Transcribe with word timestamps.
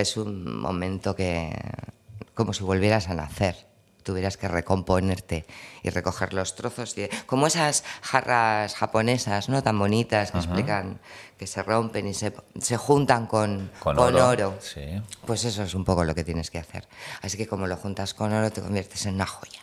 es 0.00 0.16
un 0.16 0.58
momento 0.60 1.14
que, 1.14 1.52
como 2.34 2.52
si 2.52 2.62
volvieras 2.64 3.08
a 3.08 3.14
nacer, 3.14 3.66
tuvieras 4.02 4.38
que 4.38 4.48
recomponerte 4.48 5.44
y 5.82 5.90
recoger 5.90 6.32
los 6.32 6.54
trozos, 6.54 6.94
de, 6.94 7.10
como 7.26 7.46
esas 7.46 7.84
jarras 8.00 8.74
japonesas, 8.74 9.48
¿no? 9.50 9.62
Tan 9.62 9.78
bonitas 9.78 10.32
que 10.32 10.38
explican 10.38 10.98
que 11.36 11.46
se 11.46 11.62
rompen 11.62 12.06
y 12.06 12.14
se, 12.14 12.32
se 12.58 12.76
juntan 12.78 13.26
con, 13.26 13.70
Con 13.80 13.96
con 13.96 14.14
oro, 14.14 14.28
oro. 14.28 14.58
sí. 14.60 15.02
Pues 15.26 15.44
eso 15.44 15.62
es 15.62 15.74
un 15.74 15.84
poco 15.84 16.04
lo 16.04 16.14
que 16.14 16.24
tienes 16.24 16.50
que 16.50 16.58
hacer. 16.58 16.88
Así 17.20 17.36
que 17.36 17.46
como 17.46 17.66
lo 17.66 17.76
juntas 17.76 18.14
con 18.14 18.32
oro, 18.32 18.50
te 18.50 18.62
conviertes 18.62 19.04
en 19.06 19.16
una 19.16 19.26
joya. 19.26 19.60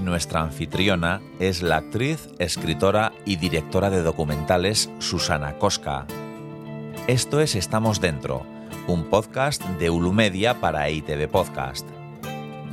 Nuestra 0.00 0.42
anfitriona 0.42 1.20
es 1.40 1.62
la 1.62 1.76
actriz, 1.76 2.28
escritora 2.38 3.12
y 3.24 3.36
directora 3.36 3.90
de 3.90 4.02
documentales 4.02 4.90
Susana 4.98 5.58
Cosca. 5.58 6.06
Esto 7.06 7.40
es 7.40 7.54
Estamos 7.54 8.00
Dentro, 8.00 8.44
un 8.86 9.04
podcast 9.04 9.62
de 9.78 9.90
Ulumedia 9.90 10.60
para 10.60 10.90
ITV 10.90 11.28
Podcast. 11.28 11.88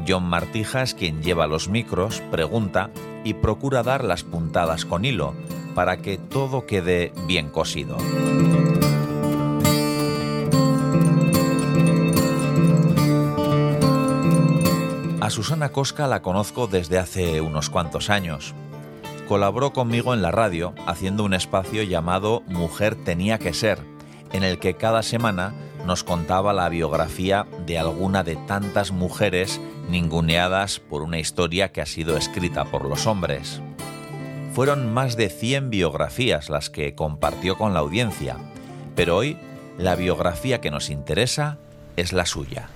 John 0.07 0.25
Martija 0.25 0.83
es 0.83 0.93
quien 0.93 1.23
lleva 1.23 1.47
los 1.47 1.69
micros, 1.69 2.21
pregunta 2.31 2.89
y 3.23 3.35
procura 3.35 3.83
dar 3.83 4.03
las 4.03 4.23
puntadas 4.23 4.85
con 4.85 5.05
hilo 5.05 5.33
para 5.75 5.97
que 5.97 6.17
todo 6.17 6.65
quede 6.65 7.13
bien 7.25 7.49
cosido. 7.49 7.97
A 15.23 15.29
Susana 15.29 15.69
Cosca 15.69 16.05
la 16.05 16.21
conozco 16.21 16.67
desde 16.67 16.99
hace 16.99 17.39
unos 17.39 17.69
cuantos 17.69 18.09
años. 18.09 18.53
Colaboró 19.25 19.71
conmigo 19.71 20.13
en 20.13 20.21
la 20.21 20.31
radio 20.31 20.75
haciendo 20.85 21.23
un 21.23 21.33
espacio 21.33 21.81
llamado 21.83 22.43
Mujer 22.47 22.97
tenía 23.05 23.39
que 23.39 23.53
ser, 23.53 23.79
en 24.33 24.43
el 24.43 24.59
que 24.59 24.73
cada 24.73 25.01
semana 25.01 25.53
nos 25.85 26.03
contaba 26.03 26.51
la 26.51 26.67
biografía 26.67 27.47
de 27.65 27.79
alguna 27.79 28.25
de 28.25 28.35
tantas 28.35 28.91
mujeres 28.91 29.61
ninguneadas 29.87 30.81
por 30.81 31.03
una 31.03 31.19
historia 31.19 31.71
que 31.71 31.79
ha 31.79 31.85
sido 31.85 32.17
escrita 32.17 32.65
por 32.65 32.83
los 32.83 33.07
hombres. 33.07 33.61
Fueron 34.53 34.93
más 34.93 35.15
de 35.15 35.29
100 35.29 35.69
biografías 35.69 36.49
las 36.49 36.69
que 36.69 36.95
compartió 36.95 37.57
con 37.57 37.73
la 37.73 37.79
audiencia, 37.79 38.35
pero 38.93 39.15
hoy 39.15 39.37
la 39.77 39.95
biografía 39.95 40.59
que 40.59 40.69
nos 40.69 40.89
interesa 40.89 41.59
es 41.95 42.11
la 42.11 42.25
suya. 42.25 42.67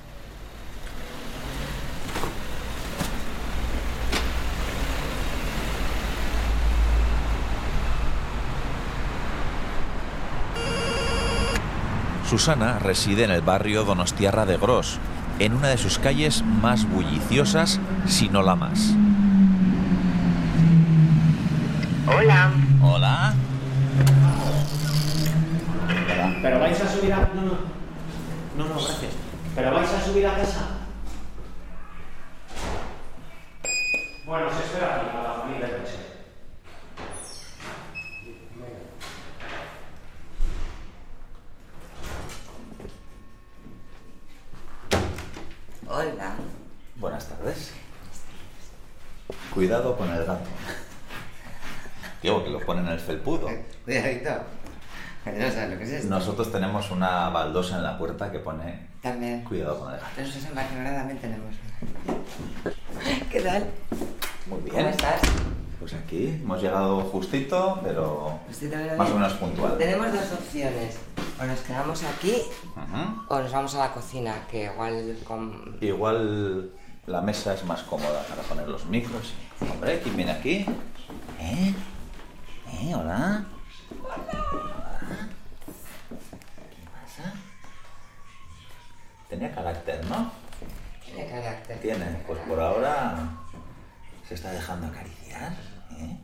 Susana 12.30 12.78
reside 12.80 13.23
en 13.23 13.31
el 13.31 13.42
barrio 13.42 13.86
Donostiarra 13.86 14.45
de 14.45 14.58
Gros, 14.58 15.00
en 15.39 15.53
una 15.53 15.70
de 15.70 15.78
sus 15.78 15.97
calles 15.97 16.44
más 16.44 16.89
bulliciosas, 16.89 17.80
si 18.06 18.28
no 18.28 18.42
la 18.42 18.56
más. 18.56 18.94
Hola. 22.08 22.52
Hola. 22.81 23.34
Pero 26.42 26.59
vais 26.59 26.81
a 26.81 26.88
subir 26.88 27.14
a. 27.14 27.30
No, 27.34 27.42
no. 27.42 27.58
No, 28.58 28.66
no, 28.66 28.75
gracias. 28.75 29.14
Pero 29.56 29.73
vais 29.73 29.89
a 29.89 30.02
subir 30.06 30.28
a 30.28 30.36
casa. 30.36 30.67
Bueno, 34.25 34.47
se 34.50 34.66
espera 34.66 34.95
aquí 34.95 35.17
a 35.17 35.23
la 35.23 35.34
familia 35.41 35.67
del 35.67 35.78
coche. 35.78 35.97
Hola. 45.90 46.35
Buenas 46.97 47.28
tardes. 47.28 47.73
Cuidado 49.67 49.97
con 49.97 50.09
el 50.09 50.23
gato. 50.23 50.45
Digo, 52.23 52.41
que 52.41 52.50
lo 52.51 52.59
ponen 52.61 52.85
en 52.85 52.94
el 52.94 53.00
felpudo. 53.01 53.50
Sabes 53.85 54.23
lo 55.69 55.78
que 55.78 55.83
es 55.83 55.89
esto. 55.89 56.09
Nosotros 56.09 56.53
tenemos 56.53 56.89
una 56.89 57.28
baldosa 57.28 57.75
en 57.75 57.83
la 57.83 57.97
puerta 57.97 58.31
que 58.31 58.39
pone 58.39 58.88
También. 59.01 59.44
cuidado 59.44 59.78
con 59.78 59.94
el 59.94 60.00
gato. 60.00 60.22
Nosotros 60.22 60.45
en 60.45 60.55
Barcelona 60.55 60.95
también 60.95 61.19
tenemos. 61.19 61.53
¿Qué 63.29 63.41
tal? 63.41 63.66
Muy 64.45 64.59
bien. 64.61 64.75
¿Cómo 64.78 64.88
estás? 64.88 65.19
Pues 65.81 65.94
aquí 65.95 66.39
hemos 66.41 66.61
llegado 66.61 67.01
justito, 67.01 67.81
pero 67.84 68.39
también 68.69 68.95
más 68.95 69.09
o 69.09 69.16
menos 69.16 69.34
puntual. 69.34 69.78
Tenemos 69.78 70.13
dos 70.13 70.31
opciones. 70.31 70.97
O 71.41 71.44
nos 71.44 71.59
quedamos 71.59 72.03
aquí 72.03 72.41
o 73.28 73.39
nos 73.39 73.51
vamos 73.51 73.75
a 73.75 73.79
la 73.79 73.91
cocina, 73.91 74.34
que 74.49 74.63
igual 74.63 75.17
con... 75.28 75.78
Igual 75.81 76.72
la 77.05 77.22
mesa 77.22 77.53
es 77.53 77.66
más 77.66 77.84
cómoda 77.84 78.23
para 78.29 78.44
poner 78.44 78.69
los 78.69 78.85
micros. 78.85 79.34
Hombre, 79.59 80.00
¿quién 80.01 80.16
viene 80.16 80.31
aquí? 80.31 80.66
¿Eh? 81.40 81.73
¿Eh? 82.73 82.95
¿Hola? 82.95 83.45
Hola. 84.03 85.29
¿Qué 86.69 86.84
pasa? 86.91 87.34
Tenía 89.29 89.53
carácter, 89.53 90.06
¿no? 90.06 90.31
Tiene 91.03 91.29
carácter. 91.29 91.79
Tiene. 91.79 92.06
Pues 92.28 92.40
por 92.41 92.59
ahora 92.59 93.29
se 94.28 94.35
está 94.35 94.51
dejando 94.51 94.88
acariciar. 94.88 95.53
¿eh? 95.91 96.17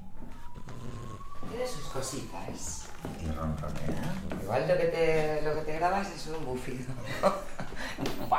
Tiene 1.49 1.67
sus 1.67 1.85
cositas. 1.87 2.89
Y 3.21 3.25
ronronea. 3.27 4.13
Igual 4.41 4.67
lo 4.67 4.77
que 4.77 4.85
te, 4.85 5.41
lo 5.41 5.55
que 5.55 5.61
te 5.61 5.73
grabas 5.73 6.07
es 6.11 6.27
un 6.27 6.45
bufido. 6.45 6.93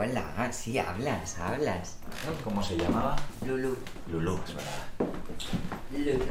Hola, 0.00 0.48
sí, 0.52 0.78
hablas, 0.78 1.40
hablas. 1.40 1.98
¿Cómo 2.44 2.62
se 2.62 2.76
llamaba? 2.76 3.16
Lulu, 3.44 3.76
Lulú, 4.06 4.38
es 4.46 4.54
verdad. 4.54 5.10
Lulu. 5.90 6.24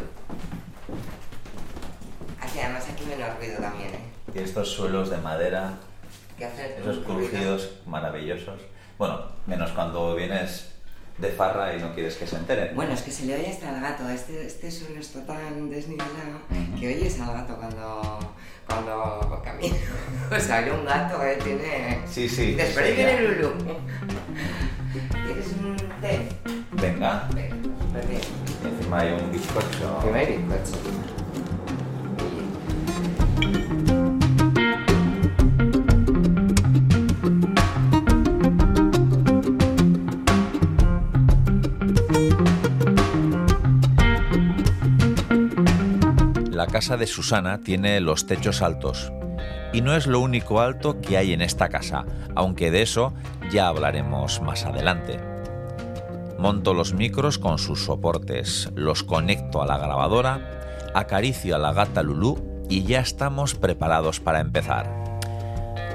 Aquí, 2.39 2.59
además 2.59 2.87
aquí 2.89 3.03
menos 3.03 3.37
ruido 3.37 3.59
también, 3.59 3.93
¿eh? 3.93 4.13
Y 4.33 4.39
estos 4.39 4.71
suelos 4.71 5.09
de 5.09 5.17
madera 5.17 5.79
Esos 6.79 6.99
crujidos 6.99 7.71
maravillosos. 7.85 8.61
Bueno, 8.97 9.19
menos 9.45 9.71
cuando 9.71 10.15
vienes 10.15 10.76
de 11.17 11.29
farra 11.29 11.75
y 11.75 11.79
no 11.79 11.93
quieres 11.93 12.15
que 12.15 12.27
se 12.27 12.35
enteren. 12.35 12.75
Bueno, 12.75 12.93
es 12.93 13.01
que 13.01 13.11
se 13.11 13.25
le 13.25 13.35
oye 13.35 13.49
hasta 13.49 13.69
al 13.69 13.81
gato. 13.81 14.07
Este, 14.09 14.45
este 14.45 14.69
suelo 14.71 14.99
está 14.99 15.25
tan 15.25 15.69
desnivelado 15.69 16.11
Ujú. 16.51 16.79
que 16.79 16.87
oyes 16.95 17.19
al 17.19 17.33
gato 17.33 17.55
cuando, 17.57 18.19
cuando 18.67 19.41
camina. 19.43 19.75
O 20.35 20.39
sea, 20.39 20.57
hay 20.57 20.69
un 20.69 20.85
gato 20.85 21.19
que 21.19 21.35
tiene... 21.43 21.99
Sí, 22.07 22.27
sí, 22.29 22.53
Después 22.53 22.85
sí, 22.87 22.93
viene. 22.93 23.21
Lulu. 23.21 23.53
¿Quieres 25.25 25.47
un 25.59 25.75
té? 26.01 26.29
Venga, 26.73 27.27
Venga, 27.33 28.07
bien. 28.07 28.21
y 28.63 28.67
encima 28.67 28.99
hay 28.99 29.13
un 29.13 29.31
bizcocho. 29.31 29.99
Que 30.03 30.11
me 30.11 30.25
bizcocho. 30.25 30.77
La 46.67 46.73
casa 46.73 46.97
de 46.97 47.07
Susana 47.07 47.61
tiene 47.61 48.01
los 48.01 48.25
techos 48.25 48.61
altos. 48.61 49.13
Y 49.71 49.79
no 49.79 49.95
es 49.95 50.05
lo 50.05 50.19
único 50.19 50.59
alto 50.59 50.99
que 50.99 51.15
hay 51.15 51.31
en 51.31 51.41
esta 51.41 51.69
casa, 51.69 52.03
aunque 52.35 52.71
de 52.71 52.81
eso 52.81 53.13
ya 53.49 53.69
hablaremos 53.69 54.41
más 54.41 54.65
adelante. 54.65 55.17
Monto 56.37 56.73
los 56.73 56.93
micros 56.93 57.39
con 57.39 57.57
sus 57.57 57.85
soportes, 57.85 58.69
los 58.75 59.03
conecto 59.03 59.61
a 59.61 59.65
la 59.65 59.77
grabadora, 59.77 60.91
acaricio 60.93 61.55
a 61.55 61.59
la 61.59 61.71
gata 61.71 62.03
Lulú 62.03 62.65
y 62.67 62.83
ya 62.83 62.99
estamos 62.99 63.55
preparados 63.55 64.19
para 64.19 64.41
empezar. 64.41 64.91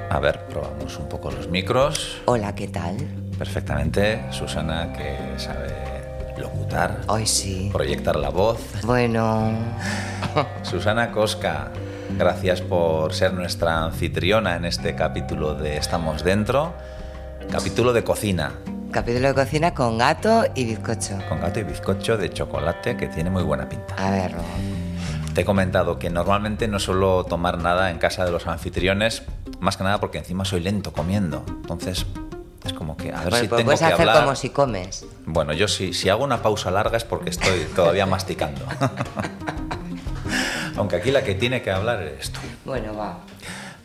A 0.09 0.19
ver, 0.19 0.47
probamos 0.47 0.97
un 0.97 1.07
poco 1.07 1.29
los 1.29 1.49
micros. 1.49 2.19
Hola, 2.25 2.55
¿qué 2.55 2.67
tal? 2.67 2.97
Perfectamente, 3.37 4.23
Susana 4.31 4.91
que 4.91 5.37
sabe 5.37 6.02
locutar, 6.37 7.01
Hoy 7.07 7.25
sí. 7.25 7.69
proyectar 7.71 8.15
la 8.15 8.29
voz. 8.29 8.59
Bueno, 8.83 9.51
Susana 10.63 11.11
Cosca, 11.11 11.71
gracias 12.17 12.61
por 12.61 13.13
ser 13.13 13.33
nuestra 13.33 13.83
anfitriona 13.83 14.55
en 14.55 14.65
este 14.65 14.95
capítulo 14.95 15.55
de 15.55 15.77
Estamos 15.77 16.23
Dentro. 16.23 16.73
Capítulo 17.51 17.93
de 17.93 18.03
cocina, 18.03 18.51
capítulo 18.91 19.27
de 19.27 19.33
cocina 19.33 19.73
con 19.73 19.97
gato 19.97 20.45
y 20.55 20.65
bizcocho. 20.65 21.17
con 21.27 21.41
gato 21.41 21.59
y 21.59 21.63
bizcocho 21.63 22.17
de 22.17 22.29
chocolate 22.31 22.95
que 22.95 23.07
tiene 23.07 23.29
muy 23.29 23.43
buena 23.43 23.67
pinta. 23.67 23.95
A 23.97 24.09
ver, 24.11 24.31
Te 25.35 25.41
he 25.41 25.45
comentado 25.45 25.99
que 25.99 26.09
normalmente 26.09 26.67
no 26.67 26.79
suelo 26.79 27.25
tomar 27.25 27.57
nada 27.57 27.91
en 27.91 27.97
casa 27.97 28.23
de 28.23 28.31
los 28.31 28.47
anfitriones, 28.47 29.23
más 29.59 29.77
que 29.77 29.83
nada 29.83 29.99
porque 29.99 30.19
encima 30.19 30.45
soy 30.45 30.61
lento 30.61 30.93
comiendo. 30.93 31.43
Entonces, 31.47 32.05
Es 32.65 32.73
como 32.73 32.95
que, 32.95 33.11
a 33.11 33.19
ver 33.21 33.29
Pues- 33.29 33.41
si 33.41 33.47
pues 33.47 33.57
tengo 33.59 33.65
puedes 33.67 33.79
que 33.81 33.85
hacer 33.85 34.09
hablar. 34.09 34.23
como 34.23 34.35
si 34.35 34.49
comes. 34.49 35.05
Bueno, 35.25 35.53
yo 35.53 35.67
si, 35.67 35.93
si 35.93 36.09
hago 36.09 36.23
una 36.23 36.41
pausa 36.41 36.71
larga 36.71 36.97
es 36.97 37.03
porque 37.03 37.29
estoy 37.29 37.65
todavía 37.75 38.05
masticando. 38.05 38.65
Aunque 40.77 40.95
aquí 40.95 41.11
la 41.11 41.23
que 41.23 41.35
tiene 41.35 41.61
que 41.61 41.71
hablar 41.71 42.01
eres 42.01 42.31
tú. 42.31 42.39
Bueno, 42.65 42.95
va. 42.95 43.19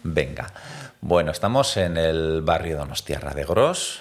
Venga. 0.04 0.46
Bueno, 1.00 1.30
estamos 1.32 1.76
en 1.76 1.96
el 1.96 2.42
barrio 2.42 2.78
Donostiarra 2.78 3.34
de 3.34 3.44
Gros, 3.44 4.00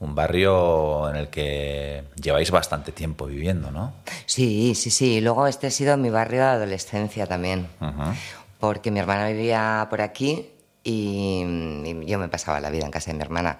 un 0.00 0.14
barrio 0.14 1.08
en 1.08 1.16
el 1.16 1.28
que 1.28 2.04
lleváis 2.20 2.50
bastante 2.50 2.92
tiempo 2.92 3.26
viviendo, 3.26 3.70
¿no? 3.70 3.92
Sí, 4.26 4.74
sí, 4.74 4.90
sí. 4.90 5.20
Luego 5.20 5.46
este 5.46 5.68
ha 5.68 5.70
sido 5.70 5.96
mi 5.96 6.10
barrio 6.10 6.40
de 6.40 6.46
adolescencia 6.48 7.26
también. 7.26 7.68
Porque 8.58 8.90
mi 8.90 8.98
hermana 9.00 9.28
vivía 9.28 9.86
por 9.88 10.00
aquí 10.00 10.50
y, 10.84 11.42
y 11.84 12.06
yo 12.06 12.18
me 12.18 12.28
pasaba 12.28 12.60
la 12.60 12.70
vida 12.70 12.84
en 12.84 12.90
casa 12.90 13.10
de 13.10 13.16
mi 13.16 13.22
hermana. 13.22 13.58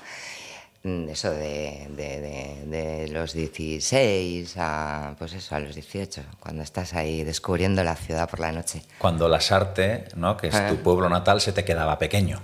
Mm, 0.87 1.09
Eso 1.09 1.31
de, 1.31 1.87
de- 1.97 2.21
de- 2.21 2.65
de 2.67 3.09
los 3.09 3.33
16 3.33 4.55
a, 4.59 5.15
pues 5.19 5.33
eso, 5.33 5.55
a 5.55 5.59
los 5.61 5.75
18, 5.75 6.23
cuando 6.39 6.63
estás 6.63 6.93
ahí 6.93 7.25
descubriendo 7.25 7.83
la 7.83 7.97
ciudad 7.97 8.29
por 8.29 8.39
la 8.41 8.53
noche. 8.53 8.83
Cuando 8.99 9.27
Lasarte, 9.27 10.05
¿no? 10.17 10.37
que 10.37 10.49
es 10.49 10.55
Ah. 10.55 10.69
tu 10.69 10.77
pueblo 10.83 11.09
natal, 11.09 11.41
se 11.41 11.53
te 11.53 11.65
quedaba 11.65 11.99
pequeño. 11.99 12.39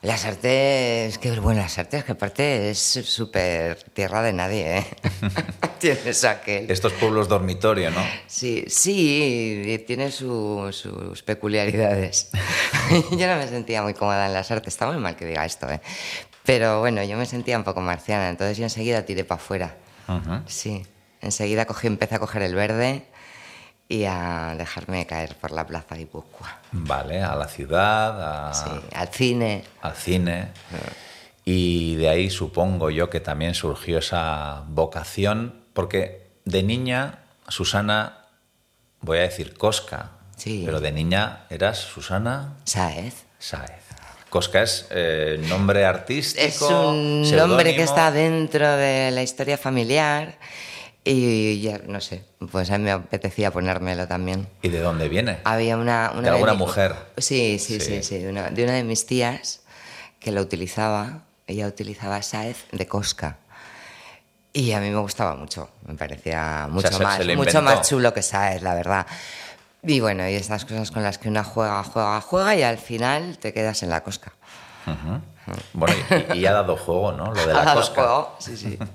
Las 0.00 0.24
artes, 0.24 1.18
que 1.18 1.38
bueno, 1.38 1.60
las 1.60 1.76
artes, 1.78 2.02
que 2.04 2.12
aparte 2.12 2.70
es 2.70 2.78
súper 2.78 3.82
tierra 3.92 4.22
de 4.22 4.32
nadie, 4.32 4.78
¿eh? 4.78 4.86
Tienes 5.78 6.24
aquel. 6.24 6.70
Estos 6.70 6.94
pueblos 6.94 7.28
dormitorio, 7.28 7.90
¿no? 7.90 8.00
Sí, 8.26 8.64
sí, 8.68 9.84
tiene 9.86 10.10
su- 10.10 10.70
sus 10.72 11.22
peculiaridades. 11.22 12.30
yo 13.10 13.26
no 13.26 13.36
me 13.36 13.46
sentía 13.48 13.82
muy 13.82 13.92
cómoda 13.92 14.26
en 14.28 14.32
las 14.32 14.50
artes, 14.50 14.72
está 14.72 14.86
muy 14.86 14.96
mal 14.96 15.14
que 15.14 15.26
diga 15.26 15.44
esto, 15.44 15.68
¿eh? 15.70 15.82
Pero 16.44 16.80
bueno, 16.80 17.02
yo 17.04 17.16
me 17.16 17.26
sentía 17.26 17.56
un 17.56 17.64
poco 17.64 17.80
marciana, 17.80 18.28
entonces 18.28 18.56
yo 18.58 18.64
enseguida 18.64 19.04
tiré 19.04 19.24
para 19.24 19.40
afuera. 19.40 19.76
Sí, 20.46 20.84
enseguida 21.20 21.64
cogí, 21.66 21.86
empecé 21.86 22.16
a 22.16 22.18
coger 22.18 22.42
el 22.42 22.54
verde 22.54 23.06
y 23.88 24.04
a 24.04 24.54
dejarme 24.58 25.06
caer 25.06 25.36
por 25.36 25.52
la 25.52 25.66
plaza 25.66 25.94
Guipúzcoa. 25.94 26.58
Vale, 26.72 27.22
a 27.22 27.34
la 27.36 27.46
ciudad, 27.48 28.48
a- 28.50 28.54
Sí, 28.54 28.70
al 28.94 29.08
cine. 29.08 29.64
al 29.80 29.94
cine. 29.94 30.48
Y 31.44 31.96
de 31.96 32.08
ahí 32.08 32.30
supongo 32.30 32.90
yo 32.90 33.08
que 33.10 33.20
también 33.20 33.54
surgió 33.54 33.98
esa 33.98 34.64
vocación, 34.68 35.64
porque 35.72 36.30
de 36.44 36.62
niña, 36.62 37.20
Susana, 37.48 38.26
voy 39.00 39.18
a 39.18 39.22
decir 39.22 39.54
Cosca, 39.56 40.10
Sí. 40.36 40.62
pero 40.64 40.80
de 40.80 40.92
niña 40.92 41.44
eras 41.50 41.78
Susana 41.78 42.54
Saez. 42.64 43.24
Sáez. 43.38 43.82
Cosca 44.32 44.62
es 44.62 44.86
eh, 44.88 45.38
nombre 45.46 45.84
artístico. 45.84 46.42
Es 46.42 46.62
un 46.62 47.36
nombre 47.36 47.76
que 47.76 47.82
está 47.82 48.10
dentro 48.10 48.66
de 48.78 49.10
la 49.10 49.22
historia 49.22 49.58
familiar 49.58 50.38
y 51.04 51.60
ya, 51.60 51.78
no 51.86 52.00
sé, 52.00 52.24
pues 52.50 52.70
a 52.70 52.78
mí 52.78 52.84
me 52.84 52.92
apetecía 52.92 53.50
ponérmelo 53.50 54.08
también. 54.08 54.48
¿Y 54.62 54.70
de 54.70 54.78
dónde 54.78 55.10
viene? 55.10 55.40
Había 55.44 55.76
una... 55.76 56.12
una 56.14 56.22
¿De 56.22 56.28
alguna 56.30 56.52
mi- 56.52 56.58
mujer? 56.60 56.94
Sí, 57.18 57.58
sí, 57.58 57.78
Sí. 57.78 57.80
sí, 57.80 58.02
sí, 58.02 58.18
de, 58.20 58.30
una, 58.30 58.48
de 58.48 58.64
una 58.64 58.72
de 58.72 58.84
mis 58.84 59.04
tías 59.04 59.60
que 60.18 60.32
lo 60.32 60.40
utilizaba, 60.40 61.24
ella 61.46 61.66
utilizaba 61.66 62.22
Saez 62.22 62.56
de 62.72 62.86
Cosca. 62.86 63.36
Y 64.54 64.72
a 64.72 64.80
mí 64.80 64.88
me 64.88 64.98
gustaba 65.00 65.34
mucho, 65.36 65.68
me 65.86 65.92
parecía 65.94 66.68
mucho, 66.70 66.88
se- 66.88 67.02
más, 67.04 67.18
se 67.18 67.24
lo 67.24 67.36
mucho 67.36 67.60
más 67.60 67.86
chulo 67.86 68.14
que 68.14 68.22
Saez, 68.22 68.62
la 68.62 68.74
verdad. 68.74 69.06
Y 69.84 70.00
bueno, 70.00 70.28
y 70.28 70.34
estas 70.34 70.64
cosas 70.64 70.90
con 70.90 71.02
las 71.02 71.18
que 71.18 71.28
una 71.28 71.42
juega, 71.42 71.82
juega, 71.82 72.20
juega 72.20 72.54
y 72.54 72.62
al 72.62 72.78
final 72.78 73.38
te 73.38 73.52
quedas 73.52 73.82
en 73.82 73.90
la 73.90 74.02
cosca. 74.02 74.32
Bueno, 75.72 75.94
y, 76.34 76.38
y 76.38 76.46
ha 76.46 76.52
dado 76.52 76.76
juego, 76.76 77.12
¿no? 77.12 77.32
Lo 77.32 77.46
de 77.46 77.52
Ha 77.52 77.56
la 77.56 77.64
dado 77.64 77.80
Cosca. 77.80 77.94
juego, 78.02 78.36
sí, 78.38 78.56
sí. 78.56 78.78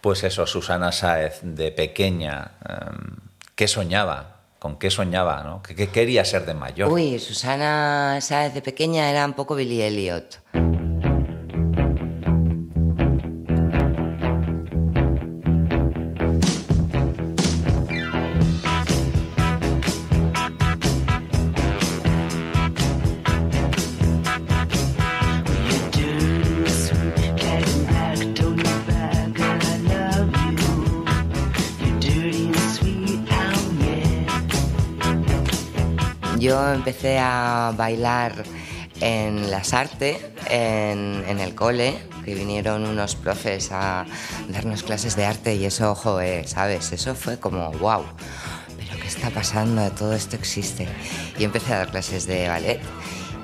Pues 0.00 0.24
eso, 0.24 0.48
Susana 0.48 0.90
Sáez, 0.90 1.38
de 1.42 1.70
pequeña, 1.70 2.52
em, 2.68 3.16
¿qué 3.54 3.68
soñaba? 3.68 4.38
¿Con 4.58 4.76
qué 4.76 4.90
soñaba? 4.90 5.44
¿no? 5.44 5.62
¿Qué, 5.62 5.76
qué 5.76 5.90
quería 5.90 6.24
ser 6.24 6.44
de 6.44 6.54
mayor? 6.54 6.90
Uy, 6.90 7.20
Susana 7.20 8.18
Sáez 8.20 8.52
de 8.52 8.62
pequeña 8.62 9.08
era 9.08 9.24
un 9.24 9.34
poco 9.34 9.54
Billy 9.54 9.80
Elliot. 9.80 10.40
Yo 36.42 36.72
empecé 36.72 37.20
a 37.20 37.72
bailar 37.76 38.42
en 39.00 39.48
las 39.48 39.72
artes, 39.74 40.18
en, 40.50 41.22
en 41.28 41.38
el 41.38 41.54
cole, 41.54 41.96
que 42.24 42.34
vinieron 42.34 42.84
unos 42.84 43.14
profes 43.14 43.70
a 43.70 44.06
darnos 44.48 44.82
clases 44.82 45.14
de 45.14 45.24
arte 45.24 45.54
y 45.54 45.66
eso, 45.66 45.92
ojo, 45.92 46.18
¿sabes? 46.46 46.90
Eso 46.90 47.14
fue 47.14 47.38
como, 47.38 47.70
wow, 47.74 48.02
pero 48.76 49.00
¿qué 49.00 49.06
está 49.06 49.30
pasando? 49.30 49.88
Todo 49.92 50.14
esto 50.14 50.34
existe. 50.34 50.88
Y 51.38 51.44
empecé 51.44 51.74
a 51.74 51.78
dar 51.78 51.92
clases 51.92 52.26
de 52.26 52.48
ballet 52.48 52.80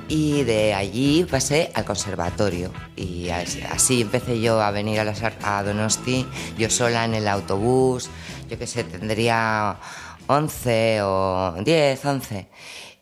y 0.08 0.42
de 0.42 0.74
allí 0.74 1.24
pasé 1.30 1.70
al 1.74 1.84
conservatorio 1.84 2.72
y 2.96 3.28
así, 3.28 4.00
empecé 4.00 4.40
yo 4.40 4.60
a 4.60 4.72
venir 4.72 4.98
a, 4.98 5.04
las 5.04 5.22
a 5.22 5.62
Donosti, 5.62 6.26
yo 6.58 6.68
sola 6.68 7.04
en 7.04 7.14
el 7.14 7.28
autobús, 7.28 8.10
yo 8.50 8.58
qué 8.58 8.66
sé, 8.66 8.82
tendría 8.82 9.78
11 10.26 11.02
o 11.02 11.54
10, 11.64 12.04
11. 12.04 12.48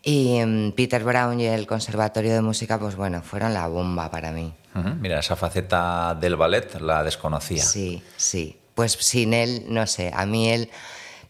Y 0.08 0.40
mm, 0.40 0.70
Peter 0.72 1.02
Brown 1.02 1.40
y 1.40 1.46
el 1.46 1.66
Conservatorio 1.66 2.32
de 2.32 2.40
Música, 2.40 2.78
pues 2.78 2.94
bueno, 2.94 3.22
fueron 3.22 3.52
la 3.52 3.66
bomba 3.66 4.08
para 4.08 4.30
mí. 4.30 4.54
Mira, 5.00 5.18
esa 5.18 5.34
faceta 5.34 6.14
del 6.14 6.36
ballet 6.36 6.80
la 6.80 7.02
desconocía. 7.02 7.64
Sí, 7.64 8.00
sí. 8.16 8.56
Pues 8.76 8.92
sin 8.92 9.34
él, 9.34 9.64
no 9.68 9.84
sé, 9.88 10.12
a 10.14 10.24
mí 10.24 10.48
él, 10.48 10.70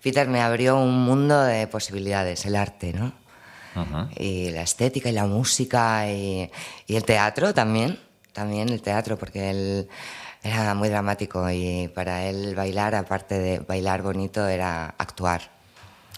Peter 0.03 0.29
me 0.29 0.43
abrió 0.43 0.77
un 0.77 1.07
mundo 1.07 1.41
de 1.43 1.67
posibilidades, 1.69 2.45
el 2.45 2.55
arte, 2.55 2.93
¿no? 2.93 3.13
Y 4.19 4.51
la 4.51 4.63
estética 4.63 5.09
y 5.09 5.13
la 5.13 5.25
música 5.25 6.11
y, 6.11 6.51
y 6.87 6.97
el 6.97 7.05
teatro 7.05 7.55
también, 7.55 7.99
también 8.33 8.69
el 8.69 8.83
teatro, 8.83 9.17
porque 9.17 9.51
él 9.51 9.89
era 10.43 10.75
muy 10.75 10.91
dramático 10.91 11.49
y 11.51 11.89
para 11.95 12.25
él 12.25 12.55
bailar, 12.55 12.95
aparte 12.95 13.39
de 13.39 13.59
bailar 13.61 14.03
bonito, 14.03 14.47
era 14.47 14.95
actuar. 14.99 15.56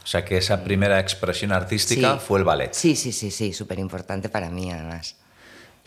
O 0.09 0.11
sea 0.11 0.25
que 0.25 0.39
esa 0.39 0.65
primera 0.65 0.99
expresión 1.01 1.53
artística 1.53 2.15
Sí. 2.15 2.21
fue 2.27 2.39
el 2.39 2.45
ballet. 2.47 2.73
Sí, 2.73 2.97
sí, 2.97 3.13
sí, 3.13 3.31
sí, 3.31 3.53
súper 3.53 3.79
importante 3.79 4.31
para 4.31 4.49
mí 4.49 4.71
además. 4.73 5.17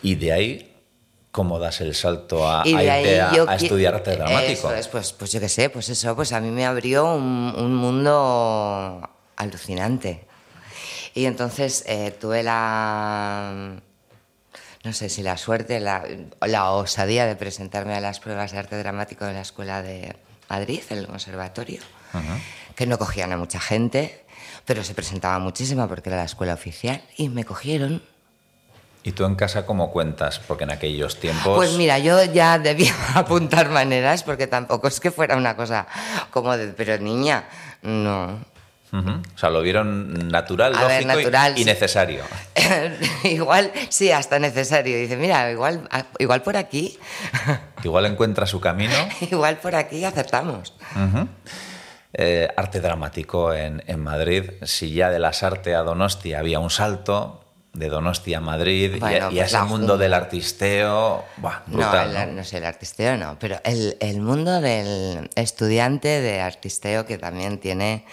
Y 0.00 0.14
de 0.14 0.32
ahí, 0.32 0.76
¿cómo 1.32 1.58
das 1.58 1.80
el 1.80 1.92
salto 1.96 2.46
a, 2.48 2.62
a 2.62 2.68
irte 2.68 3.20
a, 3.20 3.32
a 3.48 3.56
estudiar 3.56 3.96
arte 3.96 4.12
dramático? 4.14 4.68
Eso 4.70 4.74
es, 4.74 4.86
pues, 4.86 5.12
pues 5.12 5.32
yo 5.32 5.40
qué 5.40 5.48
sé, 5.48 5.70
pues 5.70 5.88
eso, 5.88 6.14
pues 6.14 6.30
a 6.32 6.38
mí 6.40 6.52
me 6.52 6.64
abrió 6.64 7.16
un, 7.16 7.52
un 7.58 7.74
mundo 7.74 9.10
alucinante. 9.34 10.24
Y 11.14 11.24
entonces 11.24 11.82
eh, 11.88 12.16
tuve 12.20 12.44
la, 12.44 13.74
no 14.84 14.92
sé 14.92 15.08
si 15.08 15.24
la 15.24 15.36
suerte, 15.36 15.80
la, 15.80 16.04
la 16.46 16.70
osadía 16.70 17.26
de 17.26 17.34
presentarme 17.34 17.96
a 17.96 18.00
las 18.00 18.20
pruebas 18.20 18.52
de 18.52 18.58
arte 18.60 18.76
dramático 18.78 19.24
de 19.24 19.32
la 19.32 19.40
Escuela 19.40 19.82
de 19.82 20.14
Madrid, 20.48 20.80
en 20.90 20.98
el 20.98 21.06
conservatorio, 21.08 21.80
que 22.82 22.86
no 22.88 22.98
cogían 22.98 23.30
a 23.32 23.36
mucha 23.36 23.60
gente, 23.60 24.24
pero 24.66 24.82
se 24.82 24.92
presentaba 24.92 25.38
muchísima 25.38 25.86
porque 25.86 26.08
era 26.10 26.16
la 26.18 26.24
escuela 26.24 26.54
oficial, 26.54 27.00
y 27.16 27.28
me 27.28 27.44
cogieron 27.44 28.02
¿Y 29.04 29.10
tú 29.12 29.24
en 29.24 29.34
casa 29.36 29.66
cómo 29.66 29.90
cuentas? 29.90 30.38
Porque 30.40 30.62
en 30.64 30.70
aquellos 30.70 31.18
tiempos... 31.18 31.56
Pues 31.56 31.72
mira, 31.72 31.98
yo 31.98 32.22
ya 32.24 32.58
debía 32.60 32.92
apuntar 33.14 33.68
maneras 33.68 34.22
porque 34.24 34.46
tampoco 34.48 34.86
es 34.88 34.98
que 35.00 35.10
fuera 35.10 35.36
una 35.36 35.54
cosa 35.56 35.86
como 36.30 36.56
de, 36.56 36.68
pero 36.68 36.96
niña, 36.98 37.44
no. 37.82 38.38
Ujú. 38.92 39.10
O 39.34 39.38
sea, 39.38 39.50
lo 39.50 39.60
vieron 39.62 40.28
natural, 40.28 40.74
A 40.76 40.84
ver, 40.86 41.02
lógico 41.04 41.12
y- 41.20 41.24
natural, 41.24 41.52
y, 41.56 41.58
sí. 41.58 41.64
necesario. 41.64 42.22
igual, 43.24 43.72
sí, 43.88 44.12
hasta 44.12 44.38
necesario. 44.38 44.96
Dice, 44.96 45.16
mira, 45.16 45.50
igual, 45.50 45.88
igual 46.20 46.42
por 46.42 46.56
aquí, 46.56 46.96
Igual 47.84 48.06
encuentra 48.06 48.46
su 48.46 48.60
camino. 48.60 48.94
igual 49.20 49.56
por 49.58 49.74
aquí 49.76 50.04
acertamos. 50.04 50.74
Ujú. 50.94 51.26
Eh, 52.14 52.48
arte 52.56 52.80
dramático 52.80 53.54
en, 53.54 53.82
en 53.86 54.00
Madrid. 54.00 54.50
Si 54.62 54.92
ya 54.92 55.08
de 55.10 55.18
las 55.18 55.42
artes 55.42 55.74
a 55.74 55.78
Donosti 55.82 56.34
había 56.34 56.58
un 56.58 56.68
salto, 56.70 57.38
de 57.72 57.88
Donosti 57.88 58.34
a 58.34 58.40
Madrid 58.40 58.96
y 59.00 59.02
a- 59.04 59.12
y, 59.12 59.16
a 59.16 59.28
pues 59.30 59.54
ese 59.54 59.62
mundo 59.62 59.96
del 59.96 60.12
artisteo, 60.12 61.24
buah, 61.38 61.60
No, 61.68 62.02
el- 62.02 62.12
¿no? 62.12 62.26
no 62.26 62.44
sé, 62.44 62.58
el 62.58 62.66
artisteo 62.66 63.16
no, 63.16 63.38
pero 63.38 63.58
el, 63.64 63.96
el 64.00 64.20
mundo 64.20 64.60
del 64.60 65.30
estudiante 65.36 66.20
de 66.20 66.42
artisteo 66.42 67.06
que 67.06 67.16
también 67.16 67.56
tiene 67.58 68.04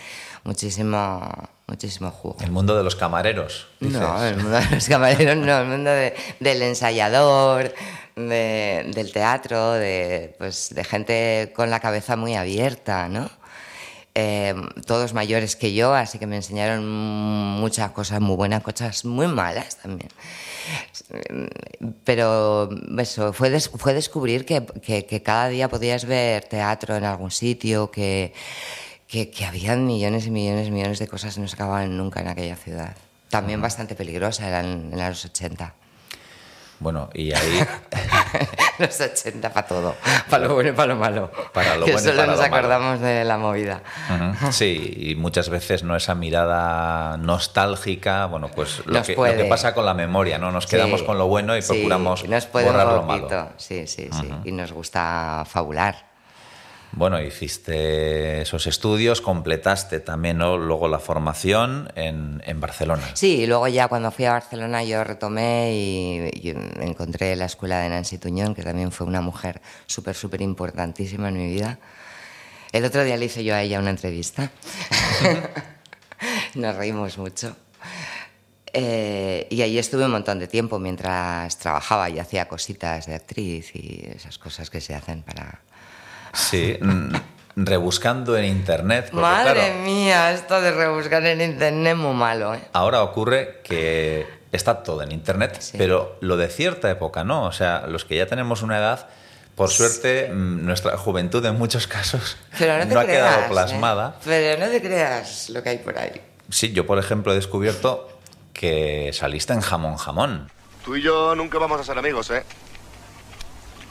muchísimo, 0.46 1.50
muchísimo 1.68 2.12
jugo. 2.12 2.38
El 2.42 2.52
mundo 2.52 2.78
de 2.78 2.84
los 2.84 2.96
camareros. 2.96 3.68
dices. 3.82 4.00
No, 4.00 4.24
el 4.26 4.38
mundo 4.38 4.60
de 4.60 4.70
los 4.76 4.88
camareros 4.88 5.36
no, 5.36 5.60
el 5.60 5.68
mundo 5.68 5.90
de- 5.92 6.16
del 6.40 6.62
ensayador, 6.62 7.74
de- 8.16 8.92
del 8.94 9.12
teatro, 9.12 9.74
de, 9.74 10.36
pues, 10.38 10.74
de 10.74 10.84
gente 10.84 11.52
con 11.56 11.70
la 11.70 11.80
cabeza 11.80 12.16
muy 12.16 12.36
abierta, 12.36 13.10
¿no? 13.10 13.30
Eh, 14.16 14.56
todos 14.86 15.14
mayores 15.14 15.56
que 15.56 15.74
yo, 15.74 15.94
así 15.94 16.18
que 16.20 16.28
me 16.28 16.36
enseñaron 16.36 16.86
muchas 17.60 17.92
cosas 17.92 18.20
muy 18.22 18.36
buenas, 18.36 18.64
cosas 18.64 19.06
muy 19.06 19.28
malas 19.28 19.78
también. 19.78 20.10
Pero 22.04 22.70
eso, 22.98 23.34
fue, 23.34 23.50
des- 23.50 23.70
fue 23.70 23.94
descubrir 23.94 24.46
que, 24.46 24.66
que- 24.82 25.06
que 25.06 25.22
cada 25.22 25.48
día 25.50 25.70
podías 25.70 26.06
ver 26.06 26.44
teatro 26.46 26.96
en 26.96 27.04
algún 27.06 27.32
sitio, 27.32 27.92
que, 27.92 28.34
que, 29.08 29.30
que 29.30 29.46
habían 29.46 29.86
millones 29.86 30.26
y 30.28 30.32
millones 30.32 30.68
y 30.68 30.72
millones 30.72 31.00
de 31.00 31.08
cosas 31.08 31.36
que 31.36 31.42
no 31.42 31.48
se 31.48 31.56
acababan 31.56 31.96
nunca 31.98 32.20
en 32.22 32.28
aquella 32.28 32.56
ciudad. 32.56 32.96
También 33.30 33.62
bastante 33.62 33.96
peligrosa 33.96 34.48
eran 34.48 34.90
en 34.92 35.00
los 35.10 35.24
80. 35.26 35.74
Bueno, 36.80 37.10
y 37.14 37.34
ahí 37.34 37.60
los 38.80 39.02
80 39.02 39.52
para 39.52 39.68
todo, 39.68 39.96
para 40.30 40.48
lo 40.48 40.54
bueno 40.54 40.70
y 40.70 40.74
para 40.74 40.94
lo 40.94 40.96
malo. 41.00 41.32
Para 41.54 41.76
lo 41.76 41.86
que 41.86 41.92
bueno 41.92 42.06
y 42.06 42.10
solo 42.10 42.16
para 42.22 42.28
nos 42.28 42.38
lo 42.38 42.44
malo. 42.44 42.56
acordamos 42.56 43.00
de 43.02 43.26
la 43.26 43.38
movida. 43.38 43.82
Sí, 44.52 44.94
y 44.98 45.16
muchas 45.16 45.50
veces 45.50 45.84
no 45.84 45.96
esa 45.96 46.16
mirada 46.16 47.18
nostálgica, 47.18 48.28
bueno, 48.28 48.48
pues 48.50 48.82
lo 48.86 48.94
Nos 48.94 49.08
que, 49.08 49.14
lo 49.14 49.18
puede. 49.18 49.38
que 49.44 49.46
pasa 49.50 49.74
con 49.74 49.86
la 49.86 49.94
memoria, 49.94 50.38
¿no? 50.38 50.52
Nos 50.52 50.68
quedamos 50.68 51.02
Sí, 51.02 51.06
con 51.06 51.18
lo 51.18 51.28
bueno 51.28 51.58
y 51.58 51.62
sí, 51.62 51.74
procuramos 51.74 52.24
nos 52.28 52.46
puede 52.46 52.68
un 52.68 52.72
borrar 52.74 52.94
lo 52.94 53.04
malo. 53.04 53.50
Sí, 53.58 53.86
sí, 53.88 54.10
sí. 54.12 54.30
Y 54.46 54.52
nos 54.54 54.72
gusta 54.72 55.44
fabular. 55.50 56.09
Bueno, 56.92 57.22
hiciste 57.22 58.42
esos 58.42 58.66
estudios, 58.68 59.22
completaste 59.22 60.00
también 60.00 60.40
¿no? 60.40 60.58
luego 60.58 60.88
la 60.88 61.00
formación 61.00 61.92
en, 61.96 62.42
en 62.46 62.60
Barcelona. 62.60 63.04
Sí, 63.14 63.42
y 63.42 63.48
luego 63.48 63.68
ya 63.68 63.88
cuando 63.88 64.12
fui 64.12 64.26
a 64.26 64.34
Barcelona 64.34 64.84
yo 64.84 65.04
retomé 65.04 65.74
y, 65.74 66.48
y 66.48 66.50
encontré 66.82 67.36
la 67.36 67.46
escuela 67.46 67.80
de 67.80 67.90
Nancy 67.90 68.18
Tuñón, 68.18 68.56
que 68.56 68.64
también 68.64 68.92
fue 68.92 69.06
una 69.06 69.22
mujer 69.22 69.62
súper, 69.86 70.16
súper 70.16 70.42
importantísima 70.42 71.30
en 71.30 71.38
mi 71.38 71.48
vida. 71.48 71.80
El 72.72 72.86
otro 72.86 73.04
día 73.04 73.18
le 73.18 73.26
hice 73.26 73.44
yo 73.44 73.56
a 73.56 73.62
ella 73.62 73.80
una 73.80 73.90
entrevista. 73.90 74.52
Nos 76.56 76.76
reímos 76.76 77.18
mucho. 77.18 77.56
Eh, 78.72 79.48
y 79.50 79.62
ahí 79.62 79.80
estuve 79.80 80.06
un 80.06 80.12
montón 80.12 80.38
de 80.38 80.48
tiempo 80.48 80.78
mientras 80.78 81.58
trabajaba 81.58 82.10
y 82.10 82.20
hacía 82.20 82.48
cositas 82.48 83.08
de 83.08 83.16
actriz 83.16 83.76
y 83.76 84.08
esas 84.16 84.38
cosas 84.38 84.70
que 84.70 84.82
se 84.82 84.94
hacen 84.94 85.24
para... 85.24 85.62
Sí, 86.34 86.78
rebuscando 87.56 88.38
en 88.38 88.46
internet. 88.46 89.06
porque, 89.12 89.22
Madre 89.22 89.54
claro, 89.54 89.80
mía, 89.84 90.32
esto 90.32 90.62
de 90.62 90.72
rebuscar 90.72 91.26
en 91.26 91.42
internet 91.42 91.94
es 91.94 92.00
muy 92.00 92.14
malo, 92.16 92.54
¿eh? 92.56 92.62
Ahora 92.74 93.04
ocurre 93.04 93.62
que 93.64 94.26
está 94.52 94.82
todo 94.84 95.02
en 95.04 95.12
internet, 95.12 95.58
Sí. 95.60 95.78
pero 95.78 96.18
lo 96.22 96.38
de 96.38 96.48
cierta 96.48 96.90
época 96.90 97.24
no. 97.24 97.44
O 97.46 97.52
sea, 97.52 97.86
los 97.88 98.06
que 98.06 98.16
ya 98.16 98.26
tenemos 98.28 98.62
una 98.62 98.78
edad, 98.78 99.08
por 99.56 99.70
suerte, 99.70 100.30
nuestra 100.34 100.98
juventud 100.98 101.46
en 101.46 101.58
muchos 101.58 101.86
casos 101.88 102.38
Pero 102.58 102.78
no 102.86 103.00
ha 103.00 103.04
creas, 103.04 103.06
quedado 103.06 103.42
¿eh? 103.42 103.50
plasmada. 103.50 104.16
Pero 104.24 104.66
no 104.66 104.72
te 104.72 104.82
creas 104.82 105.50
lo 105.50 105.62
que 105.62 105.70
hay 105.70 105.78
por 105.80 105.98
ahí. 105.98 106.22
Sí, 106.50 106.72
yo 106.72 106.86
por 106.88 106.98
ejemplo 106.98 107.32
he 107.34 107.36
descubierto 107.36 108.10
que 108.54 109.12
saliste 109.14 109.54
en 109.54 109.62
jamón 109.62 109.98
jamón. 109.98 110.50
Tú 110.86 110.96
y 110.96 111.02
yo 111.02 111.36
nunca 111.36 111.58
vamos 111.60 111.80
a 111.80 111.84
ser 111.84 111.98
amigos, 111.98 112.32
¿eh? 112.32 112.44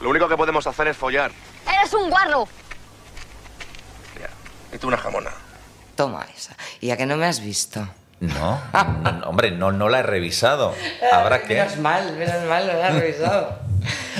Lo 0.01 0.09
único 0.09 0.27
que 0.27 0.35
podemos 0.37 0.65
hacer 0.65 0.87
es 0.87 0.97
follar. 0.97 1.31
¡Eres 1.67 1.93
un 1.93 2.09
guarro! 2.09 2.47
Ya. 4.19 4.29
Y 4.75 4.77
tú 4.77 4.87
una 4.87 4.97
jamona. 4.97 5.31
Toma 5.95 6.25
esa. 6.35 6.55
¿Y 6.81 6.91
a 6.91 6.97
que 6.97 7.05
no 7.05 7.17
me 7.17 7.25
has 7.25 7.41
visto? 7.41 7.87
No, 8.21 8.61
no, 8.73 9.29
hombre, 9.29 9.51
no, 9.51 9.71
no 9.71 9.87
la 9.87 9.99
he 9.99 10.03
revisado. 10.03 10.75
Habrá 11.11 11.41
que. 11.43 11.55
Menos 11.55 11.77
mal, 11.77 12.13
menos 12.17 12.43
mal, 12.49 12.67
lo 12.67 12.83
has 12.83 12.93
revisado. 12.93 13.59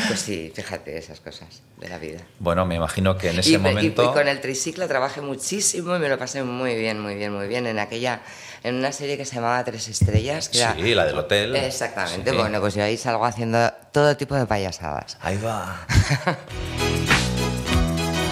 Pues 0.08 0.22
sí, 0.22 0.54
fíjate 0.56 0.98
esas 0.98 1.20
cosas 1.20 1.62
de 1.78 1.90
la 1.90 1.98
vida. 1.98 2.22
Bueno, 2.40 2.66
me 2.66 2.76
imagino 2.76 3.18
que 3.18 3.30
en 3.30 3.40
ese 3.40 3.50
y, 3.52 3.54
y- 3.56 3.58
momento. 3.58 4.04
y 4.06 4.14
con 4.14 4.30
el 4.30 4.40
triciclo 4.40 4.88
trabajé 4.88 5.20
muchísimo 5.20 5.98
y 5.98 6.00
me 6.00 6.08
lo 6.08 6.18
pasé 6.18 6.44
muy 6.44 6.76
bien, 6.76 7.02
muy 7.02 7.16
bien, 7.16 7.34
muy 7.34 7.48
bien 7.50 7.68
en 7.68 7.78
aquella, 7.78 8.22
en 8.64 8.76
una 8.76 8.94
serie 8.94 9.18
que 9.18 9.26
se 9.26 9.36
llamaba 9.36 9.62
Tres 9.66 9.90
Estrellas. 9.90 10.48
Que 10.48 10.60
era- 10.60 10.76
Sí, 10.76 10.96
la 10.96 11.04
del 11.06 11.18
hotel. 11.18 11.54
Exactamente. 11.58 12.32
Sí. 12.32 12.38
Bueno, 12.38 12.62
pues 12.62 12.76
yo 12.76 12.84
ahí 12.84 12.96
salgo 12.98 13.26
haciendo 13.26 13.70
todo 13.92 14.16
tipo 14.16 14.36
de 14.36 14.46
payasadas. 14.46 15.18
Ahí 15.22 15.38
va. 15.38 15.86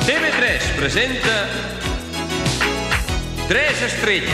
TV3 0.07 0.75
presenta 0.77 1.49
Tres 3.47 3.81
estrellas. 3.81 4.33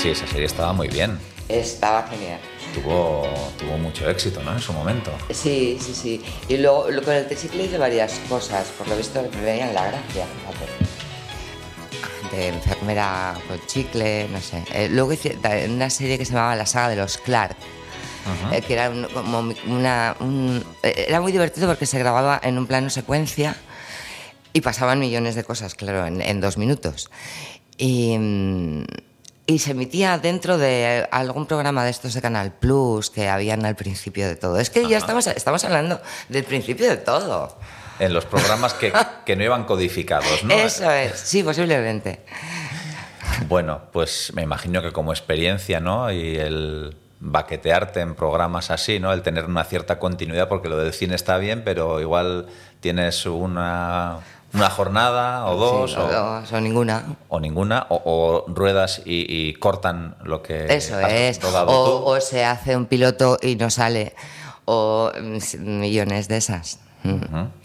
Sí, 0.00 0.10
esa 0.10 0.26
serie 0.26 0.46
estaba 0.46 0.72
muy 0.72 0.88
bien. 0.88 1.18
Estaba 1.48 2.06
genial. 2.08 2.40
Tuvo, 2.74 3.26
tuvo 3.58 3.78
mucho 3.78 4.08
éxito, 4.10 4.42
¿no? 4.42 4.52
En 4.52 4.60
su 4.60 4.72
momento. 4.72 5.12
Sí, 5.30 5.78
sí, 5.80 5.94
sí. 5.94 6.22
Y 6.48 6.56
luego 6.58 6.90
lo- 6.90 7.02
con 7.02 7.14
el 7.14 7.26
triciclo 7.26 7.62
hice 7.62 7.78
varias 7.78 8.20
cosas. 8.28 8.66
Por 8.76 8.88
lo 8.88 8.96
visto 8.96 9.22
me 9.36 9.40
veían 9.42 9.72
la 9.74 9.86
gracia, 9.86 10.26
fíjate. 10.26 10.66
De 12.36 12.48
enfermera 12.48 13.34
con 13.46 13.64
chicle, 13.66 14.26
no 14.30 14.40
sé. 14.40 14.62
Eh, 14.72 14.88
luego 14.90 15.12
hice 15.12 15.38
una 15.68 15.88
serie 15.88 16.18
que 16.18 16.24
se 16.24 16.32
llamaba 16.32 16.56
La 16.56 16.66
saga 16.66 16.88
de 16.88 16.96
los 16.96 17.16
Clark. 17.18 17.56
Eh, 18.52 18.62
que 18.62 18.72
era 18.74 18.90
un- 18.90 19.04
como 19.12 19.52
una... 19.66 20.16
un- 20.20 20.64
eh, 20.82 21.06
era 21.08 21.20
muy 21.20 21.32
divertido 21.32 21.66
porque 21.68 21.86
se 21.86 21.98
grababa 21.98 22.40
en 22.42 22.58
un 22.58 22.66
plano 22.66 22.90
secuencia 22.90 23.56
y 24.52 24.60
pasaban 24.60 24.98
millones 25.00 25.34
de 25.34 25.44
cosas, 25.44 25.74
claro, 25.74 26.06
en, 26.06 26.20
en 26.22 26.40
dos 26.40 26.56
minutos. 26.58 27.10
Y, 27.76 28.16
mm, 28.18 28.84
y 29.46 29.58
se 29.58 29.72
emitía 29.72 30.16
dentro 30.18 30.56
de 30.58 31.06
algún 31.10 31.46
programa 31.46 31.84
de 31.84 31.90
estos 31.90 32.14
de 32.14 32.22
Canal 32.22 32.52
Plus 32.52 33.10
que 33.10 33.28
habían 33.28 33.66
al 33.66 33.74
principio 33.76 34.26
de 34.28 34.36
todo. 34.36 34.58
Es 34.58 34.70
que 34.70 34.88
ya 34.88 34.96
estamos, 34.98 35.26
estamos 35.26 35.64
hablando 35.64 36.00
del 36.28 36.44
principio 36.44 36.88
de 36.88 36.96
todo. 36.96 37.58
En 37.98 38.12
los 38.14 38.24
programas 38.24 38.74
que, 38.74 38.92
que 39.26 39.36
no 39.36 39.44
iban 39.44 39.64
codificados, 39.64 40.44
¿no? 40.44 40.54
Eso 40.54 40.90
es, 40.90 41.18
sí, 41.20 41.42
posiblemente. 41.42 42.20
Bueno, 43.48 43.82
pues 43.92 44.32
me 44.34 44.42
imagino 44.42 44.80
que 44.82 44.92
como 44.92 45.12
experiencia, 45.12 45.80
¿no? 45.80 46.10
Y 46.12 46.36
el 46.36 46.96
baquetearte 47.26 48.00
en 48.00 48.14
programas 48.14 48.70
así, 48.70 49.00
¿no? 49.00 49.12
El 49.12 49.22
tener 49.22 49.46
una 49.46 49.64
cierta 49.64 49.98
continuidad, 49.98 50.48
porque 50.48 50.68
lo 50.68 50.76
del 50.76 50.92
cine 50.92 51.14
está 51.14 51.38
bien, 51.38 51.62
pero 51.64 52.00
igual 52.00 52.46
tienes 52.80 53.24
una, 53.24 54.18
una 54.52 54.68
jornada 54.68 55.46
o 55.46 55.56
dos, 55.56 55.92
Sí, 55.92 55.96
o, 55.98 56.04
o 56.04 56.12
dos, 56.12 56.52
o 56.52 56.60
ninguna. 56.60 57.16
o 57.28 57.40
ninguna, 57.40 57.86
o, 57.88 58.02
o 58.04 58.52
ruedas 58.52 59.00
y, 59.06 59.24
y 59.28 59.54
cortan 59.54 60.16
lo 60.22 60.42
que 60.42 60.66
Eso 60.74 61.00
es. 61.00 61.40
O, 61.42 62.04
o 62.04 62.20
se 62.20 62.44
hace 62.44 62.76
un 62.76 62.84
piloto 62.86 63.38
y 63.42 63.56
no 63.56 63.70
sale. 63.70 64.14
O 64.66 65.10
mm, 65.18 65.38
millones 65.80 66.28
de 66.28 66.36
esas. 66.36 66.78
Mm. 67.04 67.18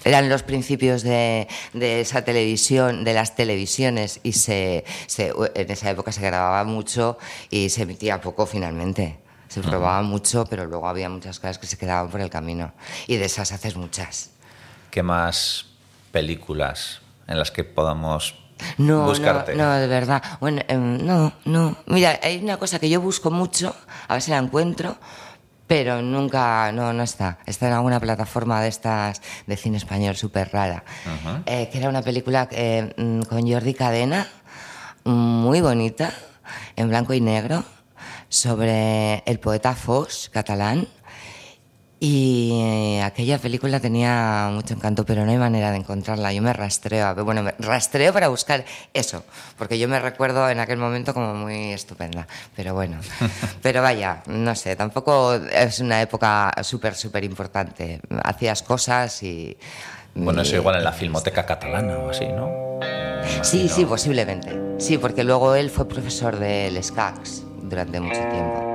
Eran 0.03 0.27
los 0.29 0.43
principios 0.43 1.01
de, 1.03 1.47
de 1.73 2.01
esa 2.01 2.23
televisión, 2.23 3.03
de 3.05 3.13
las 3.13 3.35
televisiones, 3.35 4.19
y 4.23 4.33
se, 4.33 4.83
se- 5.07 5.33
en 5.55 5.71
esa 5.71 5.89
época 5.89 6.11
se 6.11 6.21
grababa 6.21 6.63
mucho 6.65 7.17
y 7.49 7.69
se 7.69 7.83
emitía 7.83 8.19
poco 8.19 8.45
finalmente. 8.45 9.17
Se 9.49 9.61
probaba 9.61 10.01
mucho, 10.03 10.45
pero 10.49 10.65
luego 10.65 10.87
había 10.87 11.09
muchas 11.09 11.39
cosas 11.39 11.57
que 11.57 11.67
se 11.67 11.77
quedaban 11.77 12.09
por 12.09 12.21
el 12.21 12.29
camino. 12.29 12.71
Y 13.07 13.17
de 13.17 13.25
esas 13.25 13.51
haces 13.51 13.75
muchas. 13.75 14.29
¿Qué 14.91 15.03
más 15.03 15.65
películas 16.11 17.01
en 17.27 17.37
las 17.39 17.51
que 17.51 17.63
podamos 17.63 18.35
No, 18.77 19.05
buscarte? 19.05 19.55
no, 19.55 19.63
no, 19.65 19.73
de 19.73 19.87
verdad. 19.87 20.21
Bueno, 20.39 20.61
em, 20.67 21.05
no, 21.05 21.33
no. 21.45 21.75
Mira, 21.87 22.19
hay 22.21 22.37
una 22.43 22.57
cosa 22.57 22.79
que 22.79 22.89
yo 22.89 23.01
busco 23.01 23.31
mucho, 23.31 23.75
a 24.07 24.13
ver 24.13 24.21
si 24.21 24.31
la 24.31 24.37
encuentro, 24.37 24.97
pero 25.67 26.01
nunca, 26.01 26.71
no, 26.71 26.93
no 26.93 27.03
está. 27.03 27.37
Está 27.45 27.67
en 27.67 27.73
alguna 27.73 27.99
plataforma 27.99 28.61
de 28.61 28.67
estas 28.69 29.21
de 29.47 29.55
cine 29.57 29.77
español 29.77 30.15
súper 30.15 30.51
rara. 30.51 30.83
Eh, 31.45 31.69
que 31.71 31.77
era 31.77 31.89
una 31.89 32.01
película 32.01 32.47
eh, 32.51 32.93
mm, 32.97 33.21
con 33.23 33.51
Jordi 33.51 33.73
Cadena, 33.73 34.27
muy 35.05 35.61
bonita, 35.61 36.11
en 36.75 36.89
blanco 36.89 37.13
y 37.13 37.21
negro, 37.21 37.63
sobre 38.29 39.23
el 39.25 39.39
poeta 39.39 39.75
Foix, 39.75 40.29
catalán. 40.29 40.87
Y 42.01 42.51
eh, 42.53 43.01
aquella 43.03 43.39
película 43.39 43.81
tenía 43.81 44.49
mucho 44.53 44.73
encanto, 44.73 45.05
pero 45.05 45.25
no 45.25 45.31
hay 45.31 45.37
manera 45.37 45.69
de 45.71 45.77
encontrarla. 45.77 46.31
Yo 46.31 46.41
me 46.41 46.53
rastreo, 46.53 47.13
bueno, 47.25 47.43
me 47.43 47.53
rastreo 47.59 48.13
para 48.13 48.29
buscar 48.29 48.63
eso, 48.93 49.25
porque 49.57 49.77
yo 49.77 49.89
me 49.89 49.99
recuerdo 49.99 50.49
en 50.49 50.61
aquel 50.61 50.77
momento 50.77 51.13
como 51.13 51.33
muy 51.33 51.73
estupenda. 51.73 52.25
Pero 52.55 52.73
bueno, 52.73 52.99
pero 53.61 53.81
vaya, 53.81 54.23
no 54.27 54.55
sé, 54.55 54.77
tampoco 54.77 55.33
es 55.33 55.79
una 55.81 56.01
época 56.01 56.53
súper, 56.63 56.95
súper 56.95 57.25
importante. 57.25 57.99
Hacías 58.23 58.63
cosas 58.63 59.21
y... 59.21 59.57
Bueno, 60.15 60.41
eso 60.41 60.55
igual 60.55 60.77
en 60.77 60.85
la 60.85 60.93
Filmoteca 60.93 61.45
Catalana 61.45 61.97
o 61.97 62.09
así, 62.11 62.27
¿no? 62.27 62.79
Sí, 63.41 63.67
sí, 63.67 63.83
posiblemente. 63.83 64.57
Sí, 64.79 64.97
porque 64.97 65.25
luego 65.25 65.53
él 65.53 65.69
fue 65.69 65.85
profesor 65.87 66.39
del 66.39 66.81
SCACS 66.81 67.48
durante 67.69 67.99
mucho 67.99 68.19
tiempo. 68.29 68.69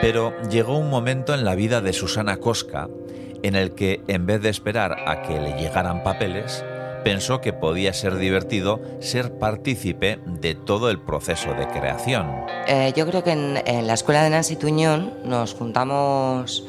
Pero 0.00 0.32
llegó 0.48 0.78
un 0.78 0.90
momento 0.90 1.34
en 1.34 1.44
la 1.44 1.54
vida 1.54 1.80
de 1.80 1.92
Susana 1.92 2.38
Cosca 2.38 2.88
en 3.42 3.54
el 3.54 3.74
que, 3.74 4.02
en 4.08 4.26
vez 4.26 4.42
de 4.42 4.48
esperar 4.48 4.96
a 5.06 5.22
que 5.22 5.40
le 5.40 5.52
llegaran 5.58 6.02
papeles, 6.02 6.64
pensó 7.02 7.40
que 7.40 7.52
podía 7.52 7.92
ser 7.92 8.16
divertido 8.16 8.80
ser 9.00 9.38
partícipe 9.38 10.20
de 10.26 10.54
todo 10.54 10.90
el 10.90 11.00
proceso 11.00 11.54
de 11.54 11.66
creación. 11.68 12.44
Eh, 12.66 12.92
yo 12.96 13.06
creo 13.06 13.24
que 13.24 13.32
en, 13.32 13.86
la 13.86 13.94
escuela 13.94 14.22
de 14.22 14.28
Nancy 14.30 14.56
Tuñón 14.56 15.14
nos 15.24 15.54
juntamos 15.54 16.64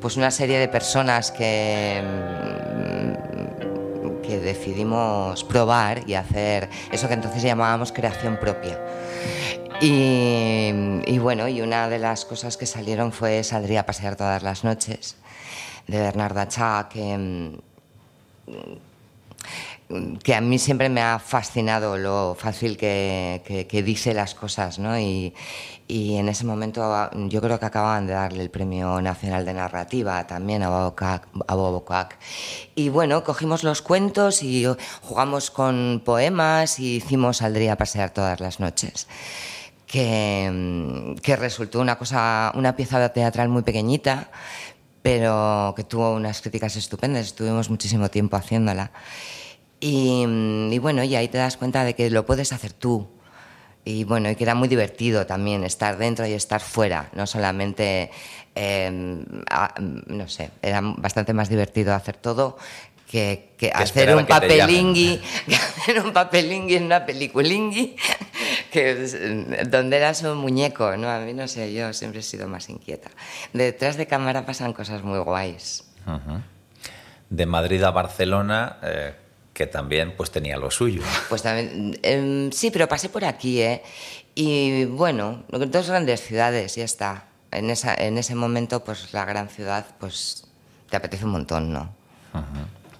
pues 0.00 0.16
una 0.16 0.30
serie 0.30 0.58
de 0.58 0.68
personas 0.68 1.32
que, 1.32 2.02
mm, 2.04 4.22
que 4.22 4.38
decidimos 4.38 5.44
probar 5.44 6.08
y 6.08 6.14
hacer 6.14 6.68
eso 6.92 7.08
que 7.08 7.14
entonces 7.14 7.42
llamábamos 7.42 7.92
creación 7.92 8.38
propia. 8.38 8.78
Y, 9.80 10.70
y 11.06 11.18
bueno, 11.18 11.48
y 11.48 11.60
una 11.60 11.88
de 11.88 11.98
las 11.98 12.24
cosas 12.24 12.56
que 12.56 12.66
salieron 12.66 13.12
fue 13.12 13.42
Saldría 13.44 13.80
a 13.80 13.86
pasear 13.86 14.16
todas 14.16 14.42
las 14.42 14.64
noches, 14.64 15.16
de 15.86 15.98
Bernarda 15.98 16.48
Chá, 16.48 16.88
que, 16.92 17.16
mm, 17.16 17.52
que 20.22 20.34
a 20.34 20.40
mí 20.40 20.58
siempre 20.58 20.90
me 20.90 21.00
ha 21.00 21.18
fascinado 21.18 21.96
lo 21.96 22.36
fácil 22.38 22.76
que, 22.76 23.82
dice 23.84 24.12
las 24.12 24.34
cosas, 24.34 24.78
¿no? 24.78 24.98
Y, 24.98 25.34
en 25.88 26.28
ese 26.28 26.44
momento 26.44 26.82
ah, 26.82 27.10
yo 27.14 27.40
creo 27.40 27.58
que 27.58 27.64
acababan 27.64 28.06
de 28.06 28.12
darle 28.12 28.42
el 28.42 28.50
Premio 28.50 29.00
Nacional 29.00 29.46
de 29.46 29.54
Narrativa 29.54 30.26
también 30.26 30.62
a 30.62 30.68
Bobocac. 30.68 31.26
A 31.46 31.54
Bobocac. 31.54 32.18
Y 32.74 32.90
bueno, 32.90 33.24
cogimos 33.24 33.64
los 33.64 33.80
cuentos 33.80 34.42
y 34.42 34.66
jugamos 35.00 35.50
con 35.50 36.02
poemas 36.04 36.78
y 36.78 36.96
hicimos 36.96 37.38
Saldría 37.38 37.72
a 37.72 37.76
pasear 37.76 38.10
todas 38.10 38.40
las 38.40 38.60
noches. 38.60 39.06
Que, 39.86 41.16
que 41.22 41.36
resultó 41.36 41.80
una 41.80 41.96
cosa, 41.96 42.52
una 42.54 42.76
pieza 42.76 43.10
teatral 43.10 43.48
muy 43.48 43.62
pequeñita, 43.62 44.30
pero 45.00 45.72
que 45.74 45.84
tuvo 45.84 46.14
unas 46.14 46.42
críticas 46.42 46.76
estupendas. 46.76 47.28
Estuvimos 47.28 47.70
muchísimo 47.70 48.10
tiempo 48.10 48.36
haciéndola. 48.36 48.92
Y, 49.80 50.26
mm, 50.26 50.72
y, 50.72 50.78
bueno, 50.78 51.04
y 51.04 51.14
ahí 51.16 51.28
te 51.28 51.38
das 51.38 51.56
cuenta 51.56 51.84
de 51.84 51.94
que 51.94 52.10
lo 52.10 52.26
puedes 52.26 52.52
hacer 52.52 52.72
tú. 52.72 53.08
Y 53.84 54.04
bueno, 54.04 54.30
y 54.30 54.36
que 54.36 54.44
era 54.44 54.54
muy 54.54 54.68
divertido 54.68 55.26
también 55.26 55.64
estar 55.64 55.96
dentro 55.96 56.26
y 56.26 56.32
estar 56.32 56.60
fuera, 56.60 57.08
no 57.14 57.26
solamente, 57.26 58.10
eh, 58.54 59.24
a, 59.50 59.74
no 59.78 60.28
sé, 60.28 60.50
era 60.60 60.82
bastante 60.82 61.32
más 61.32 61.48
divertido 61.48 61.94
hacer 61.94 62.16
todo 62.16 62.58
que, 63.10 63.54
que, 63.56 63.70
que 63.70 63.72
hacer 63.72 64.14
un 64.14 64.26
papelingui, 64.26 65.20
hacer 65.78 66.00
un 66.04 66.12
papelingui 66.12 66.76
en 66.76 66.84
una 66.84 67.06
peliculingui, 67.06 67.96
que 68.70 69.04
es, 69.04 69.16
donde 69.70 69.96
eras 69.96 70.22
un 70.22 70.38
muñeco, 70.38 70.96
¿no? 70.96 71.08
A 71.08 71.20
mí 71.20 71.32
no 71.32 71.48
sé, 71.48 71.72
yo 71.72 71.92
siempre 71.94 72.20
he 72.20 72.22
sido 72.22 72.46
más 72.48 72.68
inquieta. 72.68 73.10
Detrás 73.54 73.96
de 73.96 74.06
cámara 74.06 74.44
pasan 74.44 74.74
cosas 74.74 75.02
muy 75.02 75.18
guays. 75.18 75.84
Uh 76.06 76.10
-huh. 76.10 76.42
De 77.30 77.46
Madrid 77.46 77.82
a 77.82 77.90
Barcelona, 77.90 78.78
eh, 78.82 79.14
que 79.58 79.66
también 79.66 80.14
pues 80.16 80.30
tenía 80.30 80.56
lo 80.56 80.70
suyo. 80.70 81.02
Pues 81.28 81.42
también, 81.42 81.98
eh, 82.04 82.48
sí, 82.52 82.70
pero 82.70 82.86
pasé 82.86 83.08
por 83.08 83.24
aquí, 83.24 83.60
¿eh? 83.60 83.82
Y 84.36 84.84
bueno, 84.84 85.42
dos 85.48 85.88
grandes 85.88 86.20
ciudades, 86.20 86.76
ya 86.76 86.84
está. 86.84 87.24
En, 87.50 87.68
esa, 87.68 87.92
en 87.92 88.18
ese 88.18 88.36
momento, 88.36 88.84
pues 88.84 89.12
la 89.12 89.24
gran 89.24 89.48
ciudad, 89.48 89.84
pues 89.98 90.44
te 90.88 90.96
apetece 90.96 91.24
un 91.24 91.32
montón, 91.32 91.72
¿no? 91.72 91.92
Uh 92.34 92.38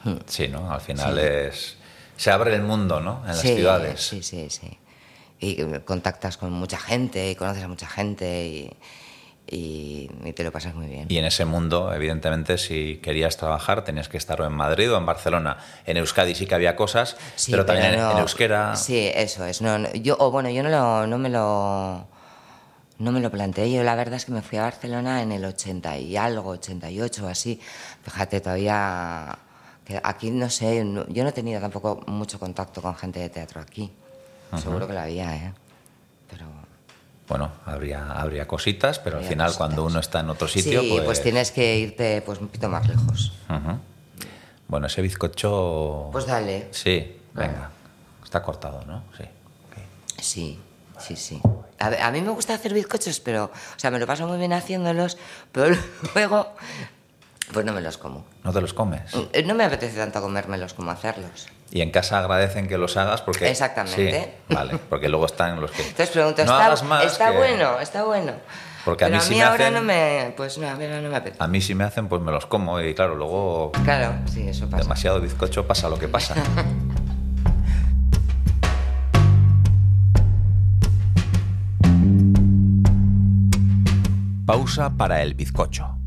-huh. 0.08 0.20
Sí, 0.26 0.48
¿no? 0.48 0.72
Al 0.72 0.80
final 0.80 1.14
sí. 1.14 1.20
es... 1.22 1.76
Se 2.16 2.32
abre 2.32 2.56
el 2.56 2.62
mundo, 2.62 2.98
¿no? 2.98 3.20
En 3.20 3.28
las 3.28 3.40
sí, 3.40 3.54
ciudades. 3.54 4.00
Sí, 4.00 4.24
sí, 4.24 4.50
sí. 4.50 4.78
Y 5.38 5.62
contactas 5.84 6.38
con 6.38 6.50
mucha 6.50 6.78
gente 6.78 7.30
y 7.30 7.36
conoces 7.36 7.62
a 7.62 7.68
mucha 7.68 7.86
gente 7.86 8.46
y, 8.46 8.76
y, 9.50 10.10
y, 10.24 10.32
te 10.32 10.44
lo 10.44 10.52
pasas 10.52 10.74
muy 10.74 10.86
bien. 10.86 11.06
Y 11.08 11.16
en 11.18 11.24
ese 11.24 11.44
mundo, 11.44 11.92
evidentemente, 11.92 12.58
si 12.58 12.98
querías 13.02 13.36
trabajar, 13.36 13.84
tenías 13.84 14.08
que 14.08 14.18
estar 14.18 14.40
o 14.40 14.46
en 14.46 14.52
Madrid 14.52 14.92
o 14.92 14.98
en 14.98 15.06
Barcelona. 15.06 15.58
En 15.86 15.96
Euskadi 15.96 16.34
sí 16.34 16.46
que 16.46 16.54
había 16.54 16.76
cosas, 16.76 17.16
sí, 17.36 17.50
pero 17.50 17.64
también 17.64 17.92
pero 17.92 18.02
no, 18.02 18.12
en, 18.12 18.18
euskera. 18.18 18.76
Sí, 18.76 19.10
eso 19.14 19.44
es. 19.44 19.62
No, 19.62 19.78
no, 19.78 19.92
yo, 19.92 20.16
o 20.18 20.30
bueno, 20.30 20.50
yo 20.50 20.62
no, 20.62 20.68
lo, 20.68 21.06
no 21.06 21.18
me 21.18 21.28
lo. 21.30 22.06
No 22.98 23.12
me 23.12 23.20
lo 23.20 23.30
planteé. 23.30 23.70
Yo 23.70 23.84
la 23.84 23.94
verdad 23.94 24.16
es 24.16 24.24
que 24.24 24.32
me 24.32 24.42
fui 24.42 24.58
a 24.58 24.62
Barcelona 24.62 25.22
en 25.22 25.30
el 25.30 25.44
80 25.44 25.98
y 25.98 26.16
algo, 26.16 26.50
88 26.50 27.24
o 27.24 27.28
así. 27.28 27.60
Fíjate, 28.02 28.40
todavía. 28.40 29.38
Aquí 30.02 30.30
no 30.30 30.50
sé, 30.50 30.84
yo 31.08 31.22
no 31.22 31.28
he 31.30 31.32
tenido 31.32 31.60
tampoco 31.60 32.02
mucho 32.06 32.38
contacto 32.38 32.82
con 32.82 32.94
gente 32.96 33.20
de 33.20 33.30
teatro 33.30 33.60
aquí. 33.60 33.90
-huh. 34.50 34.58
Seguro 34.58 34.86
que 34.86 34.92
lo 34.92 35.00
había, 35.00 35.34
¿eh? 35.34 35.52
Pero 36.30 36.46
bueno, 37.28 37.52
habría, 37.66 38.12
habría 38.12 38.46
cositas, 38.48 38.98
pero 38.98 39.16
habría 39.16 39.28
al 39.28 39.32
final 39.32 39.46
cositas. 39.48 39.58
cuando 39.58 39.84
uno 39.84 40.00
está 40.00 40.20
en 40.20 40.30
otro 40.30 40.48
sitio... 40.48 40.80
Sí, 40.80 40.88
pues, 40.90 41.04
pues 41.04 41.22
tienes 41.22 41.50
que 41.50 41.78
irte 41.78 42.22
pues, 42.22 42.40
un 42.40 42.46
poquito 42.46 42.68
más 42.68 42.88
lejos. 42.88 43.32
Uh 43.48 43.52
-huh. 43.52 43.78
Bueno, 44.66 44.86
ese 44.86 45.02
bizcocho... 45.02 46.08
Pues 46.12 46.26
dale. 46.26 46.68
Sí, 46.70 47.20
venga. 47.34 47.70
Está 48.24 48.42
cortado, 48.42 48.84
¿no? 48.86 49.04
Sí. 49.16 49.24
Okay. 49.70 49.84
Sí, 50.20 50.60
sí, 50.98 51.16
sí. 51.16 51.40
A, 51.78 52.06
a, 52.06 52.10
mí 52.10 52.20
me 52.22 52.30
gusta 52.30 52.54
hacer 52.54 52.72
bizcochos, 52.74 53.20
pero... 53.20 53.44
O 53.44 53.78
sea, 53.78 53.90
me 53.90 53.98
lo 53.98 54.06
paso 54.06 54.26
muy 54.26 54.38
bien 54.38 54.52
haciéndolos, 54.52 55.18
pero 55.52 55.76
luego... 56.14 56.54
Pues 57.52 57.64
no 57.64 57.72
me 57.72 57.80
los 57.80 57.96
como. 57.96 58.26
¿No 58.44 58.52
te 58.52 58.60
los 58.60 58.74
comes? 58.74 59.10
No 59.46 59.54
me 59.54 59.64
apetece 59.64 59.96
tanto 59.96 60.20
comérmelos 60.20 60.74
como 60.74 60.90
hacerlos. 60.90 61.48
Y 61.70 61.82
en 61.82 61.90
casa 61.90 62.18
agradecen 62.18 62.66
que 62.66 62.78
los 62.78 62.96
hagas 62.96 63.20
porque... 63.20 63.50
Exactamente. 63.50 64.34
Sí, 64.48 64.54
vale, 64.54 64.78
porque 64.88 65.08
luego 65.08 65.26
están 65.26 65.60
los 65.60 65.70
que... 65.70 65.82
Entonces 65.82 66.08
pregunto, 66.10 66.44
no 66.44 66.58
¿está, 66.58 66.84
más 66.84 67.04
¿está 67.04 67.30
que... 67.30 67.36
bueno? 67.36 67.78
¿Está 67.80 68.04
bueno? 68.04 68.32
Porque 68.84 69.04
a 69.04 69.08
mí, 69.08 69.16
a 69.16 69.20
si 69.20 69.30
mí 69.30 69.36
me 69.36 69.42
ahora 69.42 69.64
hacen... 69.66 69.74
no 69.74 69.82
me... 69.82 70.32
Pues 70.34 70.56
no, 70.56 70.66
a 70.68 70.74
mí 70.76 70.86
no 70.86 71.08
me 71.10 71.16
apetece. 71.16 71.42
A 71.42 71.46
mí 71.46 71.60
si 71.60 71.74
me 71.74 71.84
hacen, 71.84 72.08
pues 72.08 72.22
me 72.22 72.32
los 72.32 72.46
como 72.46 72.80
y 72.80 72.94
claro, 72.94 73.16
luego... 73.16 73.72
Claro, 73.84 74.14
sí, 74.32 74.48
eso 74.48 74.64
pasa. 74.70 74.82
Demasiado 74.82 75.20
bizcocho 75.20 75.66
pasa 75.66 75.90
lo 75.90 75.98
que 75.98 76.08
pasa. 76.08 76.34
Pausa 84.46 84.88
para 84.96 85.22
el 85.22 85.34
bizcocho. 85.34 85.97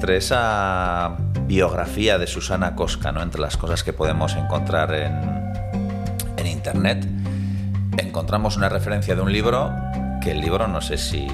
Entre 0.00 0.16
esa 0.16 1.14
biografía 1.46 2.16
de 2.16 2.26
Susana 2.26 2.74
Cosca, 2.74 3.12
¿no? 3.12 3.20
entre 3.20 3.38
las 3.38 3.58
cosas 3.58 3.84
que 3.84 3.92
podemos 3.92 4.34
encontrar 4.34 4.94
en, 4.94 5.12
en 6.38 6.46
Internet, 6.46 7.06
encontramos 7.98 8.56
una 8.56 8.70
referencia 8.70 9.14
de 9.14 9.20
un 9.20 9.30
libro 9.30 9.70
que 10.22 10.30
el 10.30 10.40
libro 10.40 10.68
no 10.68 10.80
sé 10.80 10.96
si, 10.96 11.28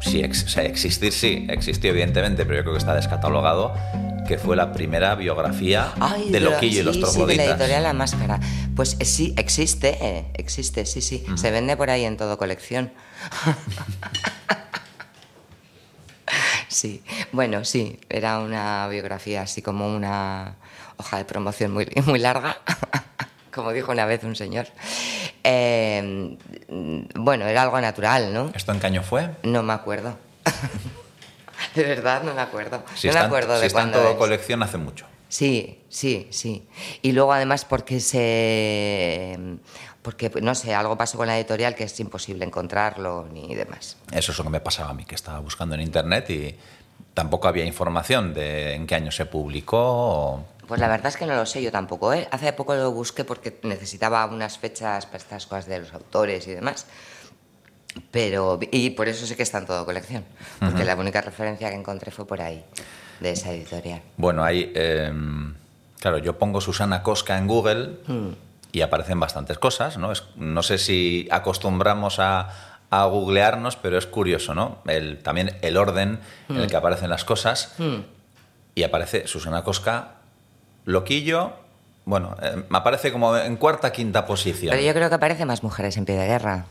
si 0.00 0.22
ex, 0.22 0.44
o 0.44 0.48
sea, 0.48 0.62
existir 0.62 1.12
sí, 1.12 1.46
existió 1.50 1.90
evidentemente, 1.90 2.46
pero 2.46 2.60
yo 2.60 2.62
creo 2.62 2.72
que 2.72 2.78
está 2.78 2.94
descatalogado, 2.94 3.74
que 4.26 4.38
fue 4.38 4.56
la 4.56 4.72
primera 4.72 5.14
biografía 5.14 5.92
Ay, 6.00 6.30
de 6.30 6.40
Loquillo 6.40 6.72
sí, 6.72 6.78
y 6.78 6.82
los 6.84 6.98
trogloditas. 6.98 7.26
Sí, 7.26 7.26
de 7.26 7.36
la 7.36 7.44
editorial 7.44 7.82
La 7.82 7.92
Máscara. 7.92 8.40
Pues 8.74 8.96
eh, 9.00 9.04
sí, 9.04 9.34
existe, 9.36 9.98
eh, 10.00 10.24
existe, 10.32 10.86
sí, 10.86 11.02
sí. 11.02 11.26
Se 11.34 11.50
vende 11.50 11.76
por 11.76 11.90
ahí 11.90 12.06
en 12.06 12.16
todo 12.16 12.38
colección. 12.38 12.90
Sí, 16.72 17.02
bueno, 17.32 17.64
sí, 17.66 18.00
era 18.08 18.38
una 18.38 18.88
biografía 18.88 19.42
así 19.42 19.60
como 19.60 19.94
una 19.94 20.56
hoja 20.96 21.18
de 21.18 21.24
promoción 21.26 21.70
muy, 21.70 21.86
muy 22.06 22.18
larga, 22.18 22.56
como 23.54 23.72
dijo 23.72 23.92
una 23.92 24.06
vez 24.06 24.24
un 24.24 24.34
señor. 24.34 24.66
Eh, 25.44 26.36
bueno, 27.14 27.46
era 27.46 27.62
algo 27.62 27.78
natural, 27.80 28.32
¿no? 28.32 28.50
¿Esto 28.54 28.72
en 28.72 28.80
qué 28.80 28.86
año 28.86 29.02
fue? 29.02 29.30
No 29.42 29.62
me 29.62 29.74
acuerdo. 29.74 30.16
de 31.74 31.82
verdad, 31.84 32.22
no 32.22 32.32
me 32.32 32.40
acuerdo. 32.40 32.82
Si 32.94 33.08
no 33.08 33.14
me 33.14 33.20
acuerdo 33.20 33.54
si 33.56 33.60
de 33.60 33.66
está 33.66 33.82
en 33.82 33.90
cuándo 33.90 33.98
todo 33.98 34.12
es. 34.12 34.18
colección 34.18 34.62
hace 34.62 34.78
mucho. 34.78 35.06
Sí, 35.28 35.78
sí, 35.88 36.28
sí. 36.30 36.66
Y 37.02 37.12
luego 37.12 37.32
además 37.32 37.64
porque 37.64 38.00
se 38.00 39.38
porque 40.02 40.30
no 40.42 40.54
sé, 40.54 40.74
algo 40.74 40.98
pasó 40.98 41.16
con 41.16 41.28
la 41.28 41.38
editorial 41.38 41.74
que 41.74 41.84
es 41.84 42.00
imposible 42.00 42.44
encontrarlo 42.44 43.28
ni 43.32 43.54
demás. 43.54 43.96
Eso 44.10 44.32
es 44.32 44.38
lo 44.38 44.44
que 44.44 44.50
me 44.50 44.60
pasaba 44.60 44.90
a 44.90 44.94
mí, 44.94 45.04
que 45.04 45.14
estaba 45.14 45.38
buscando 45.38 45.76
en 45.76 45.80
internet 45.80 46.28
y 46.30 46.56
tampoco 47.14 47.48
había 47.48 47.64
información 47.64 48.34
de 48.34 48.74
en 48.74 48.86
qué 48.86 48.96
año 48.96 49.12
se 49.12 49.26
publicó. 49.26 50.44
Pues 50.66 50.80
la 50.80 50.88
verdad 50.88 51.06
es 51.06 51.16
que 51.16 51.26
no 51.26 51.36
lo 51.36 51.46
sé 51.46 51.62
yo 51.62 51.70
tampoco. 51.70 52.12
¿eh? 52.12 52.28
Hace 52.30 52.52
poco 52.52 52.74
lo 52.74 52.90
busqué 52.90 53.24
porque 53.24 53.58
necesitaba 53.62 54.26
unas 54.26 54.58
fechas 54.58 55.06
para 55.06 55.18
estas 55.18 55.46
cosas 55.46 55.66
de 55.66 55.80
los 55.80 55.92
autores 55.92 56.46
y 56.48 56.52
demás. 56.52 56.86
Pero, 58.10 58.58
y 58.70 58.90
por 58.90 59.06
eso 59.06 59.26
sé 59.26 59.36
que 59.36 59.42
está 59.42 59.58
en 59.58 59.66
toda 59.66 59.84
colección, 59.84 60.24
porque 60.58 60.76
uh 60.76 60.78
-huh. 60.78 60.84
la 60.84 60.96
única 60.96 61.20
referencia 61.20 61.68
que 61.68 61.76
encontré 61.76 62.10
fue 62.10 62.26
por 62.26 62.40
ahí, 62.40 62.64
de 63.20 63.32
esa 63.32 63.52
editorial. 63.52 64.00
Bueno, 64.16 64.42
ahí, 64.42 64.72
eh, 64.74 65.12
claro, 66.00 66.16
yo 66.16 66.38
pongo 66.38 66.62
Susana 66.62 67.02
Cosca 67.02 67.36
en 67.36 67.46
Google. 67.46 67.98
Mm 68.06 68.30
y 68.72 68.80
aparecen 68.80 69.20
bastantes 69.20 69.58
cosas, 69.58 69.98
¿no? 69.98 70.10
Es, 70.12 70.24
no 70.36 70.62
sé 70.62 70.78
si 70.78 71.28
acostumbramos 71.30 72.18
a, 72.18 72.48
a, 72.90 73.04
googlearnos, 73.04 73.76
pero 73.76 73.98
es 73.98 74.06
curioso, 74.06 74.54
¿no? 74.54 74.78
El, 74.86 75.18
también 75.22 75.56
el 75.60 75.76
orden 75.76 76.20
mm. 76.48 76.56
en 76.56 76.60
el 76.62 76.70
que 76.70 76.76
aparecen 76.76 77.10
las 77.10 77.24
cosas. 77.24 77.74
Mm. 77.78 77.96
Y 78.74 78.82
aparece 78.84 79.26
Susana 79.26 79.62
Cosca 79.62 80.14
Loquillo, 80.86 81.52
bueno, 82.04 82.34
eh, 82.42 82.64
me 82.68 82.78
aparece 82.78 83.12
como 83.12 83.36
en 83.36 83.56
cuarta, 83.56 83.92
quinta 83.92 84.26
posición. 84.26 84.70
Pero 84.72 84.82
yo 84.84 84.92
creo 84.94 85.08
que 85.08 85.14
aparece 85.14 85.44
más 85.44 85.62
mujeres 85.62 85.96
en 85.96 86.04
pie 86.04 86.16
de 86.16 86.26
guerra, 86.26 86.64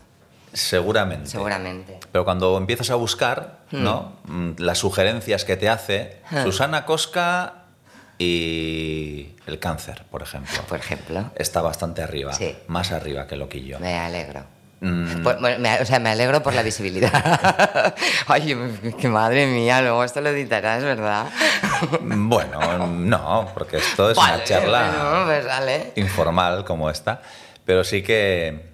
Seguramente. 0.52 1.30
seguramente. 1.30 1.98
Pero 2.10 2.24
cuando 2.24 2.58
empiezas 2.58 2.90
a 2.90 2.96
buscar, 2.96 3.60
¿no? 3.70 4.12
Mm, 4.24 4.50
Las 4.58 4.78
sugerencias 4.78 5.44
que 5.46 5.56
te 5.56 5.68
hace 5.70 6.20
Hmm. 6.30 6.42
Susana 6.42 6.84
Cosca 6.84 7.61
y 8.24 9.34
el 9.46 9.58
cáncer, 9.58 10.04
por 10.10 10.22
ejemplo. 10.22 10.62
Por 10.68 10.78
ejemplo. 10.78 11.30
Está 11.34 11.60
bastante 11.60 12.02
arriba, 12.02 12.32
Sí. 12.32 12.56
más 12.68 12.92
arriba 12.92 13.26
que 13.26 13.36
Loquillo. 13.36 13.78
Me 13.80 13.98
alegro. 13.98 14.44
Mm. 14.80 15.22
Me- 15.60 15.80
o 15.80 15.86
sea, 15.86 15.98
me 16.00 16.10
alegro 16.10 16.42
por 16.42 16.54
la 16.54 16.62
visibilidad. 16.62 17.94
Ay, 18.26 18.56
que 19.00 19.08
madre 19.08 19.46
mía, 19.46 19.80
luego 19.80 20.02
esto 20.04 20.20
lo 20.20 20.30
editarás, 20.30 20.82
¿verdad? 20.82 21.26
Bueno, 22.00 22.86
no, 22.88 23.48
porque 23.54 23.76
esto 23.78 24.10
es 24.10 24.16
Vale, 24.16 24.34
una 24.36 24.44
charla 24.44 25.24
bueno, 25.26 25.42
pues 25.44 25.96
informal 25.96 26.64
como 26.64 26.90
esta, 26.90 27.22
pero 27.64 27.84
sí 27.84 28.02
que 28.02 28.70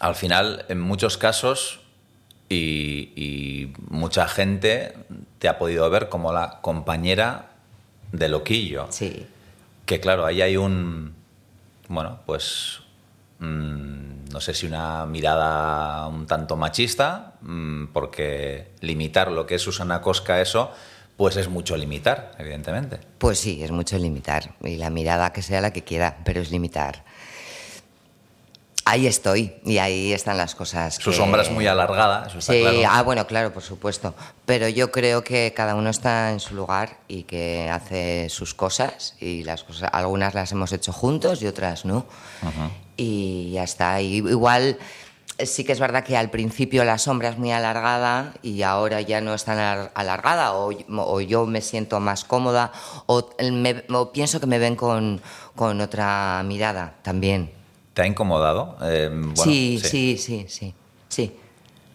al 0.00 0.14
final, 0.14 0.64
en 0.68 0.80
muchos 0.80 1.18
casos, 1.18 1.80
y, 2.48 3.12
y 3.14 3.72
mucha 3.90 4.26
gente 4.26 4.94
te 5.38 5.48
ha 5.48 5.58
podido 5.58 5.88
ver 5.90 6.08
como 6.08 6.32
la 6.32 6.58
compañera 6.62 7.49
de 8.12 8.28
Loquillo. 8.28 8.86
Sí. 8.90 9.26
Que 9.86 10.00
claro, 10.00 10.24
ahí 10.26 10.42
hay 10.42 10.56
un, 10.56 11.14
bueno, 11.88 12.20
pues, 12.26 12.80
mm, 13.38 14.30
no 14.32 14.40
sé 14.40 14.54
si 14.54 14.66
una 14.66 15.06
mirada 15.06 16.06
un 16.06 16.26
tanto 16.26 16.56
machista, 16.56 17.34
mm, 17.40 17.86
porque 17.86 18.72
limitar 18.80 19.30
lo 19.30 19.46
que 19.46 19.56
es 19.56 19.62
Susana 19.62 20.00
Cosca 20.00 20.40
eso, 20.40 20.72
pues 21.16 21.36
es 21.36 21.48
mucho 21.48 21.76
limitar, 21.76 22.32
evidentemente. 22.38 22.98
Pues 23.18 23.38
sí, 23.38 23.62
es 23.62 23.70
mucho 23.70 23.98
limitar. 23.98 24.54
Y 24.62 24.76
la 24.76 24.88
mirada 24.88 25.32
que 25.32 25.42
sea 25.42 25.60
la 25.60 25.72
que 25.72 25.84
quiera, 25.84 26.18
pero 26.24 26.40
es 26.40 26.50
limitar. 26.50 27.04
Ahí 28.90 29.06
estoy 29.06 29.52
y 29.64 29.78
ahí 29.78 30.12
están 30.12 30.36
las 30.36 30.56
cosas. 30.56 30.96
Su 30.96 31.10
que- 31.12 31.16
sombra 31.16 31.42
es 31.42 31.50
muy 31.52 31.64
alargada, 31.68 32.26
eso 32.26 32.38
está 32.38 32.52
Sí, 32.52 32.60
claro. 32.60 32.78
ah, 32.90 33.02
bueno, 33.02 33.24
claro, 33.26 33.52
por 33.52 33.62
supuesto. 33.62 34.14
Pero 34.46 34.68
yo 34.68 34.90
creo 34.90 35.22
que 35.22 35.52
cada 35.54 35.76
uno 35.76 35.90
está 35.90 36.32
en 36.32 36.40
su 36.40 36.54
lugar 36.56 36.98
y 37.06 37.22
que 37.22 37.70
hace 37.70 38.28
sus 38.30 38.52
cosas 38.54 39.14
y 39.20 39.44
las 39.44 39.62
cosas, 39.62 39.90
algunas 39.92 40.34
las 40.34 40.50
hemos 40.50 40.72
hecho 40.72 40.92
juntos 40.92 41.40
y 41.42 41.46
otras 41.46 41.84
no. 41.84 42.04
Y 42.96 43.52
ya 43.52 43.62
está. 43.62 44.00
Y 44.00 44.16
igual 44.16 44.76
sí 45.38 45.62
que 45.62 45.70
es 45.72 45.78
verdad 45.80 46.02
que 46.04 46.16
al 46.16 46.30
principio 46.30 46.82
la 46.84 46.98
sombra 46.98 47.28
es 47.30 47.38
muy 47.38 47.52
alargada 47.52 48.34
y 48.42 48.62
ahora 48.62 49.00
ya 49.02 49.20
no 49.20 49.34
es 49.34 49.44
tan 49.44 49.58
alar- 49.58 49.92
alargada 49.94 50.52
o, 50.54 50.70
o 50.96 51.20
yo 51.20 51.46
me 51.46 51.60
siento 51.62 52.00
más 52.00 52.24
cómoda 52.24 52.72
o, 53.06 53.30
me- 53.52 53.84
o 53.88 54.10
pienso 54.12 54.40
que 54.40 54.46
me 54.46 54.58
ven 54.58 54.74
con, 54.74 55.22
con 55.54 55.80
otra 55.80 56.42
mirada 56.44 56.94
también. 57.02 57.52
¿Te 58.00 58.04
ha 58.04 58.06
incomodado? 58.06 58.78
Eh, 58.80 59.10
bueno, 59.12 59.34
sí, 59.52 59.78
sí, 59.84 60.16
sí, 60.16 60.46
sí, 60.48 60.74
sí. 61.10 61.36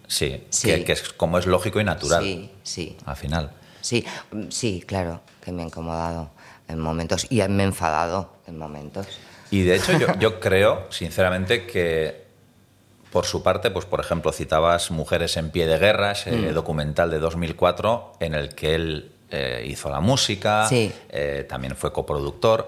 Sí, 0.08 0.44
Sí. 0.52 0.68
Que, 0.68 0.84
que 0.84 0.92
es 0.92 1.02
como 1.14 1.40
es 1.40 1.48
lógico 1.48 1.80
y 1.80 1.84
natural, 1.84 2.22
Sí, 2.24 2.52
sí. 2.62 2.96
al 3.08 3.16
final. 3.16 3.50
Sí, 3.82 4.06
mm, 4.32 4.50
sí, 4.50 4.84
claro, 4.86 5.22
que 5.44 5.52
me 5.52 5.64
ha 5.64 5.66
incomodado 5.66 6.30
en 6.68 6.78
momentos 6.80 7.26
y 7.32 7.42
me 7.48 7.64
he 7.64 7.66
enfadado 7.66 8.30
en 8.46 8.60
momentos. 8.60 9.08
Y 9.50 9.64
de 9.64 9.78
hecho 9.78 9.98
yo, 9.98 10.06
yo 10.20 10.40
creo, 10.40 10.86
sinceramente, 10.92 11.66
que 11.66 12.24
por 13.12 13.26
su 13.26 13.42
parte, 13.42 13.72
pues 13.72 13.86
por 13.86 14.00
ejemplo, 14.00 14.32
citabas 14.32 14.92
Mujeres 14.92 15.38
en 15.38 15.50
pie 15.50 15.66
de 15.66 15.80
guerra, 15.80 16.12
ese 16.12 16.30
Mm. 16.34 16.54
documental 16.54 17.10
de 17.10 17.18
2004 17.18 18.14
en 18.20 18.36
el 18.36 18.54
que 18.54 18.76
él 18.76 19.12
eh, 19.32 19.66
hizo 19.68 19.90
la 19.90 20.02
música, 20.02 20.68
Sí. 20.70 20.92
eh, 21.10 21.48
también 21.50 21.76
fue 21.76 21.92
coproductor, 21.92 22.68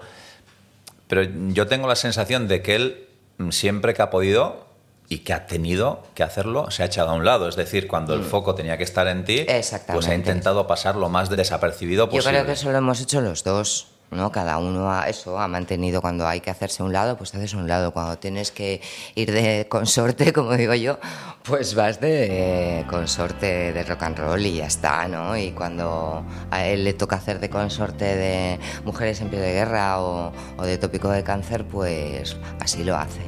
pero 1.06 1.22
yo 1.50 1.68
tengo 1.68 1.86
la 1.86 1.94
sensación 1.94 2.48
de 2.48 2.62
que 2.62 2.74
él 2.74 3.04
mm, 3.04 3.07
siempre 3.50 3.94
que 3.94 4.02
ha 4.02 4.10
podido 4.10 4.66
y 5.08 5.20
que 5.20 5.32
ha 5.32 5.46
tenido 5.46 6.02
que 6.14 6.22
hacerlo, 6.22 6.70
se 6.70 6.82
ha 6.82 6.86
echado 6.86 7.10
a 7.10 7.14
un 7.14 7.24
lado. 7.24 7.48
Es 7.48 7.56
decir, 7.56 7.88
cuando 7.88 8.12
el 8.14 8.22
foco 8.24 8.54
tenía 8.54 8.76
que 8.76 8.84
estar 8.84 9.06
en 9.08 9.24
ti, 9.24 9.46
pues 9.46 9.72
ha 10.06 10.10
Mm. 10.10 10.12
Intentado 10.14 10.66
pasar 10.66 10.96
lo 10.96 11.08
más 11.08 11.30
desapercibido 11.30 12.06
Yo 12.06 12.10
posible. 12.10 12.30
creo 12.32 12.46
que 12.46 12.52
eso 12.52 12.70
lo 12.70 12.76
hemos 12.78 13.00
hecho 13.00 13.20
los 13.22 13.42
dos, 13.44 13.86
¿no? 14.10 14.32
Cada 14.32 14.58
uno 14.58 14.90
ha, 14.90 15.08
eso, 15.08 15.38
ha 15.38 15.48
mantenido 15.48 16.00
cuando 16.00 16.26
hay 16.26 16.40
que 16.40 16.50
hacerse 16.50 16.82
un 16.82 16.92
lado, 16.92 17.16
pues 17.16 17.34
haces 17.34 17.54
un 17.54 17.68
lado. 17.68 17.92
Cuando 17.92 18.18
tienes 18.18 18.50
que 18.50 18.80
ir 19.14 19.32
de 19.32 19.66
consorte, 19.70 20.32
como 20.32 20.52
digo 20.54 20.74
yo, 20.74 20.98
pues 21.42 21.74
vas 21.74 22.00
de 22.00 22.84
consorte 22.88 23.72
de 23.72 23.82
rock 23.84 24.02
and 24.02 24.18
roll 24.18 24.44
y 24.44 24.56
ya 24.56 24.66
está, 24.66 25.08
¿no? 25.08 25.36
Y 25.36 25.52
cuando 25.52 26.24
a 26.50 26.66
él 26.66 26.84
le 26.84 26.94
toca 26.94 27.16
hacer 27.16 27.40
de 27.40 27.50
consorte 27.50 28.04
de 28.04 28.58
mujeres 28.84 29.20
en 29.20 29.28
pie 29.28 29.40
de 29.40 29.52
guerra 29.52 30.00
o, 30.00 30.32
o 30.56 30.62
de 30.62 30.78
tópico 30.78 31.08
de 31.10 31.22
cáncer, 31.22 31.64
pues 31.64 32.36
así 32.60 32.84
lo 32.84 32.96
hace. 32.96 33.22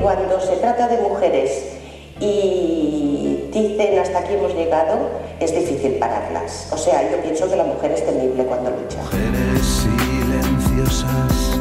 Cuando 0.00 0.40
se 0.40 0.56
trata 0.56 0.88
de 0.88 1.02
mujeres 1.02 1.78
y 2.20 2.67
dicen 3.62 3.98
hasta 3.98 4.18
aquí 4.20 4.34
hemos 4.34 4.54
llegado, 4.54 5.10
es 5.40 5.54
difícil 5.54 5.92
pararlas. 5.94 6.68
O 6.72 6.76
sea, 6.76 7.10
yo 7.10 7.20
pienso 7.22 7.48
que 7.48 7.56
la 7.56 7.64
mujer 7.64 7.92
es 7.92 8.04
temible 8.04 8.44
cuando 8.44 8.70
lucha. 8.70 8.98
Mujeres 9.02 9.66
silenciosas, 9.84 11.60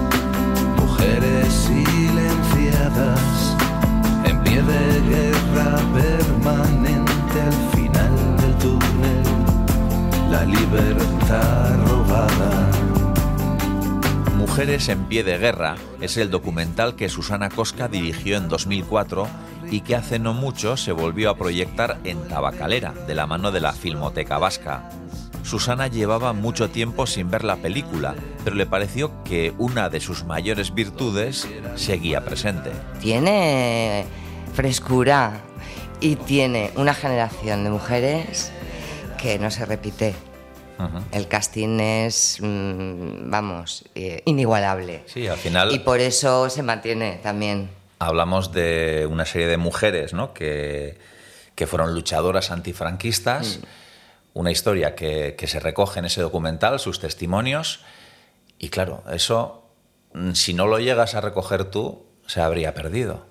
mujeres 0.78 1.54
silenciadas, 1.54 3.20
en 4.26 4.44
pie 4.44 4.62
de 4.62 5.02
guerra 5.10 5.78
permanente 5.94 7.42
al 7.46 7.78
final 7.78 8.38
del 8.38 8.56
túnel, 8.56 9.24
la 10.32 10.44
libertad 10.46 11.76
robada. 11.88 12.97
Mujeres 14.38 14.88
en 14.90 15.06
pie 15.06 15.24
de 15.24 15.40
guerra 15.40 15.78
es 16.00 16.16
el 16.16 16.30
documental 16.30 16.96
que 16.96 17.10
Susana 17.10 17.50
Cosca 17.50 17.88
dirigió 17.88 18.38
en 18.38 18.48
2004 18.50 19.28
y 19.72 19.82
que 19.82 19.96
hace 19.96 20.20
no 20.20 20.36
mucho 20.36 20.78
se 20.78 20.92
volvió 20.92 21.32
a 21.32 21.38
proyectar 21.38 21.98
en 22.04 22.28
Tabacalera, 22.28 22.94
de 23.08 23.16
la 23.16 23.26
mano 23.26 23.52
de 23.52 23.62
la 23.62 23.74
Filmoteca 23.74 24.38
Vasca. 24.38 24.92
Susana 25.42 25.88
llevaba 25.88 26.34
mucho 26.34 26.70
tiempo 26.70 27.08
sin 27.08 27.32
ver 27.32 27.44
la 27.44 27.56
película, 27.56 28.14
pero 28.44 28.56
le 28.56 28.68
pareció 28.68 29.24
que 29.24 29.56
una 29.58 29.90
de 29.90 30.02
sus 30.02 30.24
mayores 30.24 30.72
virtudes 30.72 31.48
seguía 31.76 32.24
presente. 32.24 32.70
tiene 33.02 34.06
frescura 34.54 35.42
y 36.00 36.16
tiene 36.16 36.72
una 36.76 36.94
generación 36.94 37.64
de 37.64 37.72
mujeres 37.72 38.52
que 39.18 39.40
no 39.40 39.50
se 39.50 39.66
repite. 39.66 40.27
El 41.12 41.28
casting 41.28 41.80
es, 41.80 42.38
mm, 42.42 43.30
vamos, 43.30 43.86
eh, 43.96 44.22
inigualable. 44.26 45.04
Sí, 45.08 45.28
al 45.28 45.38
final 45.38 45.72
Y 45.74 45.80
por 45.80 46.00
eso 46.00 46.50
se 46.50 46.64
mantiene 46.64 47.20
también. 47.24 47.70
hablamos 48.00 48.52
de 48.52 49.08
una 49.10 49.26
serie 49.26 49.48
de 49.48 49.58
mujeres 49.58 50.14
¿no? 50.14 50.34
que, 50.34 50.98
que 51.56 51.66
fueron 51.68 51.94
luchadoras 51.96 52.52
antifranquistas, 52.52 53.60
una 54.34 54.52
historia 54.52 54.94
que, 54.96 55.36
que 55.38 55.48
se 55.48 55.60
recoge 55.60 56.00
en 56.00 56.06
ese 56.06 56.22
documental, 56.22 56.80
sus 56.80 57.00
testimonios, 57.00 57.80
y 58.60 58.70
claro, 58.70 59.04
eso, 59.12 59.64
mm, 60.14 60.34
si 60.34 60.54
no 60.54 60.68
lo 60.68 60.80
llegas 60.80 61.16
a 61.16 61.22
recoger 61.22 61.66
tú, 61.66 62.06
se 62.28 62.42
habría 62.42 62.74
perdido. 62.74 63.26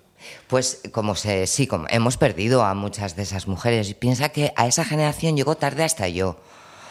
Pues 0.49 0.81
como 0.93 1.15
se, 1.15 1.47
sí, 1.47 1.67
como 1.67 1.87
hemos 1.91 2.17
perdido 2.17 2.65
a 2.65 2.75
muchas 2.75 3.15
de 3.17 3.23
esas 3.23 3.47
mujeres. 3.47 3.91
Y 3.91 3.95
piensa 3.95 4.31
que 4.31 4.53
a 4.57 4.67
esa 4.67 4.85
generación 4.85 5.37
llegó 5.37 5.57
tarde 5.57 5.85
hasta 5.85 6.09
yo, 6.09 6.39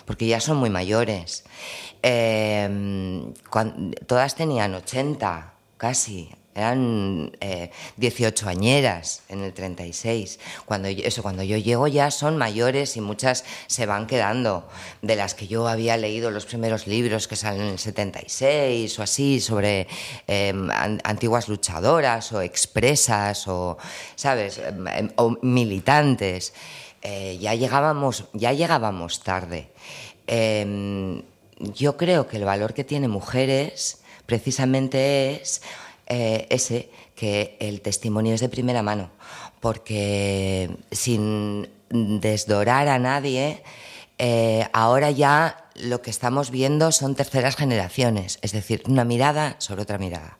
porque 0.05 0.27
ya 0.27 0.39
son 0.39 0.57
muy 0.57 0.69
mayores. 0.69 1.43
Eh, 2.03 2.69
todas 4.07 4.35
tenían 4.35 4.73
80, 4.75 5.53
casi. 5.77 6.29
Eran 6.57 7.35
eh, 7.41 7.69
18 7.97 8.47
añeras 8.47 9.23
en 9.27 9.43
el 9.43 9.51
36. 9.53 10.39
Cuando 10.65 10.89
yo- 10.89 11.03
eso, 11.03 11.21
cuando 11.21 11.43
yo 11.43 11.57
llego 11.57 11.85
ya 11.89 12.11
son 12.11 12.37
mayores 12.37 12.95
y 12.95 13.01
muchas 13.01 13.43
se 13.67 13.85
van 13.85 14.07
quedando. 14.07 14.65
De 15.01 15.17
las 15.17 15.33
que 15.33 15.47
yo 15.47 15.67
había 15.67 15.97
leído 15.97 16.31
los 16.31 16.45
primeros 16.45 16.87
libros 16.87 17.27
que 17.27 17.35
salen 17.35 17.63
en 17.63 17.67
el 17.73 17.79
76 17.79 18.97
o 18.99 19.03
así, 19.03 19.41
sobre 19.41 19.87
an- 20.29 21.01
antiguas 21.03 21.49
luchadoras 21.49 22.31
o 22.31 22.41
expresas 22.41 23.49
o, 23.49 23.77
¿sabes? 24.15 24.57
Em, 24.59 24.87
em, 24.87 25.09
o 25.17 25.35
militantes. 25.41 26.53
Eh, 27.07 27.37
ya, 27.39 27.53
llegábamos, 27.53 28.25
ya 28.33 28.51
llegábamos 28.51 29.19
tarde. 29.19 29.69
Em, 30.25 31.21
yo 31.59 31.97
creo 31.97 32.27
que 32.27 32.37
el 32.37 32.45
valor 32.45 32.73
que 32.73 32.83
tiene 32.83 33.07
mujeres 33.07 33.99
precisamente 34.25 35.35
es 35.35 35.61
eh, 36.07 36.47
ese, 36.49 36.89
que 37.13 37.57
el 37.59 37.81
testimonio 37.81 38.33
es 38.33 38.41
de 38.41 38.49
primera 38.49 38.81
mano, 38.81 39.11
porque 39.59 40.75
sin 40.89 41.69
desdorar 41.91 42.87
a 42.87 42.97
nadie, 42.97 43.61
eh, 44.17 44.67
ahora 44.73 45.11
ya 45.11 45.69
lo 45.75 46.01
que 46.01 46.09
estamos 46.09 46.49
viendo 46.49 46.91
son 46.91 47.13
terceras 47.13 47.55
generaciones, 47.55 48.39
es 48.41 48.51
decir, 48.51 48.81
una 48.87 49.05
mirada 49.05 49.57
sobre 49.59 49.83
otra 49.83 49.99
mirada. 49.99 50.39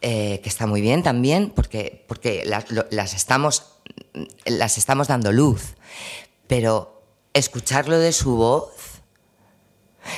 Que 0.00 0.42
está 0.44 0.66
muy 0.66 0.82
bien 0.82 1.02
también, 1.02 1.48
porque, 1.48 2.04
porque 2.06 2.44
las 2.44 3.14
estamos 3.14 3.73
las 4.46 4.78
estamos 4.78 5.08
dando 5.08 5.32
luz, 5.32 5.74
pero 6.46 7.02
escucharlo 7.32 7.98
de 7.98 8.12
su 8.12 8.36
voz. 8.36 8.72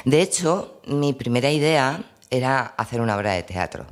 De 0.05 0.21
hecho, 0.21 0.81
mi 0.87 1.13
primera 1.13 1.51
idea 1.51 2.05
era 2.31 2.61
hacer 2.61 3.01
una 3.01 3.17
obra 3.17 3.33
de 3.33 3.43
teatro. 3.43 3.87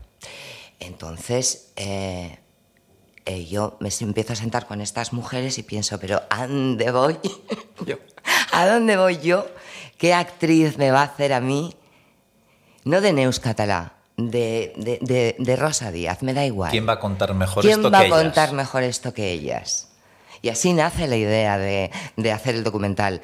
Entonces, 0.80 1.72
eh, 1.76 2.38
eh, 3.24 3.46
yo 3.46 3.76
me 3.80 3.90
empiezo 4.00 4.32
a 4.34 4.36
sentar 4.36 4.66
con 4.66 4.80
estas 4.80 5.12
mujeres 5.12 5.56
y 5.58 5.62
pienso, 5.62 5.98
pero 5.98 6.22
¿a 6.28 6.46
dónde 6.46 6.90
voy? 6.90 7.18
yo, 7.86 7.96
¿A 8.52 8.66
dónde 8.66 8.96
voy 8.96 9.18
yo? 9.18 9.46
¿Qué 9.96 10.12
actriz 10.12 10.76
me 10.76 10.90
va 10.90 11.00
a 11.00 11.04
hacer 11.04 11.32
a 11.32 11.40
mí? 11.40 11.74
No 12.84 13.00
de 13.00 13.12
Neus 13.14 13.40
Catalá, 13.40 13.94
de, 14.16 14.74
de, 14.76 14.98
de, 15.00 15.36
de 15.38 15.56
Rosa 15.56 15.90
Díaz, 15.90 16.22
me 16.22 16.34
da 16.34 16.44
igual. 16.44 16.70
¿Quién 16.70 16.86
va 16.86 16.94
a 16.94 17.00
contar 17.00 17.32
mejor 17.32 17.62
¿Quién 17.62 17.78
esto 17.80 17.90
va 17.90 18.00
que 18.00 18.06
a 18.06 18.10
contar 18.10 18.48
ellas? 18.48 18.52
mejor 18.52 18.82
esto 18.82 19.14
que 19.14 19.32
ellas? 19.32 19.88
Y 20.44 20.50
así 20.50 20.74
nace 20.74 21.06
la 21.06 21.16
idea 21.16 21.56
de, 21.56 21.90
de 22.18 22.30
hacer 22.30 22.54
el 22.54 22.64
documental. 22.64 23.22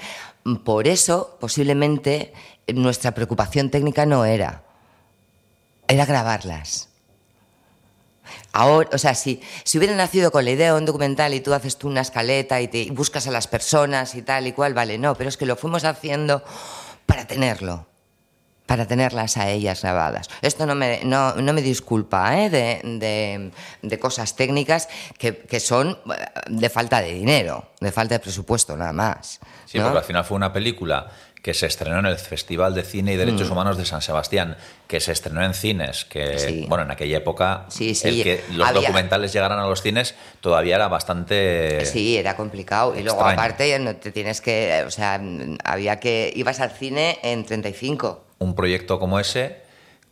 Por 0.65 0.89
eso, 0.89 1.37
posiblemente, 1.39 2.33
nuestra 2.73 3.13
preocupación 3.13 3.69
técnica 3.69 4.07
no 4.07 4.25
era, 4.25 4.63
era 5.87 6.07
grabarlas. 6.07 6.89
Ahora, 8.55 8.89
o 8.95 8.97
sea, 8.97 9.15
si, 9.15 9.43
si 9.65 9.77
hubiera 9.77 9.95
nacido 9.95 10.31
con 10.31 10.47
la 10.47 10.53
idea 10.53 10.73
de 10.73 10.79
un 10.79 10.87
documental 10.87 11.35
y 11.35 11.41
tú 11.41 11.53
haces 11.53 11.77
tú 11.77 11.89
una 11.89 12.01
escaleta 12.01 12.59
y, 12.63 12.69
te, 12.69 12.79
y 12.79 12.91
buscas 12.91 13.27
a 13.27 13.31
las 13.31 13.47
personas 13.47 14.15
y 14.15 14.23
tal 14.23 14.47
y 14.47 14.53
cual, 14.53 14.73
vale, 14.73 14.97
no, 14.97 15.15
pero 15.15 15.29
es 15.29 15.37
que 15.37 15.45
lo 15.45 15.57
fuimos 15.57 15.85
haciendo 15.85 16.43
para 17.05 17.27
tenerlo, 17.27 17.87
para 18.71 18.87
tenerlas 18.87 19.37
a 19.37 19.51
ellas 19.51 19.83
grabadas. 19.83 20.31
Esto 20.43 20.65
no 20.65 20.77
me, 20.77 21.01
no, 21.03 21.35
no 21.35 21.53
me 21.53 21.61
disculpa 21.61 22.39
¿eh? 22.39 22.51
de, 22.51 22.81
de, 22.85 23.51
de, 23.83 23.99
cosas 23.99 24.37
técnicas 24.37 24.89
que, 25.19 25.39
que, 25.39 25.59
son 25.59 25.99
eh, 26.09 26.25
de 26.47 26.71
falta 26.71 27.01
de 27.01 27.15
dinero, 27.15 27.73
de 27.81 27.91
falta 27.91 28.15
de 28.15 28.21
presupuesto, 28.21 28.77
nada 28.77 28.93
más. 28.93 29.41
Sí, 29.67 29.79
¿no? 29.79 29.87
porque 29.87 29.99
al 29.99 30.05
final 30.05 30.25
fue 30.25 30.37
una 30.37 30.53
película 30.53 31.11
que 31.43 31.55
se 31.55 31.67
estrenó 31.67 31.99
en 31.99 32.07
el 32.07 32.17
Festival 32.19 32.75
de 32.75 32.83
Cine 32.83 33.15
y 33.15 33.17
Derechos 33.17 33.49
mm. 33.49 33.53
Humanos 33.53 33.79
de 33.79 33.87
San 33.87 34.03
Sebastián, 34.03 34.57
que 34.87 35.01
se 35.01 35.13
estrenó 35.13 35.43
en 35.43 35.55
cines, 35.55 36.05
que, 36.05 36.39
sí. 36.39 36.67
bueno, 36.69 36.85
en 36.85 36.91
aquella 36.91 37.17
época, 37.17 37.67
sí, 37.69 37.95
sí. 37.95 38.09
el 38.09 38.23
que 38.23 38.45
los 38.53 38.69
Había... 38.69 38.83
documentales 38.83 39.33
llegaran 39.33 39.59
a 39.59 39.67
los 39.67 39.81
cines 39.81 40.15
todavía 40.41 40.77
era 40.77 40.89
bastante. 40.89 41.87
Sí, 41.87 42.17
era 42.17 42.37
complicado. 42.37 42.99
Y 42.99 43.03
luego, 43.03 43.25
aparte, 43.25 43.79
no 43.79 43.97
te 43.97 44.13
tienes 44.13 44.41
que. 44.41 44.85
O 44.87 44.91
sea, 44.91 45.21
había 45.65 45.99
que. 46.01 46.33
Ibas 46.35 46.61
al 46.61 46.71
cine 46.71 47.19
en 47.23 47.45
35. 47.45 48.25
Un 48.39 48.55
proyecto 48.55 48.99
como 48.99 49.19
ese 49.19 49.63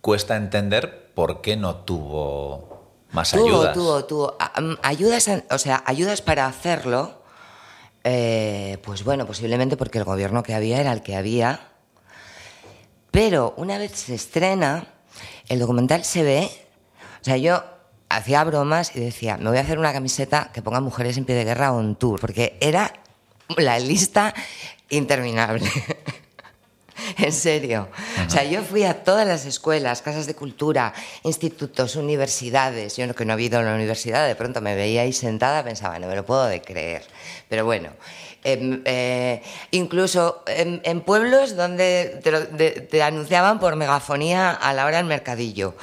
cuesta 0.01 0.35
entender 0.35 1.11
por 1.13 1.41
qué 1.41 1.57
no 1.57 1.75
tuvo 1.77 2.69
más 3.11 3.31
tuvo, 3.31 3.45
ayudas. 3.45 3.73
Tuvo, 3.73 4.05
tuvo. 4.05 4.37
Ayudas, 4.83 5.29
o 5.49 5.57
sea, 5.57 5.83
ayudas 5.85 6.21
para 6.21 6.45
hacerlo. 6.45 7.18
Eh, 8.03 8.77
pues 8.83 9.03
bueno, 9.03 9.25
posiblemente 9.25 9.77
porque 9.77 9.97
el 9.97 10.03
gobierno 10.03 10.43
que 10.43 10.53
había 10.53 10.79
era 10.79 10.91
el 10.91 11.01
que 11.01 11.15
había. 11.15 11.59
Pero 13.11 13.53
una 13.57 13.77
vez 13.77 13.91
se 13.91 14.15
estrena, 14.15 14.87
el 15.47 15.59
documental 15.59 16.03
se 16.03 16.23
ve. 16.23 16.49
O 17.21 17.23
sea, 17.23 17.37
yo 17.37 17.63
hacía 18.09 18.43
bromas 18.43 18.95
y 18.95 18.99
decía, 18.99 19.37
me 19.37 19.49
voy 19.49 19.57
a 19.57 19.61
hacer 19.61 19.79
una 19.79 19.93
camiseta 19.93 20.51
que 20.53 20.61
ponga 20.61 20.79
mujeres 20.79 21.17
en 21.17 21.25
pie 21.25 21.35
de 21.35 21.45
guerra 21.45 21.73
on 21.73 21.95
tour, 21.95 22.19
porque 22.19 22.57
era 22.61 22.93
la 23.57 23.79
lista 23.79 24.33
interminable. 24.89 25.69
en 27.17 27.31
serio. 27.31 27.89
Uh 27.91 28.21
-huh. 28.21 28.27
O 28.27 28.29
sea, 28.29 28.43
yo 28.43 28.61
fui 28.61 28.83
a 28.83 29.03
todas 29.03 29.27
las 29.27 29.45
escuelas, 29.45 30.01
casas 30.01 30.25
de 30.27 30.35
cultura, 30.35 30.93
institutos, 31.23 31.95
universidades. 31.95 32.97
Yo 32.97 33.13
que 33.15 33.25
no 33.25 33.37
he 33.37 33.41
ido 33.41 33.59
a 33.59 33.63
la 33.63 33.75
universidad, 33.75 34.27
de 34.27 34.35
pronto 34.35 34.61
me 34.61 34.75
veía 34.75 35.01
ahí 35.01 35.13
sentada, 35.13 35.63
pensaba, 35.63 35.99
no 35.99 36.07
me 36.07 36.15
lo 36.15 36.25
puedo 36.25 36.45
de 36.45 36.61
creer. 36.61 37.03
Pero 37.47 37.65
bueno, 37.65 37.89
eh, 38.43 38.81
eh, 38.85 39.41
incluso 39.71 40.43
en, 40.47 40.81
en, 40.83 41.01
pueblos 41.01 41.55
donde 41.55 42.19
te, 42.23 42.31
lo, 42.31 42.41
de, 42.41 42.71
te 42.71 43.03
anunciaban 43.03 43.59
por 43.59 43.75
megafonía 43.75 44.51
a 44.51 44.73
la 44.73 44.85
hora 44.85 44.97
del 44.97 45.07
mercadillo. 45.07 45.75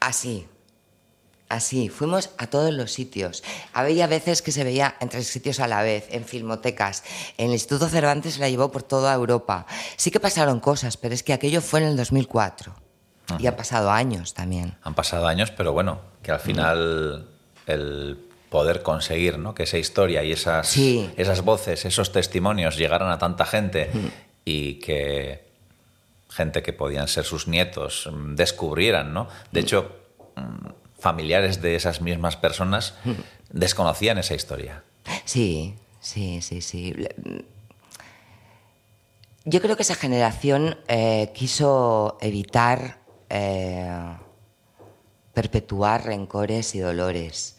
Así. 0.00 0.46
Así, 1.48 1.88
fuimos 1.88 2.30
a 2.36 2.48
todos 2.48 2.74
los 2.74 2.92
sitios. 2.92 3.42
Había 3.72 4.06
veces 4.06 4.42
que 4.42 4.52
se 4.52 4.64
veía 4.64 4.96
en 5.00 5.08
tres 5.08 5.28
sitios 5.28 5.60
a 5.60 5.66
la 5.66 5.82
vez, 5.82 6.06
en 6.10 6.24
filmotecas. 6.24 7.04
El 7.38 7.52
Instituto 7.52 7.88
Cervantes 7.88 8.38
la 8.38 8.50
llevó 8.50 8.70
por 8.70 8.82
toda 8.82 9.14
Europa. 9.14 9.66
Sí 9.96 10.10
que 10.10 10.20
pasaron 10.20 10.60
cosas, 10.60 10.98
pero 10.98 11.14
es 11.14 11.22
que 11.22 11.32
aquello 11.32 11.62
fue 11.62 11.80
en 11.80 11.86
el 11.86 11.96
2004. 11.96 12.74
Ajá. 13.28 13.38
Y 13.40 13.46
han 13.46 13.56
pasado 13.56 13.90
años 13.90 14.34
también. 14.34 14.76
Han 14.82 14.94
pasado 14.94 15.26
años, 15.26 15.50
pero 15.50 15.72
bueno, 15.72 16.00
que 16.22 16.32
al 16.32 16.40
final 16.40 17.26
mm. 17.66 17.70
el 17.70 18.18
poder 18.50 18.82
conseguir 18.82 19.38
¿no? 19.38 19.54
que 19.54 19.62
esa 19.62 19.78
historia 19.78 20.22
y 20.24 20.32
esas, 20.32 20.68
sí. 20.68 21.10
esas 21.16 21.42
voces, 21.42 21.84
esos 21.84 22.12
testimonios 22.12 22.76
llegaran 22.76 23.10
a 23.10 23.18
tanta 23.18 23.46
gente 23.46 23.90
mm. 23.92 24.06
y 24.44 24.74
que 24.80 25.48
gente 26.30 26.62
que 26.62 26.72
podían 26.74 27.08
ser 27.08 27.24
sus 27.24 27.48
nietos 27.48 28.08
mm, 28.10 28.34
descubrieran, 28.34 29.14
¿no? 29.14 29.28
De 29.50 29.60
hecho 29.60 29.92
familiares 30.98 31.62
de 31.62 31.76
esas 31.76 32.00
mismas 32.00 32.36
personas 32.36 32.94
desconocían 33.50 34.18
esa 34.18 34.34
historia. 34.34 34.82
Sí, 35.24 35.74
sí, 36.00 36.40
sí, 36.42 36.60
sí. 36.60 36.94
Yo 39.44 39.62
creo 39.62 39.76
que 39.76 39.82
esa 39.82 39.94
generación 39.94 40.76
eh, 40.88 41.32
quiso 41.34 42.18
evitar 42.20 42.98
eh, 43.30 44.16
perpetuar 45.32 46.04
rencores 46.04 46.74
y 46.74 46.80
dolores. 46.80 47.56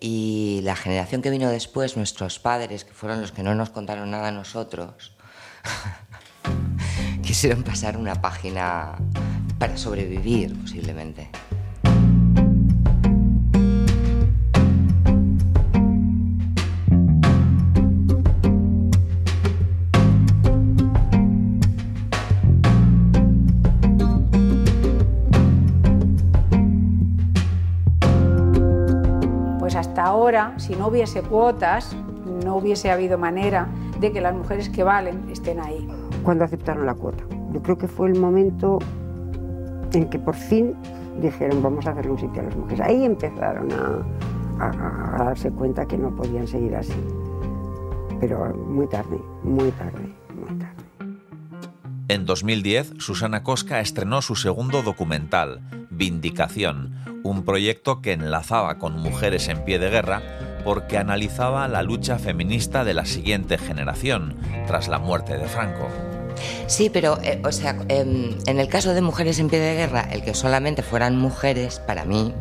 Y 0.00 0.60
la 0.64 0.74
generación 0.74 1.22
que 1.22 1.30
vino 1.30 1.48
después, 1.48 1.96
nuestros 1.96 2.38
padres, 2.38 2.84
que 2.84 2.92
fueron 2.92 3.20
los 3.20 3.32
que 3.32 3.42
no 3.42 3.54
nos 3.54 3.70
contaron 3.70 4.10
nada 4.10 4.28
a 4.28 4.32
nosotros, 4.32 5.14
quisieron 7.22 7.62
pasar 7.62 7.96
una 7.96 8.20
página 8.20 8.96
para 9.58 9.76
sobrevivir, 9.76 10.58
posiblemente. 10.60 11.28
Si 30.56 30.74
no 30.76 30.88
hubiese 30.88 31.22
cuotas, 31.22 31.96
no 32.44 32.56
hubiese 32.56 32.90
habido 32.90 33.18
manera 33.18 33.68
de 33.98 34.12
que 34.12 34.20
las 34.20 34.34
mujeres 34.34 34.68
que 34.68 34.82
valen 34.82 35.28
estén 35.30 35.60
ahí. 35.60 35.86
Cuando 36.22 36.44
aceptaron 36.44 36.86
la 36.86 36.94
cuota. 36.94 37.24
Yo 37.52 37.62
creo 37.62 37.78
que 37.78 37.88
fue 37.88 38.08
el 38.08 38.18
momento 38.18 38.78
en 39.92 40.08
que 40.08 40.18
por 40.18 40.34
fin 40.34 40.74
dijeron 41.20 41.62
vamos 41.62 41.86
a 41.86 41.90
hacerle 41.90 42.12
un 42.12 42.18
sitio 42.18 42.42
a 42.42 42.44
las 42.44 42.56
mujeres. 42.56 42.80
Ahí 42.80 43.04
empezaron 43.04 43.68
a, 43.72 44.64
a, 44.64 45.20
a 45.20 45.24
darse 45.24 45.50
cuenta 45.50 45.86
que 45.86 45.98
no 45.98 46.14
podían 46.14 46.46
seguir 46.46 46.76
así. 46.76 46.94
Pero 48.20 48.54
muy 48.54 48.86
tarde, 48.86 49.18
muy 49.42 49.70
tarde, 49.72 50.14
muy 50.34 50.58
tarde. 50.58 50.80
En 52.08 52.26
2010, 52.26 52.94
Susana 52.98 53.42
Cosca 53.42 53.80
estrenó 53.80 54.20
su 54.20 54.34
segundo 54.34 54.82
documental, 54.82 55.60
Vindicación, 56.00 56.94
un 57.24 57.44
proyecto 57.44 58.00
que 58.00 58.14
enlazaba 58.14 58.78
con 58.78 58.98
mujeres 58.98 59.48
en 59.48 59.66
pie 59.66 59.78
de 59.78 59.90
guerra 59.90 60.22
porque 60.64 60.96
analizaba 60.96 61.68
la 61.68 61.82
lucha 61.82 62.18
feminista 62.18 62.84
de 62.84 62.94
la 62.94 63.04
siguiente 63.04 63.58
generación 63.58 64.34
tras 64.66 64.88
la 64.88 64.98
muerte 64.98 65.36
de 65.36 65.44
Franco. 65.44 65.90
Sí, 66.66 66.88
pero, 66.88 67.18
eh, 67.22 67.42
o 67.44 67.52
sea, 67.52 67.76
eh, 67.90 68.34
en 68.46 68.60
el 68.60 68.68
caso 68.68 68.94
de 68.94 69.02
mujeres 69.02 69.38
en 69.40 69.50
pie 69.50 69.58
de 69.58 69.74
guerra, 69.74 70.08
el 70.10 70.22
que 70.22 70.32
solamente 70.32 70.82
fueran 70.82 71.18
mujeres, 71.18 71.80
para 71.80 72.06
mí, 72.06 72.32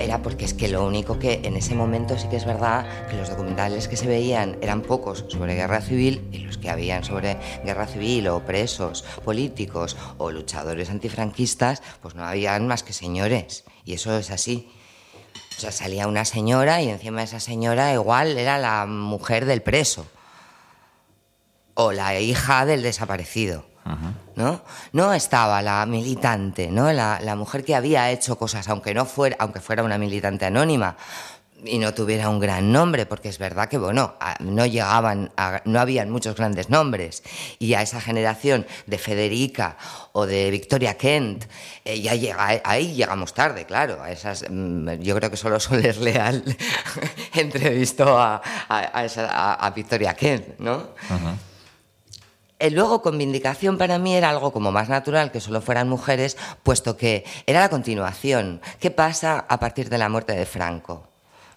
era 0.00 0.22
porque 0.22 0.44
es 0.44 0.54
que 0.54 0.68
lo 0.68 0.86
único 0.86 1.18
que 1.18 1.40
en 1.44 1.56
ese 1.56 1.74
momento 1.74 2.18
sí 2.18 2.28
que 2.28 2.36
es 2.36 2.44
verdad 2.44 2.86
que 3.08 3.16
los 3.16 3.28
documentales 3.28 3.88
que 3.88 3.96
se 3.96 4.06
veían 4.06 4.56
eran 4.60 4.82
pocos 4.82 5.24
sobre 5.28 5.54
guerra 5.54 5.80
civil 5.80 6.28
y 6.32 6.38
los 6.38 6.58
que 6.58 6.70
habían 6.70 7.04
sobre 7.04 7.36
guerra 7.64 7.86
civil 7.86 8.28
o 8.28 8.44
presos 8.44 9.04
políticos 9.24 9.96
o 10.18 10.30
luchadores 10.30 10.90
antifranquistas, 10.90 11.82
pues 12.02 12.14
no 12.14 12.24
habían 12.24 12.66
más 12.66 12.82
que 12.82 12.92
señores. 12.92 13.64
Y 13.84 13.94
eso 13.94 14.16
es 14.16 14.30
así. 14.30 14.70
O 15.56 15.60
sea, 15.60 15.72
salía 15.72 16.08
una 16.08 16.24
señora 16.24 16.80
y 16.80 16.88
encima 16.88 17.18
de 17.18 17.24
esa 17.24 17.40
señora 17.40 17.92
igual 17.92 18.38
era 18.38 18.58
la 18.58 18.86
mujer 18.86 19.44
del 19.44 19.62
preso 19.62 20.06
o 21.74 21.92
la 21.92 22.18
hija 22.18 22.64
del 22.64 22.82
desaparecido. 22.82 23.64
¿No? 24.36 24.62
No 24.92 25.12
estaba 25.12 25.62
la 25.62 25.84
militante, 25.86 26.70
¿no? 26.70 26.92
La, 26.92 27.20
la, 27.22 27.36
mujer 27.36 27.64
que 27.64 27.74
había 27.74 28.10
hecho 28.10 28.36
cosas, 28.38 28.68
aunque 28.68 28.94
no 28.94 29.06
fuera, 29.06 29.36
aunque 29.38 29.60
fuera 29.60 29.82
una 29.82 29.98
militante 29.98 30.46
anónima, 30.46 30.96
y 31.64 31.78
no 31.78 31.92
tuviera 31.94 32.28
un 32.28 32.40
gran 32.40 32.72
nombre, 32.72 33.06
porque 33.06 33.28
es 33.28 33.38
verdad 33.38 33.68
que, 33.68 33.78
bueno, 33.78 34.14
no 34.40 34.66
llegaban, 34.66 35.30
no 35.64 35.80
habían 35.80 36.10
muchos 36.10 36.36
grandes 36.36 36.70
nombres, 36.70 37.22
y 37.58 37.74
a 37.74 37.82
esa 37.82 38.00
generación 38.00 38.66
de 38.86 38.98
Federica 38.98 39.76
o 40.12 40.26
de 40.26 40.50
Victoria 40.50 40.96
Kent, 40.96 41.44
eh, 41.84 42.00
ya 42.00 42.12
ahí 42.64 42.94
llegamos 42.94 43.34
tarde, 43.34 43.64
claro, 43.64 44.02
a 44.02 44.10
esas, 44.10 44.46
mm, 44.48 45.00
yo 45.00 45.14
creo 45.16 45.30
que 45.30 45.36
solo 45.36 45.60
Soler 45.60 45.96
Leal 45.98 46.44
entrevistó 47.34 48.18
a, 48.18 48.40
a- 48.68 49.70
Victoria 49.74 50.14
Kent, 50.14 50.58
¿no? 50.58 50.88
Luego, 52.70 53.00
con 53.00 53.16
Vindicación 53.16 53.78
para 53.78 53.98
mí 53.98 54.14
era 54.14 54.28
algo 54.28 54.52
como 54.52 54.70
más 54.70 54.88
natural 54.88 55.32
que 55.32 55.40
solo 55.40 55.62
fueran 55.62 55.88
mujeres, 55.88 56.36
puesto 56.62 56.96
que 56.96 57.24
era 57.46 57.60
la 57.60 57.70
continuación. 57.70 58.60
¿Qué 58.78 58.90
pasa 58.90 59.46
a 59.48 59.58
partir 59.58 59.88
de 59.88 59.98
la 59.98 60.08
muerte 60.08 60.34
de 60.34 60.44
Franco? 60.44 61.08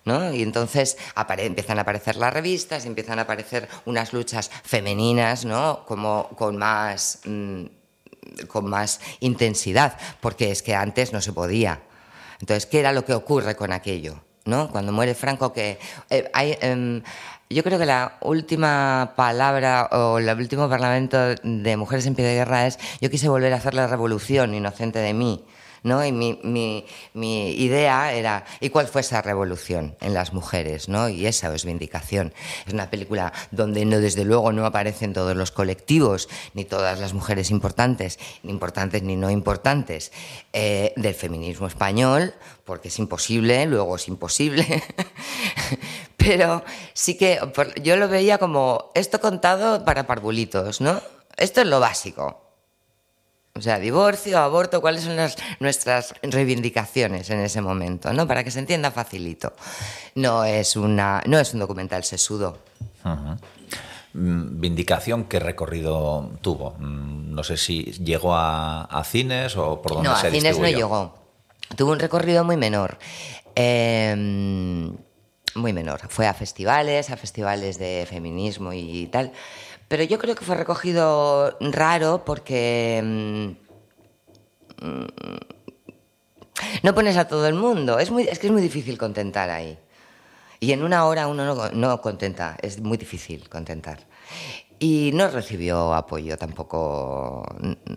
¿No? 0.05 0.33
Y 0.33 0.41
entonces 0.41 0.97
empiezan 1.37 1.77
a 1.77 1.81
aparecer 1.81 2.15
las 2.17 2.33
revistas, 2.33 2.85
empiezan 2.85 3.19
a 3.19 3.23
aparecer 3.23 3.69
unas 3.85 4.13
luchas 4.13 4.51
femeninas, 4.63 5.45
¿no? 5.45 5.85
Como 5.85 6.29
con 6.37 6.57
más, 6.57 7.19
mm, 7.25 7.63
con 8.47 8.69
más 8.69 8.99
intensidad, 9.19 9.97
porque 10.19 10.51
es 10.51 10.61
que 10.61 10.75
antes 10.75 11.13
no 11.13 11.21
se 11.21 11.31
podía. 11.31 11.81
Entonces, 12.39 12.65
¿qué 12.65 12.79
era 12.79 12.91
lo 12.91 13.05
que 13.05 13.13
ocurre 13.13 13.55
con 13.55 13.71
aquello? 13.71 14.21
¿No? 14.45 14.69
Cuando 14.69 14.91
muere 14.91 15.15
Franco, 15.15 15.53
que 15.53 15.79
eh, 16.09 16.29
hay, 16.33 16.57
em, 16.61 17.01
yo 17.49 17.63
creo 17.63 17.79
que 17.79 17.85
la 17.85 18.17
última 18.21 19.13
palabra 19.15 19.87
o 19.91 20.17
el 20.17 20.29
último 20.37 20.67
parlamento 20.69 21.17
de 21.43 21.77
Mujeres 21.77 22.05
en 22.07 22.15
Pie 22.15 22.25
de 22.25 22.35
Guerra 22.35 22.67
es 22.67 22.77
yo 22.99 23.09
quise 23.09 23.29
volver 23.29 23.53
a 23.53 23.57
hacer 23.57 23.73
la 23.73 23.87
revolución 23.87 24.53
inocente 24.53 24.99
de 24.99 25.13
mí. 25.13 25.45
¿No? 25.83 26.03
Y 26.05 26.11
mi, 26.11 26.39
mi- 26.43 26.85
mi 27.13 27.51
idea 27.51 28.13
era, 28.13 28.45
¿y 28.59 28.69
cuál 28.69 28.87
fue 28.87 29.01
esa 29.01 29.21
revolución 29.21 29.95
en 30.01 30.13
las 30.13 30.33
mujeres? 30.33 30.89
¿no? 30.89 31.09
Y 31.09 31.25
esa 31.27 31.53
es 31.53 31.65
Vindicación. 31.65 32.33
Es 32.65 32.73
una 32.73 32.89
película 32.89 33.31
donde 33.51 33.85
no, 33.85 33.99
desde 33.99 34.25
luego 34.25 34.51
no 34.51 34.65
aparecen 34.65 35.13
todos 35.13 35.35
los 35.35 35.51
colectivos, 35.51 36.29
ni 36.53 36.65
todas 36.65 36.99
las 36.99 37.13
mujeres 37.13 37.51
importantes, 37.51 38.19
ni 38.43 38.51
importantes 38.51 39.03
ni 39.03 39.15
no 39.15 39.29
importantes, 39.29 40.11
eh, 40.53 40.93
del 40.95 41.13
feminismo 41.13 41.67
español, 41.67 42.33
porque 42.65 42.87
es 42.87 42.99
imposible, 42.99 43.65
luego 43.65 43.95
es 43.97 44.07
imposible. 44.07 44.83
Pero 46.17 46.63
sí 46.93 47.17
que 47.17 47.39
yo 47.81 47.97
lo 47.97 48.07
veía 48.07 48.37
como 48.37 48.91
esto 48.95 49.19
contado 49.19 49.83
para 49.83 50.07
parvulitos, 50.07 50.79
¿no? 50.79 51.01
Esto 51.37 51.61
es 51.61 51.67
lo 51.67 51.79
básico. 51.79 52.42
O 53.55 53.61
sea, 53.61 53.77
divorcio, 53.77 54.39
aborto, 54.39 54.81
cuáles 54.81 55.03
son 55.03 55.15
las, 55.15 55.35
nuestras 55.59 56.15
reivindicaciones 56.23 57.29
en 57.29 57.39
ese 57.39 57.61
momento, 57.61 58.11
¿no? 58.11 58.27
Para 58.27 58.43
que 58.43 58.49
se 58.49 58.57
entienda 58.57 58.89
facilito. 58.89 59.53
No 60.15 60.43
es, 60.43 60.75
una, 60.75 61.21
no 61.27 61.37
es 61.37 61.53
un 61.53 61.59
documental 61.59 62.03
sesudo. 62.03 62.57
Ujú. 63.05 63.37
Mm, 64.15 64.59
Vindicación, 64.59 65.25
¿qué 65.25 65.39
recorrido 65.39 66.31
tuvo? 66.41 66.71
Mm, 66.79 67.35
No 67.35 67.43
sé 67.43 67.57
si 67.57 67.83
llegó 67.83 68.33
a, 68.33 68.85
a 68.85 69.03
cines 69.03 69.55
o 69.55 69.79
por 69.83 69.93
dónde 69.93 70.09
No, 70.09 70.15
a 70.15 70.19
se 70.21 70.31
cines 70.31 70.57
no 70.57 70.67
llegó. 70.67 71.13
Tuvo 71.77 71.91
un 71.91 71.99
recorrido 71.99 72.43
muy 72.43 72.57
menor. 72.57 72.97
Eh, 73.55 74.15
muy 75.55 75.73
menor. 75.73 76.01
Fue 76.09 76.25
a 76.25 76.33
festivales, 76.33 77.11
a 77.11 77.17
festivales 77.17 77.77
de 77.77 78.07
feminismo 78.09 78.73
y 78.73 79.05
tal. 79.11 79.31
Pero 79.93 80.05
yo 80.05 80.17
creo 80.17 80.33
que 80.33 80.43
fue 80.43 80.55
recogido 80.55 81.55
raro 81.59 82.25
porque 82.25 82.99
mm, 83.03 83.45
mm, 84.83 85.05
no 86.81 86.95
pones 86.95 87.15
a 87.15 87.27
todo 87.27 87.47
el 87.47 87.53
mundo. 87.53 87.99
Es, 87.99 88.09
que 88.09 88.47
es 88.47 88.51
muy 88.51 88.63
difícil 88.63 88.97
contentar 88.97 89.51
ahí. 89.51 89.77
Y 90.59 90.71
en 90.71 90.81
una 90.81 91.05
hora 91.05 91.27
uno 91.27 91.45
no, 91.45 91.69
no 91.69 92.01
contenta, 92.01 92.57
es 92.63 92.79
muy 92.79 92.97
difícil 92.97 93.47
contentar. 93.49 93.99
Y 94.79 95.11
no 95.13 95.27
recibió 95.27 95.93
apoyo 95.93 96.39
tampoco, 96.39 97.45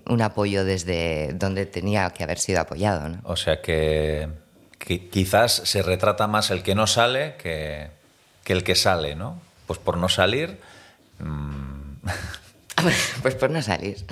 un 0.06 0.20
apoyo 0.20 0.66
desde 0.66 1.32
donde 1.32 1.64
tenía 1.64 2.10
que 2.10 2.24
haber 2.24 2.38
sido 2.38 2.60
apoyado. 2.60 3.08
¿no? 3.08 3.20
O 3.24 3.36
sea 3.36 3.62
que, 3.62 4.28
quizás 5.10 5.62
se 5.64 5.80
retrata 5.80 6.26
más 6.26 6.50
el 6.50 6.62
que 6.62 6.74
no 6.74 6.86
sale 6.86 7.36
que, 7.38 7.88
que 8.44 8.52
el 8.52 8.64
que 8.64 8.74
sale, 8.74 9.14
¿no? 9.14 9.40
Pues 9.66 9.78
por 9.78 9.96
no 9.96 10.10
salir. 10.10 10.58
mm, 11.20 11.75
Pues 13.22 13.34
por 13.34 13.50
no 13.50 13.62
salir. 13.62 14.04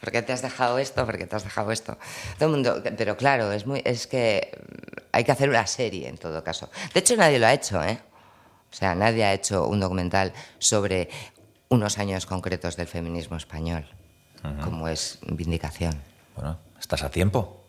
Porque 0.00 0.20
te 0.22 0.32
has 0.32 0.42
dejado 0.42 0.78
esto, 0.78 1.06
porque 1.06 1.26
te 1.26 1.36
has 1.36 1.44
dejado 1.44 1.72
esto. 1.72 1.98
Todo 2.38 2.50
el 2.50 2.54
mundo, 2.54 2.82
pero 2.96 3.16
claro, 3.16 3.50
es 3.50 3.66
muy, 3.66 3.80
es 3.84 4.06
que 4.06 4.50
hay 5.10 5.24
que 5.24 5.32
hacer 5.32 5.48
una 5.48 5.66
serie 5.66 6.06
en 6.06 6.18
todo 6.18 6.44
caso. 6.44 6.70
De 6.92 7.00
hecho, 7.00 7.16
nadie 7.16 7.38
lo 7.38 7.46
ha 7.46 7.54
hecho, 7.54 7.82
¿eh? 7.82 7.98
O 8.70 8.76
sea, 8.76 8.94
nadie 8.94 9.24
ha 9.24 9.32
hecho 9.32 9.66
un 9.66 9.80
documental 9.80 10.32
sobre 10.58 11.08
unos 11.70 11.98
años 11.98 12.26
concretos 12.26 12.76
del 12.76 12.86
feminismo 12.86 13.36
español, 13.36 13.86
como 14.62 14.86
es 14.86 15.18
Vindicación. 15.22 16.00
bueno, 16.36 16.58
estás 16.78 17.02
a 17.02 17.10
tiempo. 17.10 17.64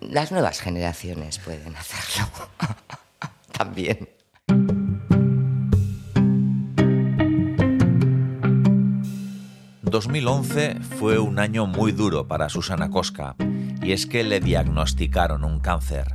Las 0.00 0.32
nuevas 0.32 0.60
generaciones 0.60 1.38
pueden 1.38 1.74
hacerlo. 1.76 2.28
También. 3.52 4.15
2011 9.86 10.76
fue 10.98 11.18
un 11.18 11.38
año 11.38 11.66
muy 11.66 11.92
duro 11.92 12.28
para 12.28 12.48
Susana 12.48 12.90
Cosca 12.90 13.36
y 13.82 13.92
es 13.92 14.06
que 14.06 14.24
le 14.24 14.40
diagnosticaron 14.40 15.44
un 15.44 15.60
cáncer. 15.60 16.14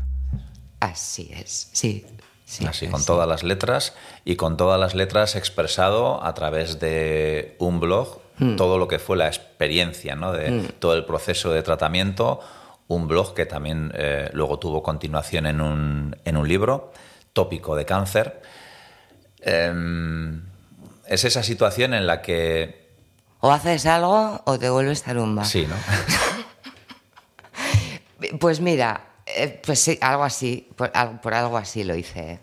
Así 0.80 1.32
es, 1.34 1.70
sí. 1.74 2.06
sí 2.46 2.66
Así, 2.66 2.88
con 2.88 3.04
todas 3.06 3.28
las 3.28 3.44
letras 3.44 3.94
y 4.26 4.36
con 4.36 4.58
todas 4.58 4.80
las 4.80 4.96
letras 4.96 5.36
expresado 5.36 6.24
a 6.24 6.34
través 6.34 6.80
de 6.80 7.56
un 7.60 7.80
blog, 7.80 8.22
Hmm. 8.42 8.56
todo 8.56 8.80
lo 8.80 8.88
que 8.88 8.98
fue 8.98 9.18
la 9.18 9.28
experiencia, 9.28 10.16
¿no? 10.16 10.32
de 10.32 10.74
todo 10.80 10.96
el 10.96 11.06
proceso 11.06 11.52
de 11.52 11.62
tratamiento, 11.62 12.40
un 12.88 13.08
blog 13.08 13.36
que 13.36 13.46
también 13.46 13.92
eh, 13.94 14.32
luego 14.34 14.58
tuvo 14.58 14.82
continuación 14.82 15.46
en 15.46 15.62
un, 15.62 16.16
en 16.26 16.38
un 16.38 16.48
libro, 16.48 16.92
tópico 17.34 17.76
de 17.76 17.86
cáncer. 17.86 18.42
Em, 19.42 20.42
es 21.08 21.24
esa 21.24 21.44
situación 21.44 21.94
en 21.94 22.08
la 22.08 22.24
que... 22.24 22.81
O 23.42 23.52
haces 23.52 23.86
algo 23.86 24.42
o 24.46 24.58
te 24.60 24.70
vuelves 24.70 25.04
tarumba. 25.04 25.44
Sí, 25.46 25.66
¿no? 25.68 25.76
Pues 28.40 28.60
mira, 28.60 29.02
eh, 29.26 29.60
pues 29.66 29.80
sí, 29.80 29.98
algo 30.00 30.24
así, 30.24 30.70
por, 30.76 30.92
al- 30.94 31.20
por 31.22 31.34
algo 31.34 31.58
así 31.58 31.84
lo 31.84 31.96
hice. 31.96 32.34
¿eh? 32.34 32.40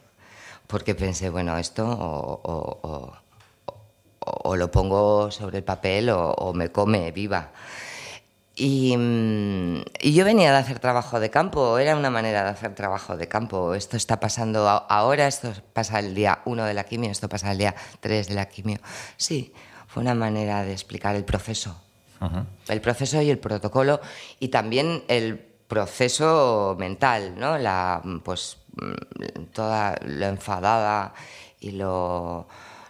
Porque 0.66 0.94
pensé, 0.96 1.30
bueno, 1.30 1.56
esto 1.56 1.86
o, 1.88 2.40
o- 2.42 2.78
o- 2.82 3.12
o- 3.66 4.40
o 4.50 4.56
lo 4.56 4.70
pongo 4.70 5.30
sobre 5.30 5.58
el 5.58 5.64
papel 5.64 6.10
o, 6.10 6.52
me 6.52 6.70
come 6.72 7.12
viva. 7.12 7.50
Y, 8.56 8.96
mm, 8.96 9.82
y 10.00 10.12
yo 10.14 10.24
venía 10.24 10.50
de 10.50 10.58
hacer 10.58 10.80
trabajo 10.80 11.20
de 11.20 11.30
campo, 11.30 11.78
era 11.78 11.94
una 11.96 12.10
manera 12.10 12.42
de 12.42 12.50
hacer 12.50 12.74
trabajo 12.74 13.16
de 13.16 13.28
campo. 13.28 13.74
Esto 13.74 13.96
está 13.96 14.18
pasando 14.18 14.68
ahora, 14.68 15.28
esto 15.28 15.52
pasa 15.72 16.00
el 16.00 16.12
día 16.14 16.40
1 16.44 16.64
de 16.64 16.74
la 16.74 16.82
quimio, 16.84 17.10
esto 17.12 17.28
pasa 17.28 17.52
el 17.52 17.58
día 17.58 17.74
3 18.00 18.26
de 18.28 18.34
la 18.34 18.46
quimio. 18.48 18.78
Sí, 19.16 19.54
fue 19.98 20.04
una 20.04 20.14
manera 20.14 20.62
de 20.62 20.70
explicar 20.70 21.16
el 21.16 21.24
proceso 21.24 21.76
el 22.68 22.80
proceso 22.80 23.20
y 23.20 23.30
el 23.30 23.38
protocolo 23.38 24.00
y 24.38 24.46
también 24.46 25.02
el 25.08 25.38
proceso 25.38 26.76
mental, 26.78 27.34
¿no? 27.36 27.58
La, 27.58 28.00
pues 28.22 28.58
mm, 28.76 29.42
toda 29.52 29.98
lo 30.04 30.26
enfadada 30.26 31.14
y 31.58 31.72
lo 31.72 32.46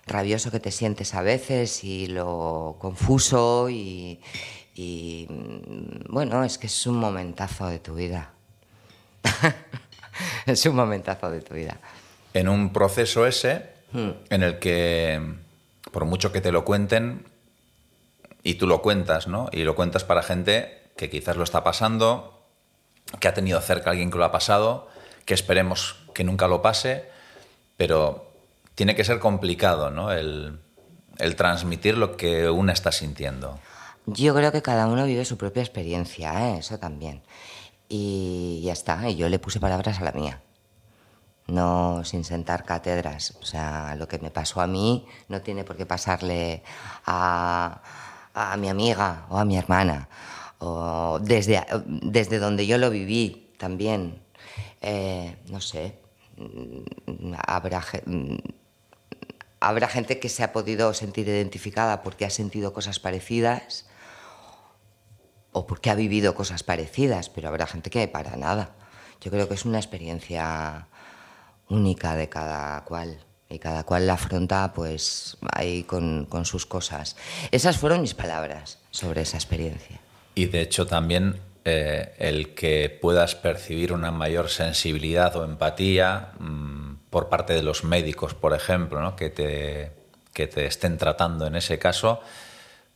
rabioso 0.07 0.51
que 0.51 0.61
te 0.61 0.71
sientes 0.71 1.14
a 1.14 1.23
veces 1.23 1.83
y 1.83 2.09
lo 2.09 2.77
confuso 2.79 3.71
y, 3.71 4.21
y, 4.75 5.27
mm, 5.31 6.12
bueno, 6.12 6.44
es 6.44 6.59
que 6.59 6.66
es 6.66 6.87
un 6.87 6.97
momentazo 6.97 7.68
de 7.68 7.79
tu 7.79 7.94
vida. 7.94 8.33
es 10.47 10.66
un 10.66 10.77
momentazo 10.77 11.31
de 11.31 11.40
tu 11.40 11.55
vida. 11.55 11.79
en 12.35 12.51
un 12.51 12.71
proceso 12.71 13.27
ese 13.27 13.79
Hmm. 13.92 14.11
en 14.29 14.42
el 14.42 14.59
que, 14.59 15.18
por 15.98 16.06
mucho 16.06 16.30
que 16.30 16.40
te 16.40 16.52
lo 16.52 16.64
cuenten, 16.64 17.26
y 18.44 18.54
tú 18.54 18.68
lo 18.68 18.82
cuentas, 18.82 19.26
¿no? 19.26 19.48
Y 19.50 19.64
lo 19.64 19.74
cuentas 19.74 20.04
para 20.04 20.22
gente 20.22 20.92
que 20.96 21.11
quizás 21.11 21.37
lo 21.37 21.42
está 21.42 21.64
pasando, 21.64 22.40
que 23.18 23.26
ha 23.26 23.34
tenido 23.34 23.61
cerca 23.61 23.90
a 23.90 23.92
alguien 23.94 24.12
que 24.12 24.16
lo 24.16 24.24
ha 24.24 24.30
pasado, 24.30 24.86
que 25.24 25.34
esperemos 25.34 25.96
que 26.14 26.22
nunca 26.22 26.46
lo 26.46 26.62
pase, 26.62 27.11
pero 27.76 28.30
tiene 28.76 28.94
que 28.94 29.03
ser 29.03 29.18
complicado, 29.18 29.90
¿no? 29.90 30.12
El, 30.12 30.61
transmitir 31.36 31.99
lo 31.99 32.16
que 32.16 32.49
una 32.49 32.74
está 32.74 32.92
sintiendo. 32.92 33.59
Yo 34.07 34.36
creo 34.36 34.53
que 34.53 34.62
cada 34.62 34.86
uno 34.86 35.05
vive 35.05 35.24
su 35.24 35.36
propia 35.36 35.64
experiencia, 35.64 36.51
¿eh? 36.51 36.59
eso 36.59 36.78
también. 36.78 37.22
Y 37.88 38.62
ya 38.62 38.72
está, 38.72 39.11
y 39.11 39.16
yo 39.16 39.28
le 39.28 39.40
puse 39.40 39.59
palabras 39.59 39.99
a 39.99 40.05
la 40.05 40.12
mía. 40.12 40.42
No 41.49 42.05
sin 42.05 42.24
sentar 42.24 42.64
cátedras. 42.64 43.36
O 43.40 43.44
sea, 43.46 43.94
lo 43.96 44.07
que 44.07 44.18
me 44.18 44.30
pasó 44.30 44.61
a 44.61 44.66
mí 44.66 45.07
no 45.28 45.40
tiene 45.42 45.64
por 45.64 45.76
qué 45.76 45.86
pasarle 45.86 46.62
a, 47.07 47.80
a 48.34 48.57
mi 48.57 48.68
amiga 48.68 49.26
o 49.30 49.38
a 49.38 49.44
mi 49.44 49.57
hermana. 49.57 50.09
O 50.59 51.18
desde, 51.22 51.64
desde 51.86 52.38
donde 52.38 52.66
yo 52.66 52.78
lo 52.78 52.90
viví 52.90 53.55
también. 53.59 54.22
eh, 54.80 55.36
no 55.49 55.61
sé, 55.61 55.99
mm, 56.36 57.34
habrá, 57.46 57.82
mm, 58.07 58.36
habrá 59.61 59.88
gente 59.88 60.20
que 60.20 60.28
se 60.28 60.44
ha 60.44 60.53
podido 60.53 60.94
sentir 60.94 61.28
identificada 61.28 62.03
porque 62.03 62.24
ha 62.24 62.30
sentido 62.30 62.72
cosas 62.72 62.99
parecidas 63.01 63.86
o 65.53 65.66
porque 65.66 65.90
ha 65.90 65.94
vivido 65.94 66.34
cosas 66.34 66.62
parecidas, 66.62 67.28
pero 67.30 67.49
habrá 67.49 67.66
gente 67.66 67.90
que 67.90 68.07
para 68.09 68.36
nada. 68.36 68.74
Yo 69.20 69.30
creo 69.30 69.49
que 69.49 69.55
es 69.55 69.64
una 69.64 69.78
experiencia 69.78 70.86
única 71.69 72.16
de 72.16 72.29
cada 72.29 72.85
cual 72.85 73.19
y 73.51 73.59
cada 73.59 73.85
cual 73.85 74.07
la 74.07 74.14
afronta 74.14 74.73
pues 74.75 75.39
ahí 75.53 75.85
con, 75.85 76.27
con 76.27 76.45
sus 76.45 76.66
cosas. 76.66 77.16
Esas 77.51 77.79
fueron 77.79 78.03
mis 78.03 78.14
palabras 78.14 78.79
sobre 78.91 79.23
esa 79.23 79.37
experiencia. 79.37 80.01
Y 80.35 80.47
de 80.47 80.61
hecho 80.61 80.87
también 80.87 81.41
eh, 81.64 82.14
el 82.19 82.55
que 82.55 82.89
puedas 82.89 83.35
percibir 83.35 83.93
una 83.93 84.11
mayor 84.11 84.49
sensibilidad 84.49 85.35
o 85.37 85.45
empatía 85.45 86.33
mm, 86.39 86.95
por 87.11 87.29
parte 87.29 87.55
de 87.55 87.62
los 87.62 87.85
médicos, 87.85 88.35
por 88.35 88.55
ejemplo, 88.55 89.01
¿no? 89.01 89.16
que, 89.16 89.31
te, 89.31 89.93
que 90.33 90.47
te 90.47 90.66
estén 90.66 90.99
tratando 90.99 91.47
en 91.47 91.57
ese 91.57 91.79
caso, 91.79 92.21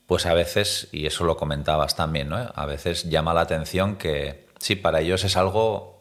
pues 0.07 0.27
a 0.27 0.35
veces, 0.35 0.89
y 0.93 1.07
eso 1.07 1.25
lo 1.25 1.37
comentabas 1.37 1.97
también, 1.97 2.29
¿no? 2.29 2.37
a 2.37 2.67
veces 2.67 3.09
llama 3.11 3.35
la 3.35 3.43
atención 3.43 3.97
que 3.97 4.47
sí, 4.59 4.77
para 4.77 5.01
ellos 5.01 5.25
es 5.25 5.37
algo 5.37 5.99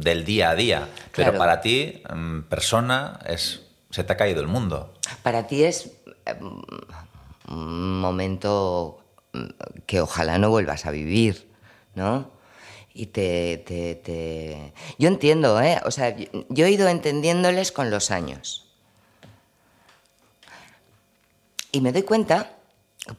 del 0.00 0.24
día 0.24 0.50
a 0.50 0.54
día, 0.54 0.88
pero 1.14 1.36
para 1.38 1.60
ti, 1.60 2.02
mm, 2.14 2.40
persona, 2.42 3.18
es, 3.26 3.62
se 3.90 4.04
te 4.04 4.12
ha 4.12 4.16
caído 4.16 4.40
el 4.40 4.46
mundo. 4.48 4.94
Para 5.22 5.46
ti 5.46 5.64
es 5.64 5.92
eh, 6.26 6.34
un 7.48 8.00
momento 8.00 9.02
mm, 9.32 9.46
que 9.86 10.00
ojalá 10.00 10.38
no 10.38 10.50
vuelvas 10.50 10.86
a 10.86 10.90
vivir, 10.90 11.48
¿no? 11.94 12.30
Y 12.94 13.06
te, 13.06 13.58
te- 13.66 13.94
te- 13.94 14.72
Yo 14.98 15.08
entiendo, 15.08 15.60
¿eh? 15.62 15.80
O 15.86 15.90
sea, 15.90 16.14
yo 16.16 16.66
he 16.66 16.70
ido 16.70 16.88
entendiéndoles 16.88 17.72
con 17.72 17.90
los 17.90 18.10
años. 18.10 18.68
Y 21.70 21.80
me 21.80 21.92
doy 21.92 22.02
cuenta, 22.02 22.50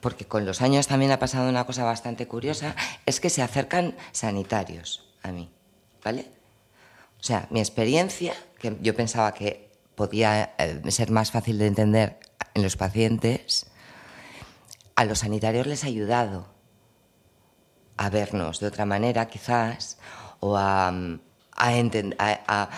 porque 0.00 0.26
con 0.26 0.46
los 0.46 0.62
años 0.62 0.86
también 0.86 1.10
ha 1.10 1.18
pasado 1.18 1.48
una 1.48 1.66
cosa 1.66 1.82
bastante 1.84 2.28
curiosa, 2.28 2.76
es 3.04 3.18
que 3.18 3.30
se 3.30 3.42
acercan 3.42 3.96
sanitarios 4.12 5.04
a 5.24 5.32
mí, 5.32 5.50
¿vale? 6.04 6.26
O 7.18 7.22
sea, 7.22 7.48
mi 7.50 7.60
experiencia, 7.60 8.34
que 8.58 8.76
yo 8.80 8.94
pensaba 8.94 9.32
que 9.32 9.70
podía 9.94 10.54
eh, 10.58 10.82
ser 10.90 11.10
más 11.10 11.30
fácil 11.30 11.58
de 11.58 11.66
entender 11.66 12.20
en 12.52 12.62
los 12.62 12.76
pacientes, 12.76 13.66
a 14.94 15.04
los 15.04 15.20
sanitarios 15.20 15.66
les 15.66 15.84
ha 15.84 15.88
ayudado 15.88 16.46
a 17.96 18.10
vernos 18.10 18.60
de 18.60 18.66
otra 18.66 18.84
manera, 18.84 19.26
quizás, 19.26 19.98
o 20.40 20.56
a, 20.56 20.90
mm, 20.92 21.20
a 21.56 21.72
enten- 21.72 22.16
a- 22.18 22.68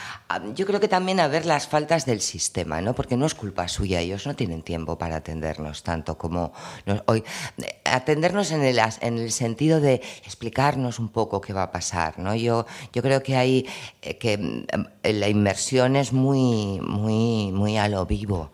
yo 0.54 0.66
creo 0.66 0.80
que 0.80 0.88
también 0.88 1.18
a 1.20 1.28
ver 1.28 1.46
las 1.46 1.66
faltas 1.66 2.04
del 2.04 2.20
sistema, 2.20 2.80
¿no? 2.80 2.94
Porque 2.94 3.16
no 3.16 3.24
es 3.26 3.34
culpa 3.34 3.68
suya, 3.68 4.00
ellos 4.00 4.26
no 4.26 4.34
tienen 4.36 4.62
tiempo 4.62 4.98
para 4.98 5.16
atendernos 5.16 5.82
tanto 5.82 6.18
como 6.18 6.52
nos- 6.84 7.02
hoy. 7.06 7.24
Eh, 7.62 7.80
Atendernos 7.84 8.50
en 8.50 8.62
el, 8.62 8.78
en 9.00 9.18
el 9.18 9.32
sentido 9.32 9.80
de 9.80 10.02
explicarnos 10.24 10.98
un 10.98 11.08
poco 11.08 11.40
qué 11.40 11.52
va 11.52 11.62
a 11.64 11.72
pasar, 11.72 12.18
¿no? 12.18 12.34
Yo, 12.34 12.66
yo 12.92 13.02
creo 13.02 13.22
que 13.22 13.36
hay 13.36 13.66
eh, 14.02 14.18
que 14.18 14.66
eh, 15.02 15.12
la 15.12 15.28
inmersión 15.28 15.96
es 15.96 16.12
muy, 16.12 16.80
muy, 16.80 17.52
muy 17.52 17.78
a 17.78 17.88
lo 17.88 18.04
vivo. 18.04 18.50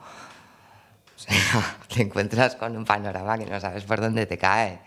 O 1.16 1.18
sea, 1.18 1.76
te 1.92 2.02
encuentras 2.02 2.56
con 2.56 2.76
un 2.76 2.84
panorama 2.84 3.38
que 3.38 3.46
no 3.46 3.58
sabes 3.60 3.84
por 3.84 4.00
dónde 4.00 4.26
te 4.26 4.38
cae 4.38 4.80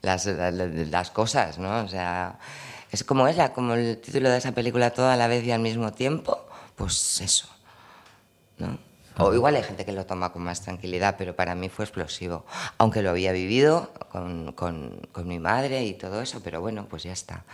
las, 0.00 0.26
las 0.26 1.10
cosas, 1.10 1.58
¿no? 1.58 1.84
O 1.84 1.88
sea, 1.88 2.38
es 2.92 3.02
como 3.04 3.26
es 3.26 3.36
la, 3.36 3.52
como 3.52 3.74
el 3.74 3.98
título 3.98 4.30
de 4.30 4.38
esa 4.38 4.52
película 4.52 4.90
toda 4.90 5.14
a 5.14 5.16
la 5.16 5.26
vez 5.26 5.44
y 5.44 5.50
al 5.50 5.60
mismo 5.60 5.92
tiempo, 5.92 6.46
pues 6.76 7.20
eso, 7.20 7.48
¿no? 8.58 8.78
O 9.18 9.34
igual 9.34 9.56
hay 9.56 9.62
gente 9.62 9.84
que 9.84 9.92
lo 9.92 10.06
toma 10.06 10.32
con 10.32 10.42
más 10.42 10.62
tranquilidad, 10.62 11.16
pero 11.18 11.36
para 11.36 11.54
mí 11.54 11.68
fue 11.68 11.84
explosivo. 11.84 12.46
Aunque 12.78 13.02
lo 13.02 13.10
había 13.10 13.32
vivido 13.32 13.92
con, 14.10 14.52
con, 14.52 15.06
con 15.12 15.28
mi 15.28 15.38
madre 15.38 15.84
y 15.84 15.92
todo 15.92 16.22
eso, 16.22 16.40
pero 16.42 16.62
bueno, 16.62 16.86
pues 16.88 17.02
ya 17.02 17.12
está. 17.12 17.44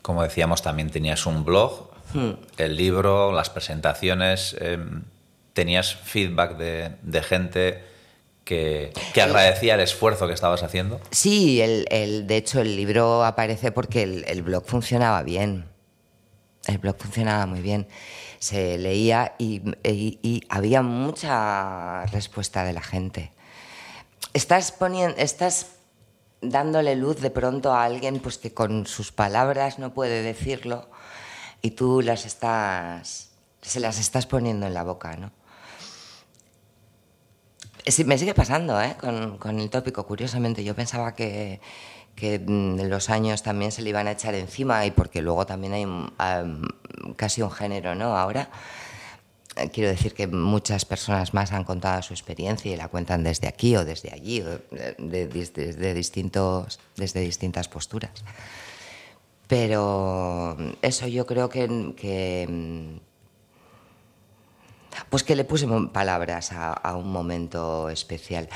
Como 0.00 0.22
decíamos, 0.22 0.62
también 0.62 0.90
tenías 0.90 1.26
un 1.26 1.44
blog, 1.44 1.90
Hmm. 2.14 2.34
el 2.56 2.76
libro, 2.76 3.32
las 3.32 3.50
presentaciones. 3.50 4.56
eh, 4.60 4.78
tenías 5.52 5.94
feedback 5.96 6.56
de, 6.56 6.92
de 7.02 7.22
gente 7.22 7.84
que, 8.46 8.92
que 9.12 9.20
agradecía 9.20 9.74
el 9.74 9.80
esfuerzo 9.80 10.26
que 10.26 10.32
estabas 10.32 10.62
haciendo. 10.62 11.00
Sí, 11.10 11.60
el, 11.60 11.84
el- 11.90 12.26
de 12.26 12.36
hecho 12.38 12.60
el 12.62 12.76
libro 12.76 13.24
aparece 13.24 13.72
porque 13.72 14.02
el, 14.04 14.24
el 14.28 14.42
blog 14.42 14.64
funcionaba 14.64 15.22
bien. 15.22 15.66
El 16.66 16.78
blog 16.78 16.96
funcionaba 16.98 17.44
muy 17.46 17.60
bien. 17.60 17.88
Se 18.38 18.78
leía 18.78 19.34
y, 19.38 19.60
y- 19.82 20.18
y 20.22 20.42
había 20.48 20.80
mucha 20.82 22.06
respuesta 22.06 22.64
de 22.64 22.72
la 22.72 22.82
gente. 22.82 23.32
Estás 24.32 24.70
poniendo, 24.72 25.16
estás 25.18 25.66
dándole 26.40 26.94
luz 26.94 27.20
de 27.20 27.30
pronto 27.30 27.72
a 27.72 27.84
alguien 27.84 28.20
pues 28.20 28.38
que 28.38 28.54
con 28.54 28.86
sus 28.86 29.10
palabras 29.10 29.78
no 29.78 29.92
puede 29.94 30.22
decirlo 30.22 30.88
y 31.62 31.72
tú 31.72 32.00
las 32.02 32.26
estás 32.26 33.30
se 33.62 33.80
las 33.80 33.98
estás 33.98 34.26
poniendo 34.26 34.66
en 34.66 34.74
la 34.74 34.84
boca, 34.84 35.16
¿no? 35.16 35.32
Me 38.04 38.18
sigue 38.18 38.34
pasando 38.34 38.80
¿eh? 38.82 38.96
con, 39.00 39.38
con 39.38 39.60
el 39.60 39.70
tópico, 39.70 40.04
curiosamente. 40.06 40.64
Yo 40.64 40.74
pensaba 40.74 41.14
que, 41.14 41.60
que 42.16 42.40
mm, 42.40 42.80
los 42.88 43.10
años 43.10 43.42
también 43.44 43.70
se 43.70 43.82
le 43.82 43.90
iban 43.90 44.08
a 44.08 44.12
echar 44.12 44.34
encima 44.34 44.84
y 44.86 44.90
porque 44.90 45.22
luego 45.22 45.46
también 45.46 45.72
hay 45.72 45.86
casi 47.14 47.42
un 47.42 47.50
género, 47.52 47.94
¿no? 47.94 48.16
Ahora 48.16 48.50
eh, 49.54 49.70
quiero 49.72 49.88
decir 49.88 50.14
que 50.14 50.26
muchas 50.26 50.84
personas 50.84 51.32
más 51.32 51.52
han 51.52 51.62
contado 51.62 52.02
su 52.02 52.12
experiencia 52.12 52.72
y 52.72 52.76
la 52.76 52.88
cuentan 52.88 53.22
desde 53.22 53.46
aquí 53.46 53.76
o 53.76 53.84
desde 53.84 54.12
allí, 54.12 54.40
o 54.40 54.58
de, 54.74 54.96
de- 54.98 55.28
desde, 55.28 55.94
distintos, 55.94 56.80
desde 56.96 57.20
distintas 57.20 57.68
posturas. 57.68 58.24
Pero 59.46 60.56
eso 60.82 61.06
yo 61.06 61.24
creo 61.24 61.48
que, 61.48 61.94
que, 61.96 62.46
mm, 62.48 63.05
pues 65.10 65.22
que 65.22 65.36
le 65.36 65.44
puse 65.44 65.66
palabras 65.92 66.52
a, 66.52 66.72
a 66.72 66.96
un 66.96 67.10
momento 67.10 67.88
especial. 67.90 68.48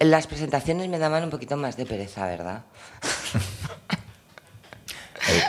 Las 0.00 0.26
presentaciones 0.26 0.88
me 0.88 0.98
daban 0.98 1.24
un 1.24 1.30
poquito 1.30 1.56
más 1.56 1.76
de 1.76 1.86
pereza, 1.86 2.26
¿verdad? 2.26 2.64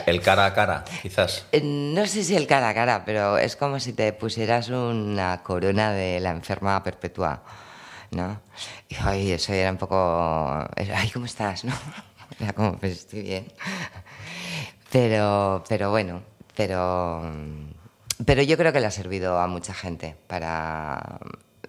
El, 0.06 0.14
el 0.14 0.20
cara 0.20 0.46
a 0.46 0.54
cara, 0.54 0.84
quizás. 1.02 1.46
Eh, 1.50 1.60
No 1.62 2.06
sé 2.06 2.22
si 2.22 2.36
el 2.36 2.46
cara 2.46 2.68
a 2.68 2.74
cara, 2.74 3.02
pero 3.04 3.38
es 3.38 3.56
como 3.56 3.80
si 3.80 3.92
te 3.92 4.12
pusieras 4.12 4.68
una 4.68 5.42
corona 5.42 5.90
de 5.90 6.20
la 6.20 6.30
enferma 6.30 6.80
perpetua, 6.84 7.42
¿no? 8.12 8.40
Y 8.88 8.94
ay, 9.00 9.32
eso 9.32 9.52
era 9.52 9.72
un 9.72 9.76
poco... 9.76 9.96
Ay, 10.76 11.10
¿cómo 11.12 11.26
estás? 11.26 11.64
¿no? 11.64 11.74
Era 12.40 12.52
como, 12.52 12.78
pues 12.78 12.92
estoy 12.98 13.22
bien. 13.22 13.52
Pero, 14.90 15.64
pero 15.68 15.90
bueno, 15.90 16.22
pero... 16.56 17.22
Pero 18.24 18.42
yo 18.42 18.56
creo 18.56 18.72
que 18.72 18.80
le 18.80 18.86
ha 18.86 18.90
servido 18.90 19.38
a 19.38 19.46
mucha 19.46 19.74
gente 19.74 20.16
para... 20.26 21.18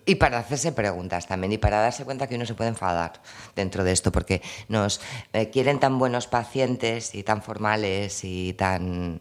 Y 0.07 0.15
para 0.15 0.37
hacerse 0.37 0.71
preguntas 0.71 1.25
también 1.25 1.51
y 1.53 1.57
para 1.57 1.79
darse 1.79 2.05
cuenta 2.05 2.27
que 2.27 2.35
uno 2.35 2.45
se 2.45 2.53
puede 2.53 2.69
enfadar 2.69 3.13
dentro 3.55 3.83
de 3.83 3.91
esto, 3.91 4.11
porque 4.11 4.43
nos 4.67 5.01
eh, 5.33 5.49
quieren 5.49 5.79
tan 5.79 5.97
buenos 5.97 6.27
pacientes 6.27 7.15
y 7.15 7.23
tan 7.23 7.41
formales 7.41 8.23
y 8.23 8.53
tan, 8.53 9.19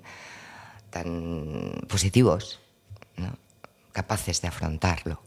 tan 0.91 1.73
positivos, 1.89 2.61
¿no? 3.17 3.35
capaces 3.93 4.43
de 4.43 4.49
afrontarlo 4.49 5.23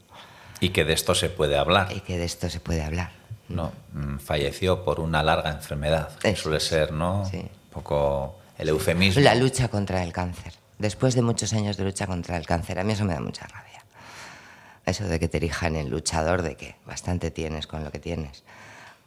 Y 0.60 0.68
que 0.68 0.84
de 0.84 0.92
esto 0.92 1.14
se 1.16 1.28
puede 1.28 1.58
hablar. 1.58 1.88
y 1.90 2.00
que 2.02 2.18
de 2.18 2.24
esto 2.24 2.48
se 2.48 2.60
puede 2.60 2.82
hablar. 2.82 3.10
No, 3.48 3.72
mm, 3.94 4.18
falleció 4.18 4.84
por 4.84 5.00
una 5.00 5.24
larga 5.24 5.50
enfermedad, 5.50 6.16
que 6.18 6.30
Eso 6.30 6.44
suele 6.44 6.60
ser, 6.60 6.92
¿no? 6.92 7.24
sí. 7.28 7.38
Un 7.38 7.70
poco 7.72 8.38
el 8.58 8.68
eufemismo. 8.68 9.22
La 9.22 9.34
lucha 9.34 9.66
contra 9.68 10.04
el 10.04 10.12
cáncer. 10.12 10.52
Después 10.78 11.14
de 11.14 11.22
muchos 11.22 11.52
años 11.52 11.76
de 11.76 11.84
lucha 11.84 12.06
contra 12.06 12.36
el 12.36 12.46
cáncer, 12.46 12.78
a 12.78 12.84
mí 12.84 12.92
eso 12.92 13.04
me 13.04 13.14
da 13.14 13.20
mucha 13.20 13.46
rabia. 13.46 13.84
Eso 14.86 15.04
de 15.04 15.18
que 15.18 15.28
te 15.28 15.38
erijan 15.38 15.76
en 15.76 15.90
luchador, 15.90 16.42
de 16.42 16.56
que 16.56 16.76
bastante 16.86 17.30
tienes 17.30 17.66
con 17.66 17.84
lo 17.84 17.90
que 17.90 17.98
tienes. 17.98 18.44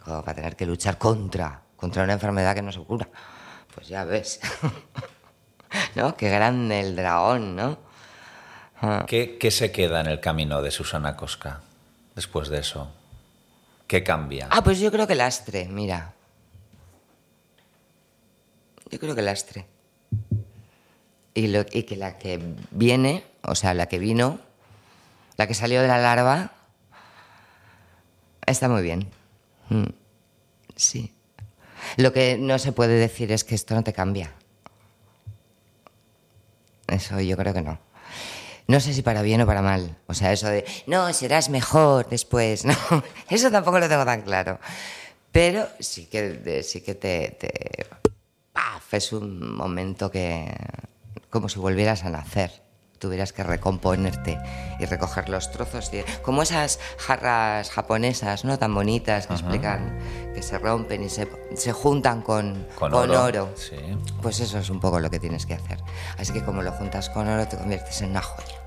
Como 0.04 0.22
para 0.24 0.36
tener 0.36 0.56
que 0.56 0.66
luchar 0.66 0.98
contra, 0.98 1.62
contra 1.78 2.04
una 2.04 2.14
enfermedad 2.14 2.54
que 2.56 2.62
no 2.62 2.72
se 2.72 2.82
cura. 2.82 3.08
Pues 3.74 3.88
ya 3.88 4.04
ves. 4.04 4.40
¿No? 5.96 6.16
Qué 6.18 6.30
grande 6.30 6.82
el 6.82 6.96
dragón, 6.96 7.56
¿no? 7.56 7.78
Ah. 8.82 9.06
¿Qué, 9.08 9.38
qué 9.38 9.50
se 9.50 9.72
queda 9.72 10.02
en 10.02 10.08
el 10.08 10.20
camino 10.20 10.62
de 10.62 10.72
Susana 10.72 11.16
Cosca 11.16 11.62
después 12.16 12.50
de 12.50 12.60
eso? 12.60 12.92
¿Qué 13.88 14.04
cambia? 14.04 14.48
Ah, 14.52 14.64
pues 14.64 14.80
yo 14.80 14.92
creo 14.92 15.08
que 15.08 15.16
lastre, 15.16 15.68
mira. 15.68 16.14
Yo 18.90 19.00
creo 19.00 19.16
que 19.16 19.22
lastre. 19.22 19.66
Y, 21.34 21.48
lo, 21.48 21.66
y 21.72 21.84
que 21.84 21.96
la 21.96 22.18
que 22.18 22.40
viene, 22.72 23.24
o 23.44 23.56
sea, 23.56 23.74
la 23.74 23.88
que 23.88 24.00
vino, 24.00 24.40
la 25.38 25.48
que 25.48 25.54
salió 25.54 25.82
de 25.82 25.88
la 25.88 25.98
larva, 25.98 26.52
está 28.46 28.68
muy 28.70 28.82
bien. 28.82 29.10
Mm, 29.70 29.86
Sí. 30.76 31.14
Lo 31.98 32.12
que 32.14 32.38
no 32.38 32.58
se 32.60 32.72
puede 32.72 32.94
decir 32.96 33.32
es 33.32 33.44
que 33.44 33.56
esto 33.56 33.76
no 33.76 33.84
te 33.84 33.94
cambia. 33.94 34.34
Eso 36.88 37.20
yo 37.22 37.38
creo 37.38 37.54
que 37.54 37.62
no. 37.62 37.80
No 38.68 38.80
sé 38.80 38.94
si 38.94 39.02
para 39.02 39.22
bien 39.22 39.42
o 39.42 39.46
para 39.46 39.62
mal. 39.62 39.98
O 40.08 40.14
sea, 40.14 40.32
eso 40.32 40.48
de, 40.48 40.66
no, 40.88 41.12
serás 41.14 41.50
mejor 41.50 42.08
después. 42.10 42.66
No, 42.66 42.76
eso 43.30 43.52
tampoco 43.52 43.80
lo 43.80 43.88
tengo 43.90 44.06
tan 44.06 44.22
claro. 44.22 44.60
Pero 45.32 45.68
sí 45.80 46.06
que, 46.08 46.62
sí 46.64 46.82
que 46.82 46.96
te, 46.96 47.36
te- 47.40 47.86
¡paf! 48.54 48.94
Es 48.94 49.14
un 49.14 49.56
momento 49.56 50.12
que, 50.12 50.54
como 51.32 51.50
si 51.50 51.58
volvieras 51.60 52.04
a 52.04 52.10
nacer. 52.12 52.62
Tuvieras 53.00 53.34
que 53.34 53.42
recomponerte 53.42 54.38
y 54.80 54.86
recoger 54.86 55.28
los 55.28 55.50
trozos. 55.50 55.90
de- 55.90 56.06
como 56.22 56.44
esas 56.44 56.80
jarras 57.00 57.72
japonesas, 57.72 58.46
¿no? 58.46 58.60
Tan 58.60 58.76
bonitas 58.76 59.26
que 59.26 59.34
explican 59.34 59.98
que 60.36 60.44
se 60.44 60.60
rompen 60.60 61.04
y 61.04 61.10
se, 61.10 61.28
se 61.56 61.72
juntan 61.74 62.22
con, 62.22 62.68
Con 62.78 62.92
con 62.92 63.10
oro, 63.10 63.24
oro. 63.24 63.50
sí. 63.56 63.76
Pues 64.22 64.40
eso 64.40 64.60
es 64.60 64.70
un 64.70 64.80
poco 64.80 65.00
lo 65.00 65.10
que 65.10 65.20
tienes 65.20 65.48
que 65.48 65.56
hacer. 65.56 65.80
Así 66.20 66.32
que 66.32 66.44
como 66.44 66.62
lo 66.62 66.72
juntas 66.74 67.10
con 67.10 67.28
oro, 67.28 67.48
te 67.48 67.58
conviertes 67.58 68.04
en 68.04 68.12
una 68.12 68.22
joya. 68.22 68.61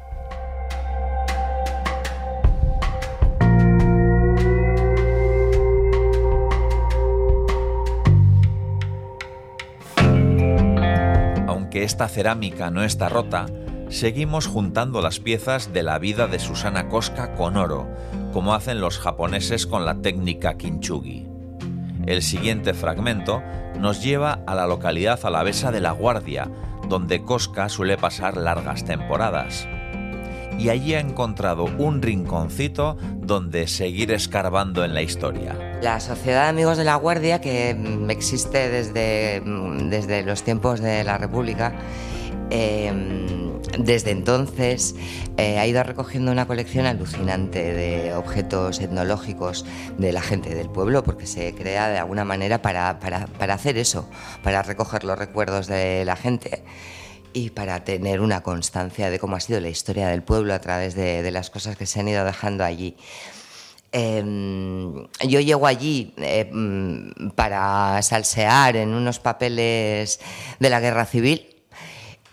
Aunque 11.75 11.87
esta 11.87 12.07
cerámica 12.07 12.71
no 12.71 12.85
está 12.85 13.09
rota, 13.09 13.47
seguimos 13.89 14.47
juntando 14.47 15.03
las 15.03 15.19
piezas 15.19 15.73
de 15.73 15.83
la 15.83 15.99
vida 15.99 16.29
de 16.29 16.39
Susana 16.39 16.89
Koska 16.89 17.35
con 17.35 17.57
oro, 17.57 17.89
como 18.33 18.55
hacen 18.55 18.81
los 18.81 19.01
japoneses 19.01 19.67
con 19.67 19.85
la 19.85 19.97
técnica 19.97 20.57
kintsugi. 20.57 21.27
El 22.07 22.23
siguiente 22.23 22.75
fragmento 22.75 23.43
nos 23.77 24.05
lleva 24.05 24.45
a 24.47 24.55
la 24.55 24.69
localidad 24.69 25.19
alavesa 25.25 25.73
de 25.73 25.81
La 25.81 25.91
Guardia, 25.91 26.49
donde 26.89 27.25
Koska 27.25 27.69
suele 27.69 27.97
pasar 27.97 28.37
largas 28.37 28.85
temporadas. 28.85 29.67
Y 30.59 30.69
allí 30.71 30.95
ha 30.95 31.01
encontrado 31.01 31.65
un 31.65 32.01
rinconcito 32.01 32.97
donde 33.21 33.67
seguir 33.67 34.13
escarbando 34.13 34.85
en 34.85 34.95
la 34.95 35.03
historia. 35.03 35.79
La 35.83 36.01
Sociedad 36.01 36.45
de 36.45 36.49
Amigos 36.49 36.79
de 36.79 36.85
la 36.85 36.97
Guardia, 36.97 37.41
que 37.41 37.75
mm, 37.75 38.11
existe 38.11 38.69
desde, 38.71 39.43
mm, 39.45 39.91
desde 39.91 40.23
los 40.23 40.43
tiempos 40.43 40.81
de 40.81 41.05
la 41.05 41.19
República, 41.19 41.75
eh, 42.51 42.93
desde 43.79 44.11
entonces 44.13 44.95
eh, 45.37 45.59
ha 45.59 45.67
ido 45.67 45.83
recogiendo 45.83 46.31
una 46.31 46.47
colección 46.47 46.87
alucinante 46.87 47.73
de 47.75 48.15
objetos 48.15 48.81
etnológicos 48.81 49.67
de 49.99 50.13
la 50.13 50.23
gente 50.23 50.55
del 50.55 50.69
pueblo, 50.71 51.03
porque 51.03 51.27
se 51.27 51.55
crea 51.55 51.89
de 51.89 51.99
alguna 51.99 52.25
manera 52.25 52.63
para, 52.63 53.01
para- 53.01 53.27
para 53.27 53.55
hacer 53.55 53.77
eso, 53.79 54.09
para 54.43 54.63
recoger 54.63 55.05
los 55.05 55.19
recuerdos 55.19 55.67
de 55.67 56.05
la 56.05 56.17
gente 56.17 56.63
y 57.35 57.51
para 57.51 57.85
tener 57.85 58.21
una 58.21 58.43
constancia 58.43 59.11
de 59.11 59.19
cómo 59.19 59.37
ha 59.37 59.41
sido 59.41 59.61
la 59.61 59.69
historia 59.69 60.09
del 60.09 60.23
pueblo 60.23 60.55
a 60.55 60.61
través 60.61 60.95
de, 60.95 61.31
las 61.31 61.51
cosas 61.51 61.77
que 61.77 61.85
se 61.85 62.01
han 62.01 62.09
ido 62.09 62.25
dejando 62.25 62.65
allí. 62.65 62.97
Eh, 63.93 64.25
yo 65.29 65.41
llego 65.41 65.67
allí 65.67 66.15
eh, 66.17 66.49
mm, 66.51 67.31
para 67.31 68.01
salsear 68.03 68.77
en 68.77 68.95
unos 68.95 69.19
papeles 69.19 70.21
de 70.59 70.71
la 70.71 70.81
guerra 70.81 71.07
civil 71.07 71.55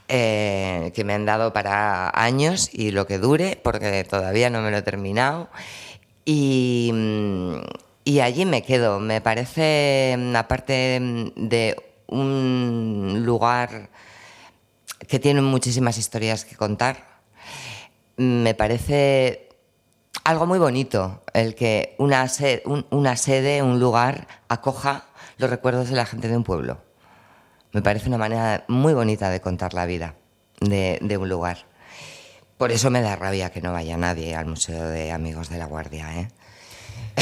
eh, 0.07 0.91
que 0.93 1.03
me 1.03 1.13
han 1.13 1.25
dado 1.25 1.53
para 1.53 2.11
años 2.13 2.69
y 2.73 2.91
lo 2.91 3.07
que 3.07 3.17
dure, 3.17 3.59
porque 3.61 4.03
todavía 4.03 4.49
no 4.49 4.61
me 4.61 4.69
lo 4.69 4.77
he 4.77 4.81
terminado. 4.81 5.49
Y, 6.25 6.91
mm, 6.93 7.55
allí 8.21 8.45
me 8.45 8.61
quedo. 8.61 8.99
Me 8.99 9.21
parece, 9.21 10.17
aparte 10.35 10.99
mm, 10.99 11.47
de 11.47 11.77
un 12.07 13.21
lugar 13.25 13.89
que 15.11 15.19
tiene 15.19 15.41
muchísimas 15.41 15.97
historias 15.97 16.45
que 16.45 16.55
contar, 16.55 17.19
me 18.15 18.53
parece 18.53 19.49
algo 20.23 20.47
muy 20.47 20.57
bonito 20.57 21.21
el 21.33 21.53
que 21.53 21.95
una 21.97 22.29
sede, 22.29 22.61
un 23.61 23.79
lugar, 23.81 24.25
acoja 24.47 25.07
los 25.37 25.49
recuerdos 25.49 25.89
de 25.89 25.97
la 25.97 26.05
gente 26.05 26.29
de 26.29 26.37
un 26.37 26.45
pueblo. 26.45 26.77
Me 27.73 27.81
parece 27.81 28.07
una 28.07 28.17
manera 28.17 28.63
muy 28.69 28.93
bonita 28.93 29.29
de 29.29 29.41
contar 29.41 29.73
la 29.73 29.85
vida 29.85 30.15
de, 30.61 30.97
de 31.01 31.17
un 31.17 31.27
lugar. 31.27 31.57
Por 32.57 32.71
eso 32.71 32.89
me 32.89 33.01
da 33.01 33.17
rabia 33.17 33.49
que 33.49 33.59
no 33.59 33.73
vaya 33.73 33.97
nadie 33.97 34.33
al 34.33 34.45
Museo 34.45 34.87
de 34.87 35.11
Amigos 35.11 35.49
de 35.49 35.57
la 35.57 35.65
Guardia. 35.65 36.21
¿eh? 36.21 36.29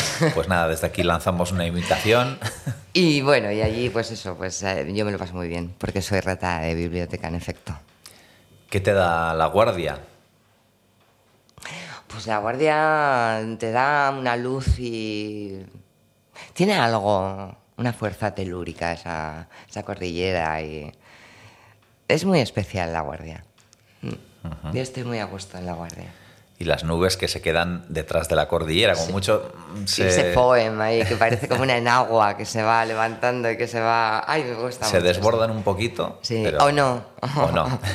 Pues 0.34 0.47
nada, 0.47 0.68
desde 0.68 0.88
aquí 0.88 1.04
lanzamos 1.04 1.52
una 1.52 1.66
invitación. 1.66 2.39
Y 2.91 3.22
bueno, 3.22 3.52
y 3.52 3.62
allí 3.62 3.89
pues 3.89 4.10
eso, 4.10 4.36
pues 4.36 4.64
eh, 4.64 4.91
yo 4.91 5.06
me 5.06 5.12
lo 5.12 5.20
paso 5.20 5.36
muy 5.36 5.47
bien, 5.47 5.76
porque 5.78 6.02
soy 6.02 6.22
rata 6.22 6.62
de 6.62 6.74
biblioteca 6.74 7.28
en 7.28 7.36
efecto. 7.36 7.78
¿Qué 8.68 8.80
te 8.80 8.93
da 8.93 9.36
la 9.36 9.45
guardia? 9.45 10.00
Pues 12.08 12.26
la 12.26 12.39
guardia 12.39 13.39
te 13.60 13.72
da 13.72 14.14
una 14.18 14.36
luz 14.36 14.80
y 14.80 15.64
tiene 16.54 16.74
algo, 16.74 17.56
una 17.78 17.93
fuerza 17.93 18.34
telúrica 18.34 18.91
esa, 18.91 19.47
esa 19.70 19.84
cordillera 19.84 20.60
y 20.64 20.91
es 22.08 22.26
muy 22.26 22.39
especial 22.39 22.91
la 22.91 23.02
guardia. 23.02 23.43
Mm. 24.02 24.72
Yo 24.74 24.82
estoy 24.82 25.04
muy 25.04 25.20
a 25.20 25.26
gusto 25.26 25.60
en 25.60 25.68
la 25.68 25.74
guardia. 25.74 26.12
Y 26.60 26.66
las 26.66 26.84
nubes 26.84 27.16
que 27.16 27.30
se 27.30 27.41
quedan 27.41 27.86
detrás 27.88 28.28
de 28.28 28.36
la 28.36 28.49
cordillera, 28.49 28.93
como 28.95 29.12
mucho 29.14 29.51
Sí, 29.86 30.03
se, 30.03 30.07
ese 30.10 30.24
poema 30.34 30.86
ahí 30.86 31.05
que 31.05 31.16
parece 31.16 31.47
como 31.47 31.64
una 31.64 31.78
enagua 31.78 32.36
que 32.36 32.45
se 32.45 32.62
va 32.62 32.84
levantando 32.86 33.49
y 33.49 33.55
que 33.57 33.66
se 33.66 33.80
va... 33.80 34.30
Ay, 34.30 34.43
me 34.43 34.55
gusta 34.55 34.86
se 34.86 34.97
mucho 34.97 35.07
desbordan 35.07 35.51
un 35.51 35.64
poquito. 35.64 36.20
Sí, 36.22 36.41
pero- 36.43 36.57
o 36.66 36.72
no. 36.74 37.01
O 37.38 37.51
no. 37.51 37.80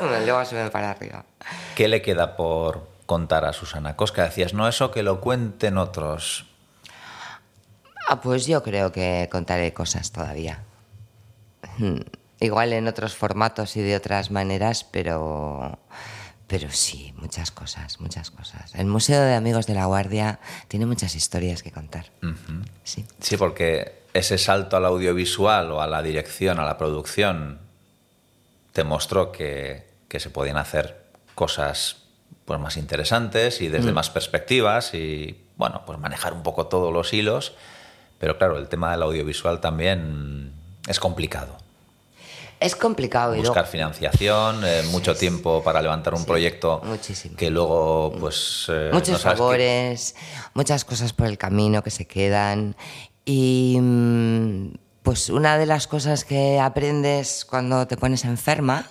Luego 0.00 0.42
me 0.52 0.70
para 0.70 0.90
arriba. 0.90 1.24
¿Qué 1.74 1.88
le 1.88 2.02
queda 2.02 2.36
por 2.36 2.86
contar 3.06 3.46
a 3.46 3.52
Susana 3.54 3.96
Cosca? 3.96 4.24
Decías, 4.24 4.52
no 4.52 4.68
eso 4.68 4.90
que 4.90 5.02
lo 5.02 5.20
cuenten 5.20 5.78
otros. 5.78 6.46
Ah, 8.06 8.20
pues 8.20 8.46
yo 8.46 8.62
creo 8.62 8.92
que 8.92 9.28
contaré 9.32 9.72
cosas 9.72 10.12
todavía. 10.12 10.62
Hmm, 11.78 12.00
Igual 12.42 12.72
en 12.72 12.88
otros 12.88 13.14
formatos 13.14 13.76
y 13.76 13.82
de 13.82 13.96
otras 13.96 14.30
maneras, 14.30 14.84
pero, 14.84 15.78
pero 16.50 16.68
sí, 16.72 17.14
muchas 17.16 17.52
cosas, 17.52 18.00
muchas 18.00 18.32
cosas. 18.32 18.74
El 18.74 18.86
Museo 18.86 19.22
de 19.22 19.34
Amigos 19.34 19.68
de 19.68 19.74
la 19.74 19.84
Guardia 19.86 20.40
tiene 20.66 20.84
muchas 20.84 21.14
historias 21.14 21.62
que 21.62 21.70
contar. 21.70 22.06
Sí. 22.82 23.04
Sí, 23.20 23.36
porque 23.36 24.02
ese 24.14 24.36
salto 24.36 24.76
al 24.76 24.84
audiovisual 24.84 25.70
o 25.70 25.80
a 25.80 25.86
la 25.86 26.02
dirección, 26.02 26.58
a 26.58 26.64
la 26.64 26.76
producción, 26.76 27.60
te 28.72 28.82
mostró 28.82 29.30
que, 29.30 29.86
que 30.08 30.18
se 30.18 30.28
podían 30.30 30.56
hacer 30.56 31.04
cosas 31.36 31.98
pues, 32.46 32.58
más 32.58 32.76
interesantes 32.76 33.60
y 33.60 33.68
desde 33.68 33.92
Mm. 33.92 33.94
más 33.94 34.10
perspectivas 34.10 34.92
y, 34.92 35.44
bueno, 35.56 35.84
pues 35.86 36.00
manejar 36.00 36.32
un 36.32 36.42
poco 36.42 36.66
todos 36.66 36.92
los 36.92 37.12
hilos. 37.12 37.52
Pero 38.18 38.38
claro, 38.38 38.58
el 38.58 38.68
tema 38.68 38.90
del 38.90 39.04
audiovisual 39.04 39.60
también 39.60 40.52
es 40.88 40.98
complicado. 40.98 41.56
Es 42.60 42.76
complicado 42.76 43.34
Buscar 43.34 43.54
luego- 43.56 43.70
financiación, 43.70 44.62
eh, 44.64 44.82
mucho 44.90 45.14
tiempo 45.14 45.62
para 45.64 45.80
levantar 45.80 46.12
un 46.12 46.20
Sí, 46.20 46.26
proyecto 46.26 46.82
muchísimo. 46.84 47.34
que 47.36 47.48
luego, 47.50 48.12
pues... 48.20 48.66
eh, 48.68 48.90
muchos 48.92 49.12
no 49.24 49.30
qué- 49.30 49.36
favores, 49.36 50.14
muchas 50.52 50.84
cosas 50.84 51.14
por 51.14 51.26
el 51.26 51.38
camino 51.38 51.82
que 51.82 51.90
se 51.90 52.06
quedan. 52.06 52.76
Y 53.24 53.78
mm, 53.80 54.72
pues 55.02 55.30
una 55.30 55.56
de 55.56 55.64
las 55.64 55.86
cosas 55.86 56.24
que 56.26 56.60
aprendes 56.60 57.46
cuando 57.46 57.86
te 57.86 57.96
pones 57.96 58.24
enferma 58.26 58.86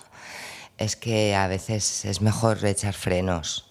es 0.76 0.96
que 0.96 1.36
a 1.36 1.46
veces 1.46 2.04
es 2.04 2.20
mejor 2.22 2.64
echar 2.64 2.94
frenos. 2.94 3.66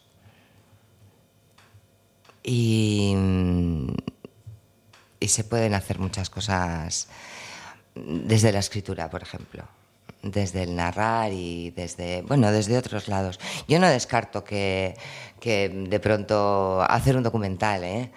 Y, 2.41 3.13
mm, 3.17 3.87
y 5.19 5.27
se 5.27 5.43
pueden 5.43 5.73
hacer 5.73 5.99
muchas 5.99 6.29
cosas 6.29 7.09
desde 7.95 8.51
la 8.53 8.59
escritura, 8.59 9.09
por 9.09 9.21
ejemplo, 9.21 9.63
desde 10.21 10.63
el 10.63 10.75
narrar 10.75 11.31
y 11.31 11.71
desde, 11.71 12.21
bueno, 12.23 12.51
desde 12.51 12.77
otros 12.77 13.07
lados. 13.07 13.39
Yo 13.67 13.79
no 13.79 13.87
descarto 13.87 14.43
que, 14.43 14.95
que 15.39 15.69
de 15.69 15.99
pronto 15.99 16.81
hacer 16.81 17.15
un 17.15 17.23
documental, 17.23 17.83
¿eh? 17.83 18.11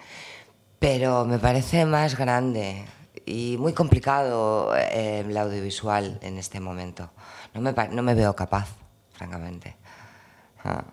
pero 0.79 1.25
me 1.25 1.39
parece 1.39 1.85
más 1.85 2.17
grande 2.17 2.85
y 3.25 3.55
muy 3.57 3.73
complicado 3.73 4.75
eh, 4.75 5.23
el 5.25 5.37
audiovisual 5.37 6.19
en 6.21 6.37
este 6.37 6.59
momento. 6.59 7.09
No 7.53 7.61
me, 7.61 7.73
no 7.91 8.03
me 8.03 8.13
veo 8.15 8.35
capaz, 8.35 8.67
francamente. 9.13 9.77
Ah. 10.63 10.83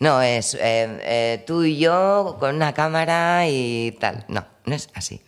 No, 0.00 0.22
es 0.22 0.54
eh, 0.54 0.60
eh, 1.02 1.44
tú 1.46 1.64
y 1.64 1.78
yo 1.78 2.36
con 2.38 2.54
una 2.54 2.72
cámara 2.72 3.48
y 3.48 3.96
tal. 3.98 4.24
No, 4.28 4.46
no 4.64 4.74
es 4.74 4.88
así. 4.94 5.20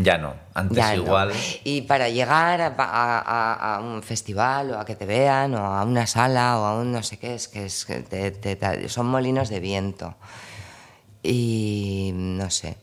Ya 0.00 0.16
no, 0.16 0.34
antes 0.54 0.76
Ya 0.78 0.94
no. 0.94 1.02
igual... 1.02 1.32
Y 1.64 1.82
para 1.82 2.08
llegar 2.08 2.60
a, 2.60 2.66
a- 2.78 3.18
a- 3.18 3.74
a 3.76 3.80
un 3.80 4.02
festival 4.02 4.70
o 4.70 4.78
a 4.78 4.84
que 4.84 4.94
te 4.94 5.06
vean 5.06 5.54
o 5.54 5.58
a 5.64 5.82
una 5.84 6.06
sala 6.06 6.58
o 6.60 6.64
a 6.64 6.74
un 6.78 6.92
no 6.92 7.02
sé 7.02 7.18
qué, 7.18 7.34
es 7.34 7.48
que, 7.48 7.66
es 7.66 7.84
que 7.84 8.00
te- 8.02 8.30
te- 8.30 8.54
te- 8.56 8.88
son 8.88 9.06
molinos 9.06 9.48
de 9.48 9.58
viento. 9.60 10.14
Y 11.22 12.10
no 12.14 12.48
sé. 12.50 12.76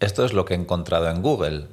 Esto 0.00 0.24
es 0.24 0.32
lo 0.32 0.44
que 0.44 0.54
he 0.54 0.56
encontrado 0.56 1.08
en 1.08 1.22
Google. 1.22 1.68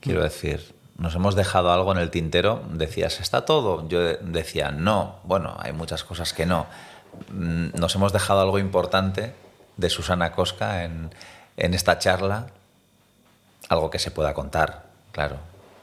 Quiero 0.00 0.20
Mm. 0.20 0.24
decir, 0.24 0.74
nos 0.96 1.14
hemos 1.14 1.34
dejado 1.34 1.72
algo 1.72 1.92
en 1.92 1.98
el 1.98 2.10
tintero. 2.10 2.62
Decías, 2.70 3.20
¿está 3.20 3.44
todo? 3.44 3.86
Yo 3.88 4.00
decía, 4.00 4.70
no. 4.70 5.16
Bueno, 5.24 5.56
hay 5.60 5.72
muchas 5.72 6.02
cosas 6.04 6.32
que 6.32 6.46
no. 6.46 6.66
Mm, 7.30 7.78
Nos 7.78 7.94
hemos 7.94 8.12
dejado 8.12 8.40
algo 8.40 8.58
importante 8.58 9.34
de 9.76 9.90
Susana 9.90 10.32
Cosca 10.32 10.84
en, 10.84 11.10
en 11.56 11.74
esta 11.74 11.98
charla. 11.98 12.46
Algo 13.68 13.90
que 13.90 13.98
se 13.98 14.10
pueda 14.10 14.34
contar, 14.34 14.84
claro, 15.12 15.36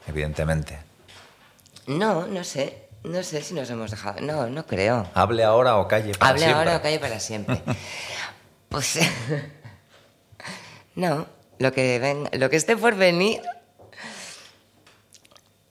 evidentemente. 0.06 0.78
No, 1.86 2.26
no 2.26 2.44
sé. 2.44 2.88
No 3.04 3.22
sé 3.24 3.42
si 3.42 3.52
nos 3.54 3.68
hemos 3.68 3.90
dejado. 3.90 4.20
No, 4.20 4.46
no 4.48 4.64
creo. 4.64 5.08
Hable 5.14 5.42
ahora 5.42 5.78
o 5.78 5.88
calle 5.88 6.12
para 6.14 6.30
Hable 6.30 6.42
siempre. 6.44 6.58
ahora 6.58 6.76
o 6.76 6.82
calle 6.82 6.98
para 7.00 7.18
siempre. 7.18 7.60
pues. 8.68 9.00
no, 10.94 11.26
lo 11.58 11.72
que, 11.72 11.98
ven, 11.98 12.28
lo 12.32 12.48
que 12.48 12.56
esté 12.56 12.76
por 12.76 12.94
venir. 12.94 13.42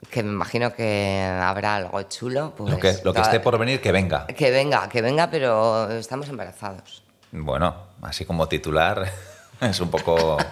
Que 0.09 0.23
me 0.23 0.31
imagino 0.31 0.73
que 0.73 1.21
habrá 1.41 1.75
algo 1.77 2.01
chulo. 2.03 2.53
Pues, 2.57 2.73
Lo 2.73 2.79
que, 2.79 2.97
lo 3.01 3.13
que 3.13 3.21
esté 3.21 3.39
por 3.39 3.57
venir, 3.57 3.79
que 3.79 3.93
venga. 3.93 4.27
Que 4.27 4.51
venga, 4.51 4.89
que 4.89 5.01
venga, 5.01 5.29
pero 5.29 5.89
estamos 5.91 6.27
embarazados. 6.27 7.01
Bueno, 7.31 7.73
así 8.01 8.25
como 8.25 8.49
titular, 8.49 9.09
es 9.61 9.79
un 9.79 9.89
poco... 9.89 10.37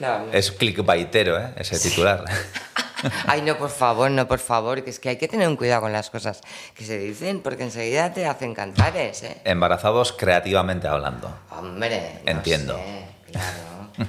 No, 0.00 0.18
no. 0.26 0.32
Es 0.32 0.50
clickbaitero, 0.50 1.38
¿eh? 1.38 1.52
Ese 1.56 1.78
titular. 1.78 2.24
Ay, 3.26 3.42
no, 3.42 3.56
por 3.56 3.70
favor, 3.70 4.10
no, 4.10 4.26
por 4.26 4.40
favor, 4.40 4.82
que 4.82 4.90
es 4.90 4.98
que 4.98 5.10
hay 5.10 5.16
que 5.16 5.28
tener 5.28 5.46
un 5.46 5.56
cuidado 5.56 5.82
con 5.82 5.92
las 5.92 6.10
cosas 6.10 6.40
que 6.74 6.84
se 6.84 6.98
dicen, 6.98 7.40
porque 7.40 7.62
enseguida 7.62 8.12
te 8.12 8.26
hacen 8.26 8.54
cantares, 8.54 9.22
¿eh? 9.22 9.40
Embarazados 9.44 10.12
creativamente 10.12 10.88
hablando. 10.88 11.32
Hombre, 11.50 12.20
no 12.24 12.30
Entiendo. 12.32 12.76
sé, 12.76 13.30
claro. 13.30 14.08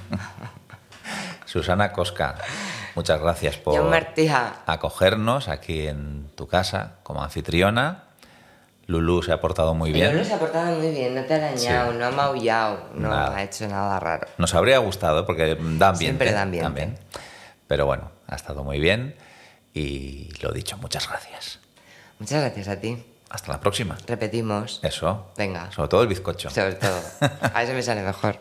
Susana 1.44 1.92
Cosca, 1.92 2.36
muchas 2.94 3.20
gracias 3.20 3.56
por 3.56 3.74
acogernos 4.66 5.48
aquí 5.48 5.86
en 5.86 6.30
tu 6.34 6.46
casa 6.46 6.96
como 7.02 7.22
anfitriona. 7.22 8.04
Lulu 8.90 9.22
se 9.22 9.32
ha 9.32 9.40
portado 9.40 9.72
muy 9.74 9.92
bien. 9.92 10.12
Lolo 10.12 10.24
se 10.24 10.34
ha 10.34 10.38
portado 10.38 10.76
muy 10.76 10.90
bien, 10.90 11.14
no 11.14 11.22
te 11.24 11.34
ha 11.34 11.36
arañado, 11.36 11.92
Sí. 11.92 11.98
no 11.98 12.06
ha 12.06 12.10
maullado, 12.10 12.88
no 12.94 13.08
Nada. 13.08 13.36
ha 13.36 13.42
hecho 13.44 13.68
nada 13.68 14.00
raro. 14.00 14.26
Nos 14.36 14.52
habría 14.54 14.78
gustado 14.78 15.24
porque 15.26 15.54
da 15.54 15.88
ambiente. 15.88 15.96
Siempre 15.98 16.32
da 16.32 16.42
ambiente. 16.42 16.64
también. 16.64 16.98
Pero 17.68 17.86
bueno, 17.86 18.10
ha 18.26 18.34
estado 18.34 18.64
muy 18.64 18.80
bien 18.80 19.14
y 19.74 20.30
lo 20.42 20.50
dicho, 20.50 20.76
muchas 20.78 21.08
gracias. 21.08 21.60
Muchas 22.18 22.40
gracias 22.42 22.66
a 22.68 22.80
ti. 22.80 23.02
Hasta 23.30 23.52
la 23.52 23.60
próxima. 23.60 23.96
Repetimos. 24.08 24.80
Eso. 24.82 25.30
Venga. 25.36 25.70
Sobre 25.70 25.88
todo 25.88 26.02
el 26.02 26.08
bizcocho. 26.08 26.50
Sobre 26.50 26.74
todo. 26.74 27.00
A 27.54 27.62
eso 27.62 27.72
me 27.72 27.82
sale 27.82 28.02
mejor. 28.02 28.38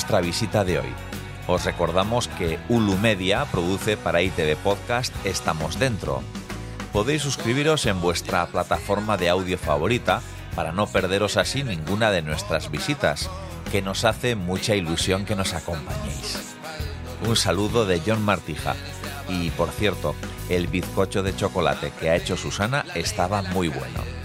Nuestra 0.00 0.22
visita 0.22 0.64
de 0.64 0.78
hoy. 0.78 0.88
Os 1.46 1.66
recordamos 1.66 2.26
que 2.26 2.58
Ulu 2.70 2.96
Media 2.96 3.44
produce 3.44 3.98
para 3.98 4.22
ITV 4.22 4.56
Podcast 4.56 5.14
Estamos 5.26 5.78
Dentro. 5.78 6.22
Podéis 6.90 7.20
suscribiros 7.20 7.84
en 7.84 8.00
vuestra 8.00 8.46
plataforma 8.46 9.18
de 9.18 9.28
audio 9.28 9.58
favorita 9.58 10.22
para 10.56 10.72
no 10.72 10.86
perderos 10.86 11.36
así 11.36 11.64
ninguna 11.64 12.10
de 12.10 12.22
nuestras 12.22 12.70
visitas, 12.70 13.28
que 13.70 13.82
nos 13.82 14.06
hace 14.06 14.36
mucha 14.36 14.74
ilusión 14.74 15.26
que 15.26 15.36
nos 15.36 15.52
acompañéis. 15.52 16.56
Un 17.28 17.36
saludo 17.36 17.84
de 17.84 18.00
John 18.00 18.24
Martija. 18.24 18.76
Y 19.28 19.50
por 19.50 19.68
cierto, 19.68 20.14
el 20.48 20.66
bizcocho 20.66 21.22
de 21.22 21.36
chocolate 21.36 21.92
que 22.00 22.08
ha 22.08 22.16
hecho 22.16 22.38
Susana 22.38 22.86
estaba 22.94 23.42
muy 23.42 23.68
bueno. 23.68 24.19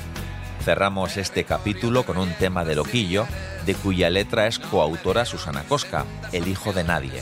Cerramos 0.65 1.15
este 1.17 1.43
capítulo 1.43 2.07
con 2.07 2.17
un 2.17 2.33
tema 2.39 2.65
de 2.65 2.73
Loquillo, 2.73 3.27
de 3.67 3.75
cuya 3.75 4.09
letra 4.09 4.47
es 4.47 4.57
coautora 4.57 5.23
Susana 5.23 5.61
Cosca, 5.61 6.05
El 6.31 6.47
hijo 6.47 6.73
de 6.73 6.83
nadie. 6.83 7.21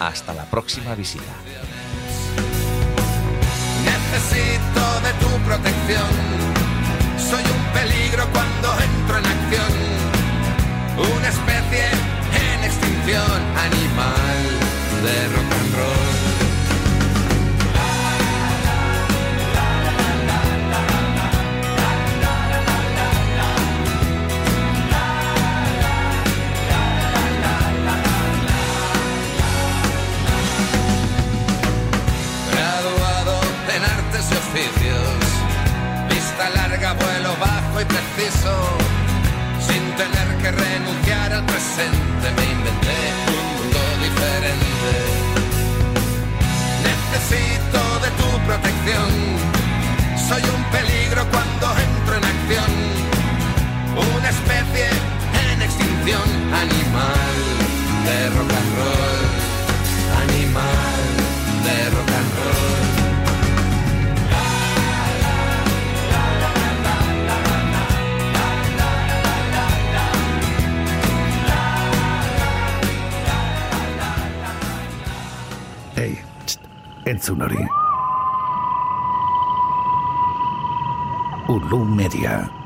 Hasta 0.00 0.32
la 0.32 0.46
próxima 0.46 0.94
visita. 0.94 1.34
Necesito 3.84 5.00
de 5.04 5.12
tu 5.20 5.28
protección. 5.44 6.08
Soy 7.18 7.44
un 7.44 7.62
peligro 7.74 8.24
cuando 8.32 8.72
entro 8.80 9.18
en 9.18 9.26
acción. 9.26 9.72
Una 11.18 11.28
especie 11.28 11.84
en 12.40 12.64
extinción, 12.64 13.42
animal 13.68 14.40
de 15.04 15.28
rock 15.28 15.52
and 15.60 15.76
roll. 15.76 16.31
Sin 38.30 39.82
tener 39.96 40.28
que 40.40 40.50
renunciar 40.52 41.32
al 41.32 41.44
presente, 41.44 42.26
me 42.36 42.44
inventé 42.52 43.00
un 43.26 43.46
mundo 43.56 43.80
diferente. 44.06 44.92
Necesito 46.86 47.80
de 48.04 48.10
tu 48.20 48.28
protección, 48.46 49.10
soy 50.28 50.42
un 50.54 50.62
peligro 50.70 51.26
cuando 51.32 51.66
entro 51.88 52.16
en 52.18 52.24
acción, 52.34 52.72
una 54.14 54.28
especie 54.30 54.88
en 55.50 55.62
extinción, 55.62 56.26
animal 56.54 57.34
de 58.06 58.30
rock 58.30 58.51
entzun 77.12 77.44
hori. 77.44 77.60
Ulu 81.52 81.84
Media. 81.84 82.61